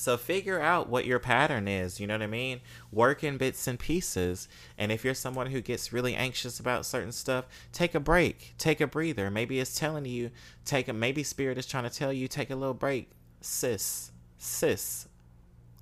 so 0.00 0.16
figure 0.16 0.58
out 0.58 0.88
what 0.88 1.04
your 1.04 1.18
pattern 1.18 1.68
is, 1.68 2.00
you 2.00 2.06
know 2.06 2.14
what 2.14 2.22
I 2.22 2.26
mean? 2.26 2.62
Work 2.90 3.22
in 3.22 3.36
bits 3.36 3.66
and 3.66 3.78
pieces. 3.78 4.48
And 4.78 4.90
if 4.90 5.04
you're 5.04 5.12
someone 5.12 5.48
who 5.48 5.60
gets 5.60 5.92
really 5.92 6.14
anxious 6.14 6.58
about 6.58 6.86
certain 6.86 7.12
stuff, 7.12 7.44
take 7.70 7.94
a 7.94 8.00
break, 8.00 8.54
take 8.56 8.80
a 8.80 8.86
breather. 8.86 9.30
Maybe 9.30 9.60
it's 9.60 9.78
telling 9.78 10.06
you, 10.06 10.30
take 10.64 10.88
a 10.88 10.94
maybe 10.94 11.22
spirit 11.22 11.58
is 11.58 11.66
trying 11.66 11.84
to 11.84 11.90
tell 11.90 12.14
you, 12.14 12.28
take 12.28 12.48
a 12.48 12.56
little 12.56 12.72
break. 12.72 13.10
Sis, 13.42 14.10
sis, 14.38 15.06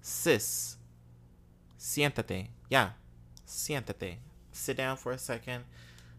sis. 0.03 0.77
Siéntate. 1.79 2.49
Yeah. 2.69 2.91
Siéntate. 3.47 4.17
Sit 4.51 4.77
down 4.77 4.97
for 4.97 5.13
a 5.13 5.19
second 5.19 5.63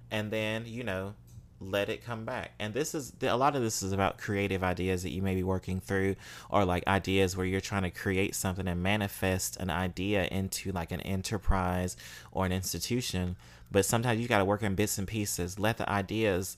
and 0.10 0.32
then, 0.32 0.66
you 0.66 0.86
know, 0.86 1.16
let 1.62 1.90
it 1.90 2.04
come 2.04 2.26
back. 2.26 2.52
And 2.60 2.74
this 2.74 2.96
is 2.96 3.14
a 3.22 3.36
lot 3.36 3.56
of 3.56 3.62
this 3.62 3.84
is 3.84 3.92
about 3.92 4.18
creative 4.18 4.64
ideas 4.64 5.04
that 5.04 5.12
you 5.12 5.22
may 5.22 5.36
be 5.36 5.44
working 5.44 5.80
through, 5.80 6.16
or 6.50 6.66
like 6.66 6.88
ideas 6.88 7.36
where 7.36 7.46
you're 7.46 7.62
trying 7.62 7.84
to 7.84 7.92
create 7.92 8.36
something 8.36 8.68
and 8.68 8.82
manifest 8.82 9.58
an 9.58 9.70
idea 9.70 10.28
into 10.32 10.72
like 10.72 10.92
an 10.92 11.02
enterprise 11.02 11.98
or 12.32 12.46
an 12.46 12.52
institution. 12.52 13.36
But 13.72 13.86
sometimes 13.86 14.20
you 14.20 14.28
got 14.28 14.40
to 14.40 14.46
work 14.46 14.64
in 14.64 14.76
bits 14.76 14.98
and 14.98 15.08
pieces. 15.08 15.60
Let 15.60 15.78
the 15.78 15.90
ideas 15.90 16.58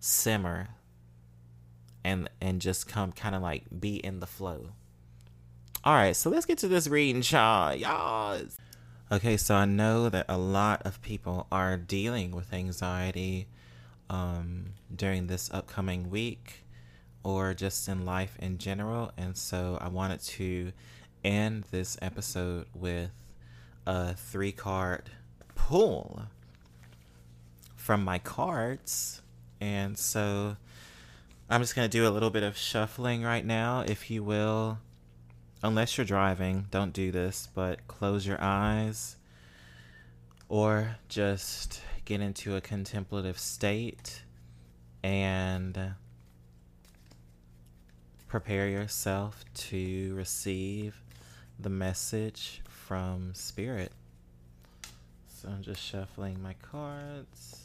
simmer 0.00 0.68
and 2.04 2.28
and 2.40 2.60
just 2.60 2.88
come 2.88 3.12
kind 3.12 3.34
of 3.34 3.42
like 3.42 3.64
be 3.80 3.96
in 3.96 4.20
the 4.20 4.26
flow. 4.26 4.70
All 5.84 5.94
right, 5.94 6.14
so 6.14 6.30
let's 6.30 6.46
get 6.46 6.58
to 6.58 6.68
this 6.68 6.86
reading, 6.86 7.22
y'all. 7.26 7.74
Y'all. 7.74 8.40
Okay, 9.10 9.36
so 9.36 9.56
I 9.56 9.64
know 9.64 10.08
that 10.08 10.26
a 10.28 10.38
lot 10.38 10.82
of 10.84 11.02
people 11.02 11.46
are 11.50 11.76
dealing 11.76 12.30
with 12.30 12.52
anxiety 12.52 13.48
um, 14.12 14.74
during 14.94 15.26
this 15.26 15.50
upcoming 15.52 16.10
week 16.10 16.64
or 17.24 17.54
just 17.54 17.88
in 17.88 18.04
life 18.04 18.36
in 18.38 18.58
general. 18.58 19.10
And 19.16 19.36
so 19.36 19.78
I 19.80 19.88
wanted 19.88 20.20
to 20.20 20.72
end 21.24 21.64
this 21.70 21.96
episode 22.02 22.66
with 22.74 23.10
a 23.86 24.14
three 24.14 24.52
card 24.52 25.10
pull 25.54 26.24
from 27.74 28.04
my 28.04 28.18
cards. 28.18 29.22
And 29.60 29.98
so 29.98 30.56
I'm 31.48 31.62
just 31.62 31.74
going 31.74 31.88
to 31.88 31.98
do 31.98 32.06
a 32.06 32.10
little 32.10 32.30
bit 32.30 32.42
of 32.42 32.56
shuffling 32.56 33.22
right 33.22 33.44
now, 33.44 33.80
if 33.80 34.10
you 34.10 34.22
will. 34.22 34.78
Unless 35.64 35.96
you're 35.96 36.04
driving, 36.04 36.66
don't 36.70 36.92
do 36.92 37.12
this, 37.12 37.48
but 37.54 37.86
close 37.86 38.26
your 38.26 38.40
eyes 38.40 39.16
or 40.48 40.96
just 41.08 41.80
get 42.12 42.20
into 42.20 42.56
a 42.56 42.60
contemplative 42.60 43.38
state 43.38 44.22
and 45.02 45.94
prepare 48.28 48.68
yourself 48.68 49.46
to 49.54 50.14
receive 50.14 51.02
the 51.58 51.70
message 51.70 52.60
from 52.68 53.32
Spirit. 53.32 53.92
So 55.26 55.48
I'm 55.48 55.62
just 55.62 55.82
shuffling 55.82 56.42
my 56.42 56.54
cards, 56.60 57.62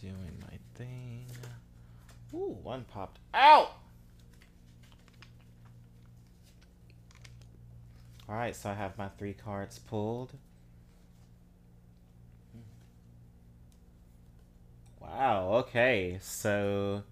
doing 0.00 0.42
my 0.50 0.56
thing. 0.74 1.26
Ooh, 2.32 2.56
one 2.62 2.86
popped 2.90 3.18
out! 3.34 3.72
Alright, 8.26 8.56
so 8.56 8.70
I 8.70 8.72
have 8.72 8.96
my 8.96 9.08
three 9.18 9.34
cards 9.34 9.78
pulled. 9.78 10.32
Wow, 15.06 15.48
okay. 15.54 16.18
So 16.20 17.02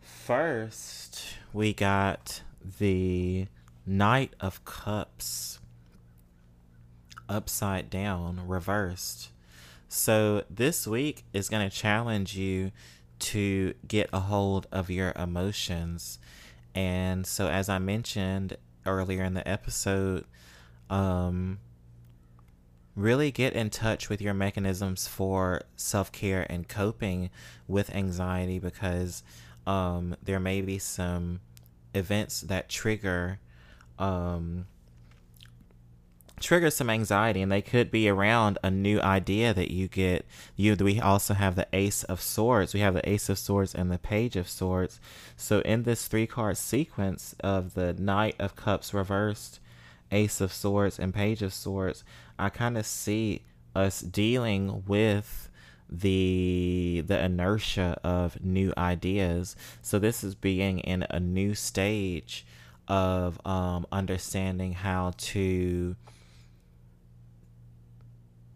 first 0.00 1.36
we 1.52 1.72
got 1.72 2.42
the 2.78 3.46
Knight 3.86 4.34
of 4.40 4.64
Cups 4.64 5.58
upside 7.28 7.90
down, 7.90 8.46
reversed. 8.46 9.30
So 9.88 10.44
this 10.50 10.86
week 10.86 11.24
is 11.32 11.48
going 11.48 11.68
to 11.68 11.74
challenge 11.74 12.36
you 12.36 12.72
to 13.20 13.74
get 13.86 14.10
a 14.12 14.20
hold 14.20 14.66
of 14.70 14.90
your 14.90 15.12
emotions. 15.16 16.18
And 16.74 17.26
so, 17.26 17.48
as 17.48 17.68
I 17.68 17.78
mentioned 17.78 18.56
earlier 18.84 19.22
in 19.22 19.34
the 19.34 19.46
episode, 19.48 20.24
um, 20.90 21.58
really 22.96 23.30
get 23.30 23.52
in 23.54 23.70
touch 23.70 24.08
with 24.08 24.20
your 24.20 24.34
mechanisms 24.34 25.08
for 25.08 25.62
self 25.76 26.12
care 26.12 26.46
and 26.48 26.68
coping 26.68 27.30
with 27.66 27.94
anxiety 27.94 28.58
because 28.58 29.22
um, 29.66 30.16
there 30.22 30.40
may 30.40 30.60
be 30.60 30.78
some 30.78 31.40
events 31.94 32.40
that 32.42 32.68
trigger 32.68 33.38
um, 33.98 34.66
trigger 36.40 36.70
some 36.70 36.90
anxiety 36.90 37.40
and 37.40 37.50
they 37.50 37.62
could 37.62 37.90
be 37.90 38.08
around 38.08 38.58
a 38.62 38.70
new 38.70 39.00
idea 39.00 39.54
that 39.54 39.70
you 39.70 39.88
get. 39.88 40.26
You 40.56 40.74
we 40.74 41.00
also 41.00 41.34
have 41.34 41.54
the 41.54 41.66
ace 41.72 42.04
of 42.04 42.20
swords. 42.20 42.74
We 42.74 42.80
have 42.80 42.94
the 42.94 43.08
ace 43.08 43.28
of 43.28 43.38
swords 43.38 43.74
and 43.74 43.90
the 43.90 43.98
page 43.98 44.36
of 44.36 44.48
swords. 44.48 45.00
So 45.36 45.60
in 45.60 45.84
this 45.84 46.06
three 46.06 46.26
card 46.26 46.56
sequence 46.56 47.34
of 47.40 47.74
the 47.74 47.94
knight 47.94 48.36
of 48.38 48.56
cups 48.56 48.92
reversed 48.92 49.60
ace 50.10 50.40
of 50.40 50.52
swords 50.52 50.98
and 50.98 51.14
page 51.14 51.42
of 51.42 51.52
swords 51.52 52.04
i 52.38 52.48
kind 52.48 52.78
of 52.78 52.86
see 52.86 53.42
us 53.74 54.00
dealing 54.00 54.84
with 54.86 55.50
the 55.90 57.04
the 57.06 57.22
inertia 57.24 57.98
of 58.02 58.42
new 58.42 58.72
ideas. 58.76 59.56
So 59.82 59.98
this 59.98 60.24
is 60.24 60.34
being 60.34 60.80
in 60.80 61.06
a 61.10 61.20
new 61.20 61.54
stage 61.54 62.46
of 62.88 63.44
um, 63.46 63.86
understanding 63.92 64.72
how 64.72 65.12
to 65.16 65.96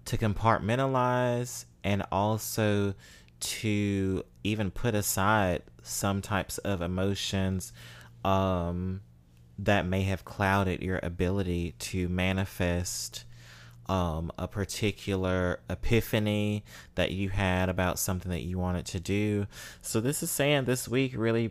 to 0.06 0.16
compartmentalize 0.16 1.66
and 1.84 2.02
also 2.10 2.94
to 3.40 4.24
even 4.42 4.70
put 4.70 4.94
aside 4.94 5.62
some 5.82 6.22
types 6.22 6.58
of 6.58 6.82
emotions 6.82 7.72
um, 8.24 9.00
that 9.58 9.86
may 9.86 10.02
have 10.02 10.24
clouded 10.24 10.82
your 10.82 11.00
ability 11.02 11.74
to 11.78 12.08
manifest 12.08 13.24
um, 13.86 14.30
a 14.38 14.46
particular 14.46 15.60
epiphany 15.68 16.62
that 16.94 17.10
you 17.10 17.30
had 17.30 17.68
about 17.68 17.98
something 17.98 18.30
that 18.30 18.42
you 18.42 18.58
wanted 18.58 18.84
to 18.86 19.00
do. 19.00 19.46
So, 19.80 20.00
this 20.00 20.22
is 20.22 20.30
saying 20.30 20.64
this 20.64 20.88
week 20.88 21.14
really 21.16 21.50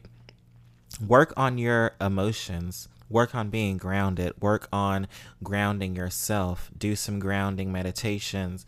work 1.05 1.33
on 1.35 1.57
your 1.57 1.95
emotions. 1.99 2.87
Work 3.09 3.33
on 3.33 3.49
being 3.49 3.77
grounded. 3.77 4.33
Work 4.41 4.67
on 4.71 5.07
grounding 5.41 5.95
yourself. 5.95 6.69
Do 6.77 6.95
some 6.95 7.19
grounding 7.19 7.71
meditations. 7.71 8.65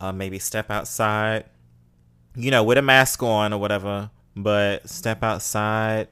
Uh, 0.00 0.12
maybe 0.12 0.38
step 0.38 0.70
outside. 0.70 1.44
You 2.34 2.50
know 2.50 2.64
with 2.64 2.78
a 2.78 2.82
mask 2.82 3.22
on 3.22 3.52
or 3.52 3.58
whatever 3.58 4.10
but 4.34 4.88
step 4.88 5.22
outside 5.22 6.08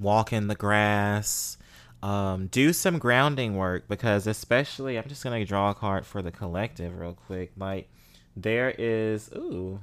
walk 0.00 0.32
in 0.32 0.48
the 0.48 0.54
grass 0.54 1.56
um, 2.04 2.48
do 2.48 2.74
some 2.74 2.98
grounding 2.98 3.56
work 3.56 3.88
because 3.88 4.26
especially 4.26 4.98
i'm 4.98 5.08
just 5.08 5.24
gonna 5.24 5.42
draw 5.42 5.70
a 5.70 5.74
card 5.74 6.04
for 6.04 6.20
the 6.20 6.30
collective 6.30 6.98
real 6.98 7.14
quick. 7.14 7.52
Like 7.56 7.88
there 8.36 8.74
is 8.76 9.30
ooh 9.34 9.80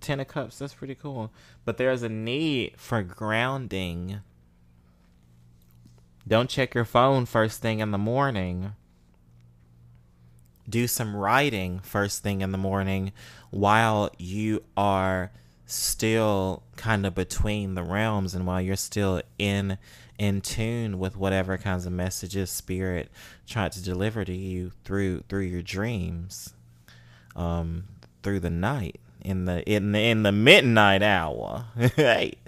ten 0.00 0.20
of 0.20 0.28
cups 0.28 0.58
that's 0.58 0.72
pretty 0.72 0.94
cool. 0.94 1.30
But 1.66 1.76
there's 1.76 2.02
a 2.02 2.08
need 2.08 2.74
for 2.78 3.02
grounding. 3.02 4.20
Don't 6.26 6.48
check 6.48 6.74
your 6.74 6.86
phone 6.86 7.26
first 7.26 7.60
thing 7.60 7.80
in 7.80 7.90
the 7.90 7.98
morning. 7.98 8.72
Do 10.66 10.86
some 10.86 11.14
writing 11.14 11.80
first 11.80 12.22
thing 12.22 12.40
in 12.40 12.52
the 12.52 12.58
morning 12.58 13.12
while 13.50 14.10
you 14.16 14.62
are 14.78 15.30
still 15.68 16.62
kind 16.76 17.04
of 17.06 17.14
between 17.14 17.74
the 17.74 17.82
realms 17.82 18.34
and 18.34 18.46
while 18.46 18.60
you're 18.60 18.74
still 18.74 19.20
in 19.38 19.78
in 20.18 20.40
tune 20.40 20.98
with 20.98 21.16
whatever 21.16 21.56
kinds 21.58 21.86
of 21.86 21.92
messages 21.92 22.50
spirit 22.50 23.10
tried 23.46 23.70
to 23.70 23.82
deliver 23.82 24.24
to 24.24 24.34
you 24.34 24.72
through 24.84 25.22
through 25.28 25.42
your 25.42 25.62
dreams 25.62 26.54
um 27.36 27.84
through 28.22 28.40
the 28.40 28.50
night 28.50 28.98
in 29.22 29.44
the 29.44 29.62
in 29.70 29.92
the 29.92 30.00
in 30.00 30.22
the 30.22 30.32
midnight 30.32 31.02
hour 31.02 31.66
right? 31.98 32.38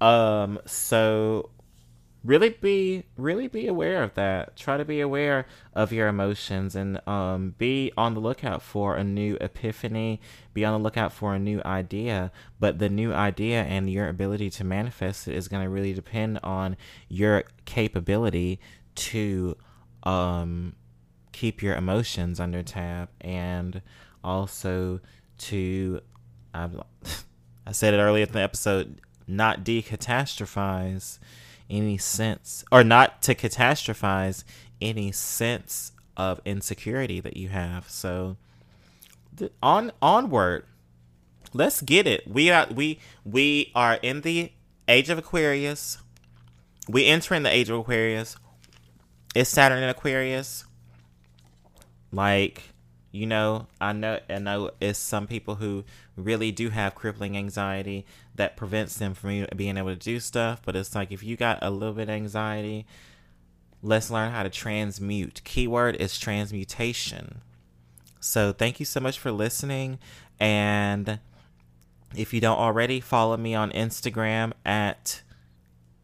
Um 0.00 0.58
so 0.66 1.50
really 2.24 2.50
be 2.50 3.04
really 3.16 3.48
be 3.48 3.66
aware 3.66 4.02
of 4.02 4.14
that. 4.14 4.56
Try 4.56 4.76
to 4.76 4.84
be 4.84 5.00
aware 5.00 5.46
of 5.74 5.92
your 5.92 6.08
emotions 6.08 6.76
and 6.76 7.06
um, 7.08 7.54
be 7.58 7.92
on 7.96 8.14
the 8.14 8.20
lookout 8.20 8.62
for 8.62 8.96
a 8.96 9.04
new 9.04 9.36
epiphany. 9.40 10.20
Be 10.54 10.64
on 10.64 10.72
the 10.72 10.82
lookout 10.82 11.12
for 11.12 11.34
a 11.34 11.38
new 11.38 11.60
idea. 11.64 12.30
But 12.60 12.78
the 12.78 12.88
new 12.88 13.12
idea 13.12 13.62
and 13.62 13.90
your 13.90 14.08
ability 14.08 14.50
to 14.50 14.64
manifest 14.64 15.26
it 15.28 15.34
is 15.34 15.48
going 15.48 15.62
to 15.62 15.68
really 15.68 15.92
depend 15.92 16.38
on 16.42 16.76
your 17.08 17.44
capability 17.64 18.60
to 18.94 19.56
um, 20.04 20.74
keep 21.32 21.62
your 21.62 21.74
emotions 21.74 22.38
under 22.38 22.62
tab 22.62 23.08
and 23.20 23.82
also 24.22 25.00
to 25.38 26.00
I, 26.54 26.68
I 27.66 27.72
said 27.72 27.94
it 27.94 27.98
earlier 27.98 28.26
in 28.26 28.32
the 28.32 28.40
episode 28.40 29.00
not 29.26 29.64
decatastrophize 29.64 31.18
any 31.72 31.98
sense 31.98 32.64
or 32.70 32.84
not 32.84 33.22
to 33.22 33.34
catastrophize 33.34 34.44
any 34.80 35.10
sense 35.10 35.92
of 36.16 36.40
insecurity 36.44 37.18
that 37.20 37.36
you 37.36 37.48
have. 37.48 37.88
So 37.88 38.36
on 39.62 39.92
onward. 40.00 40.64
Let's 41.54 41.82
get 41.82 42.06
it. 42.06 42.26
We 42.26 42.50
are 42.50 42.66
we 42.72 42.98
we 43.24 43.72
are 43.74 43.94
in 43.94 44.22
the 44.22 44.52
age 44.88 45.10
of 45.10 45.18
Aquarius. 45.18 45.98
We 46.88 47.06
enter 47.06 47.34
in 47.34 47.42
the 47.42 47.52
age 47.52 47.68
of 47.68 47.78
Aquarius. 47.78 48.36
It's 49.34 49.50
Saturn 49.50 49.82
in 49.82 49.88
Aquarius. 49.88 50.64
Like 52.10 52.62
you 53.10 53.26
know, 53.26 53.66
I 53.80 53.92
know 53.92 54.18
I 54.30 54.38
know 54.38 54.70
it's 54.80 54.98
some 54.98 55.26
people 55.26 55.56
who 55.56 55.84
really 56.16 56.52
do 56.52 56.70
have 56.70 56.94
crippling 56.94 57.36
anxiety 57.36 58.04
that 58.34 58.56
prevents 58.56 58.96
them 58.96 59.14
from 59.14 59.46
being 59.56 59.76
able 59.76 59.90
to 59.90 59.96
do 59.96 60.20
stuff. 60.20 60.60
But 60.64 60.76
it's 60.76 60.94
like 60.94 61.12
if 61.12 61.22
you 61.22 61.36
got 61.36 61.58
a 61.62 61.70
little 61.70 61.94
bit 61.94 62.08
of 62.08 62.10
anxiety, 62.10 62.86
let's 63.82 64.10
learn 64.10 64.32
how 64.32 64.42
to 64.42 64.50
transmute. 64.50 65.42
Keyword 65.44 65.96
is 65.96 66.18
transmutation. 66.18 67.40
So 68.20 68.52
thank 68.52 68.78
you 68.78 68.86
so 68.86 69.00
much 69.00 69.18
for 69.18 69.32
listening. 69.32 69.98
And 70.38 71.18
if 72.14 72.32
you 72.32 72.40
don't 72.40 72.58
already, 72.58 73.00
follow 73.00 73.36
me 73.36 73.54
on 73.54 73.70
Instagram 73.72 74.52
at 74.64 75.22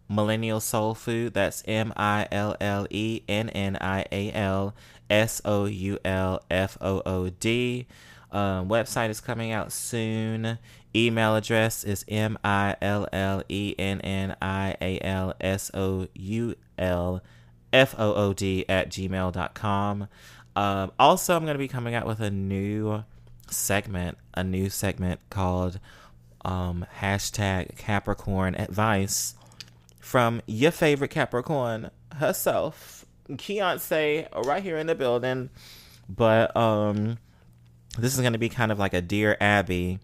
Millennial 0.09 0.61
Soul 0.61 0.95
Food. 0.95 1.35
That's 1.35 1.63
M 1.67 1.93
I 1.97 2.27
L 2.33 2.57
L 2.61 2.87
E 2.91 3.23
N 3.29 3.51
N 3.51 3.77
I 3.81 4.05
A 4.11 4.33
L 4.33 4.75
S 5.11 5.41
O 5.45 5.67
U 5.67 5.99
L 6.05 6.43
F 6.51 6.79
O 6.81 7.03
O 7.05 7.29
D. 7.29 7.87
Um, 8.31 8.69
website 8.69 9.09
is 9.11 9.21
coming 9.21 9.53
out 9.53 9.73
soon. 9.73 10.59
Email 10.95 11.37
address 11.37 11.85
is 11.85 12.05
M 12.09 12.39
I 12.45 12.77
L 12.81 13.09
L 13.13 13.43
E 13.49 13.75
N 13.79 14.01
N 14.01 14.37
I 14.41 14.77
A 14.81 14.99
L 15.01 15.35
S 15.41 15.71
O 15.75 16.09
U 16.15 16.55
L 16.79 17.23
F 17.73 17.95
O 17.99 18.15
O 18.15 18.33
D 18.33 18.65
at 18.69 18.91
gmail.com. 18.91 20.09
Um, 20.57 20.93
also, 20.99 21.37
I'm 21.37 21.45
going 21.45 21.55
to 21.55 21.59
be 21.59 21.69
coming 21.69 21.95
out 21.95 22.07
with 22.07 22.21
a 22.21 22.31
new 22.31 23.05
segment, 23.49 24.19
a 24.35 24.45
new 24.45 24.69
segment 24.69 25.21
called 25.31 25.79
um, 26.45 26.87
hashtag 27.01 27.77
Capricorn 27.77 28.55
Advice 28.55 29.35
from 30.01 30.41
your 30.47 30.71
favorite 30.71 31.11
Capricorn 31.11 31.91
herself. 32.17 33.05
Keonce 33.31 34.27
right 34.47 34.63
here 34.63 34.79
in 34.79 34.87
the 34.87 34.95
building. 34.95 35.51
But 36.09 36.57
um 36.57 37.19
this 37.99 38.15
is 38.15 38.21
gonna 38.21 38.39
be 38.39 38.49
kind 38.49 38.73
of 38.73 38.79
like 38.79 38.95
a 38.95 39.03
Dear 39.03 39.37
Abby. 39.41 39.99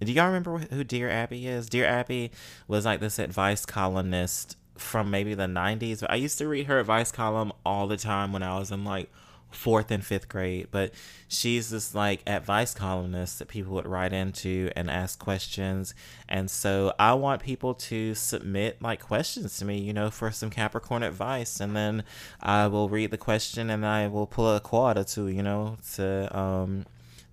Do 0.00 0.12
y'all 0.12 0.26
remember 0.26 0.58
who 0.58 0.84
Dear 0.84 1.08
Abby 1.08 1.46
is? 1.46 1.68
Dear 1.68 1.86
Abby 1.86 2.30
was 2.68 2.84
like 2.84 3.00
this 3.00 3.18
advice 3.18 3.64
columnist 3.64 4.56
from 4.76 5.10
maybe 5.10 5.34
the 5.34 5.44
90s. 5.44 6.04
I 6.08 6.16
used 6.16 6.38
to 6.38 6.48
read 6.48 6.66
her 6.66 6.80
advice 6.80 7.12
column 7.12 7.52
all 7.64 7.86
the 7.86 7.96
time 7.96 8.32
when 8.32 8.42
I 8.42 8.58
was 8.58 8.70
in 8.70 8.84
like 8.84 9.10
fourth 9.50 9.90
and 9.90 10.04
fifth 10.04 10.28
grade, 10.28 10.68
but 10.70 10.92
she's 11.28 11.70
this 11.70 11.94
like 11.94 12.22
advice 12.26 12.74
columnist 12.74 13.38
that 13.38 13.48
people 13.48 13.72
would 13.74 13.86
write 13.86 14.12
into 14.12 14.70
and 14.74 14.90
ask 14.90 15.18
questions. 15.18 15.94
And 16.28 16.50
so 16.50 16.92
I 16.98 17.14
want 17.14 17.42
people 17.42 17.74
to 17.74 18.14
submit 18.14 18.82
like 18.82 19.00
questions 19.00 19.56
to 19.58 19.64
me, 19.64 19.78
you 19.78 19.92
know, 19.92 20.10
for 20.10 20.30
some 20.30 20.50
Capricorn 20.50 21.02
advice. 21.02 21.60
And 21.60 21.76
then 21.76 22.04
I 22.40 22.66
will 22.66 22.88
read 22.88 23.10
the 23.10 23.18
question 23.18 23.70
and 23.70 23.86
I 23.86 24.08
will 24.08 24.26
pull 24.26 24.54
a 24.54 24.60
quad 24.60 24.98
or 24.98 25.04
two, 25.04 25.28
you 25.28 25.42
know, 25.42 25.76
to, 25.94 26.36
um, 26.36 26.84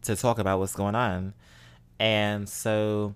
to 0.03 0.15
talk 0.15 0.39
about 0.39 0.59
what's 0.59 0.75
going 0.75 0.95
on. 0.95 1.33
And 1.99 2.49
so 2.49 3.15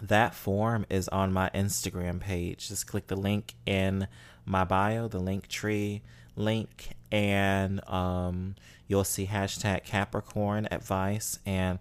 that 0.00 0.34
form 0.34 0.86
is 0.88 1.08
on 1.08 1.32
my 1.32 1.50
Instagram 1.54 2.20
page. 2.20 2.68
Just 2.68 2.86
click 2.86 3.08
the 3.08 3.16
link 3.16 3.54
in 3.66 4.08
my 4.44 4.64
bio, 4.64 5.08
the 5.08 5.18
link 5.18 5.48
tree 5.48 6.02
link, 6.36 6.90
and 7.10 7.86
um, 7.88 8.54
you'll 8.86 9.04
see 9.04 9.26
hashtag 9.26 9.84
Capricorn 9.84 10.68
advice 10.70 11.38
and 11.44 11.78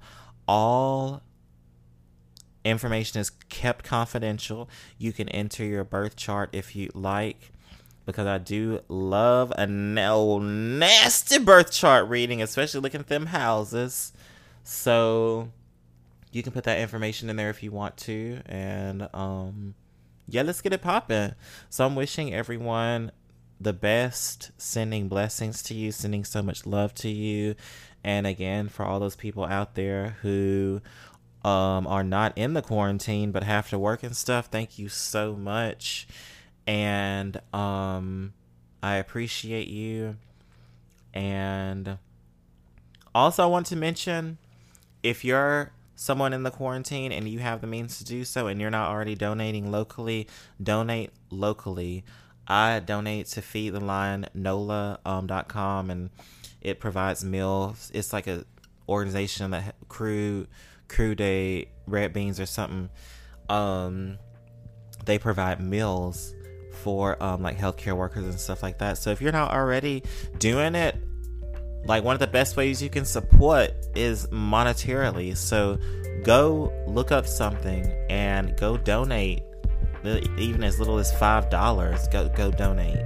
all 0.47 1.21
Information 2.67 3.21
is 3.21 3.29
kept 3.29 3.85
confidential. 3.85 4.69
You 4.97 5.13
can 5.13 5.29
enter 5.29 5.63
your 5.63 5.85
birth 5.85 6.17
chart 6.17 6.49
if 6.51 6.75
you'd 6.75 6.95
like 6.95 7.53
because 8.07 8.25
I 8.25 8.37
do 8.37 8.79
love 8.87 9.51
a 9.57 9.67
no 9.67 10.39
nasty 10.39 11.37
birth 11.39 11.71
chart 11.71 12.07
reading, 12.07 12.41
especially 12.41 12.79
looking 12.79 13.01
at 13.01 13.07
them 13.07 13.27
houses. 13.27 14.13
So 14.63 15.49
you 16.31 16.41
can 16.41 16.53
put 16.53 16.63
that 16.63 16.79
information 16.79 17.29
in 17.29 17.35
there 17.35 17.49
if 17.49 17.61
you 17.61 17.71
want 17.71 17.97
to. 17.97 18.39
And 18.45 19.09
um 19.13 19.75
yeah, 20.25 20.41
let's 20.41 20.61
get 20.61 20.73
it 20.73 20.81
popping. 20.81 21.35
So 21.69 21.85
I'm 21.85 21.95
wishing 21.95 22.33
everyone 22.33 23.11
the 23.59 23.73
best, 23.73 24.51
sending 24.57 25.09
blessings 25.09 25.61
to 25.63 25.73
you, 25.73 25.91
sending 25.91 26.23
so 26.23 26.41
much 26.41 26.65
love 26.65 26.93
to 26.95 27.09
you. 27.09 27.55
And 28.03 28.25
again, 28.25 28.69
for 28.69 28.85
all 28.85 28.99
those 29.01 29.15
people 29.15 29.43
out 29.43 29.75
there 29.75 30.17
who 30.21 30.81
um, 31.43 31.87
are 31.87 32.03
not 32.03 32.37
in 32.37 32.53
the 32.53 32.61
quarantine 32.61 33.31
but 33.31 33.43
have 33.43 33.69
to 33.69 33.79
work 33.79 34.03
and 34.03 34.15
stuff, 34.15 34.47
thank 34.47 34.79
you 34.79 34.87
so 34.87 35.35
much 35.35 36.07
and 36.67 37.39
um 37.53 38.33
I 38.83 38.97
appreciate 38.97 39.67
you. 39.67 40.17
And 41.13 41.97
also 43.15 43.43
I 43.43 43.47
want 43.47 43.65
to 43.67 43.75
mention 43.75 44.37
if 45.01 45.25
you're 45.25 45.71
someone 45.95 46.31
in 46.31 46.43
the 46.43 46.51
quarantine 46.51 47.11
and 47.11 47.27
you 47.27 47.39
have 47.39 47.61
the 47.61 47.67
means 47.67 47.97
to 47.97 48.05
do 48.05 48.23
so 48.23 48.45
and 48.45 48.61
you're 48.61 48.69
not 48.69 48.91
already 48.91 49.15
donating 49.15 49.71
locally, 49.71 50.27
donate 50.61 51.09
locally. 51.31 52.03
I 52.47 52.79
donate 52.79 53.27
to 53.27 53.41
feed 53.41 53.71
the 53.71 53.79
lion 53.79 54.27
nola.com 54.33 54.99
um, 55.05 55.43
.com, 55.47 55.89
and 55.89 56.09
it 56.61 56.79
provides 56.79 57.25
meals. 57.25 57.91
It's 57.93 58.13
like 58.13 58.27
a 58.27 58.45
organization 58.87 59.51
that 59.51 59.75
crew 59.89 60.47
Krewe 60.87 61.17
de 61.17 61.67
Red 61.87 62.13
Beans 62.13 62.39
or 62.39 62.45
something. 62.45 62.89
Um 63.49 64.17
they 65.05 65.17
provide 65.17 65.61
meals 65.61 66.33
for 66.77 67.21
um, 67.21 67.41
like 67.41 67.57
healthcare 67.57 67.95
workers 67.95 68.25
and 68.25 68.39
stuff 68.39 68.63
like 68.63 68.77
that. 68.79 68.97
So 68.97 69.11
if 69.11 69.21
you're 69.21 69.31
not 69.31 69.51
already 69.51 70.03
doing 70.37 70.75
it, 70.75 70.95
like 71.85 72.03
one 72.03 72.13
of 72.13 72.19
the 72.19 72.27
best 72.27 72.57
ways 72.57 72.81
you 72.81 72.89
can 72.89 73.05
support 73.05 73.71
is 73.95 74.27
monetarily. 74.27 75.35
So 75.35 75.77
go 76.23 76.73
look 76.87 77.11
up 77.11 77.27
something 77.27 77.85
and 78.09 78.57
go 78.57 78.77
donate, 78.77 79.43
even 80.37 80.63
as 80.63 80.79
little 80.79 80.97
as 80.97 81.17
five 81.17 81.49
dollars. 81.49 82.07
Go 82.09 82.29
go 82.29 82.51
donate. 82.51 83.03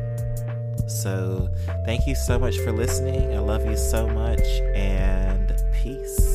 So 0.87 1.47
thank 1.85 2.07
you 2.07 2.15
so 2.15 2.37
much 2.37 2.57
for 2.57 2.71
listening. 2.71 3.33
I 3.35 3.39
love 3.39 3.65
you 3.65 3.77
so 3.77 4.07
much 4.07 4.41
and 4.75 5.53
peace. 5.81 6.30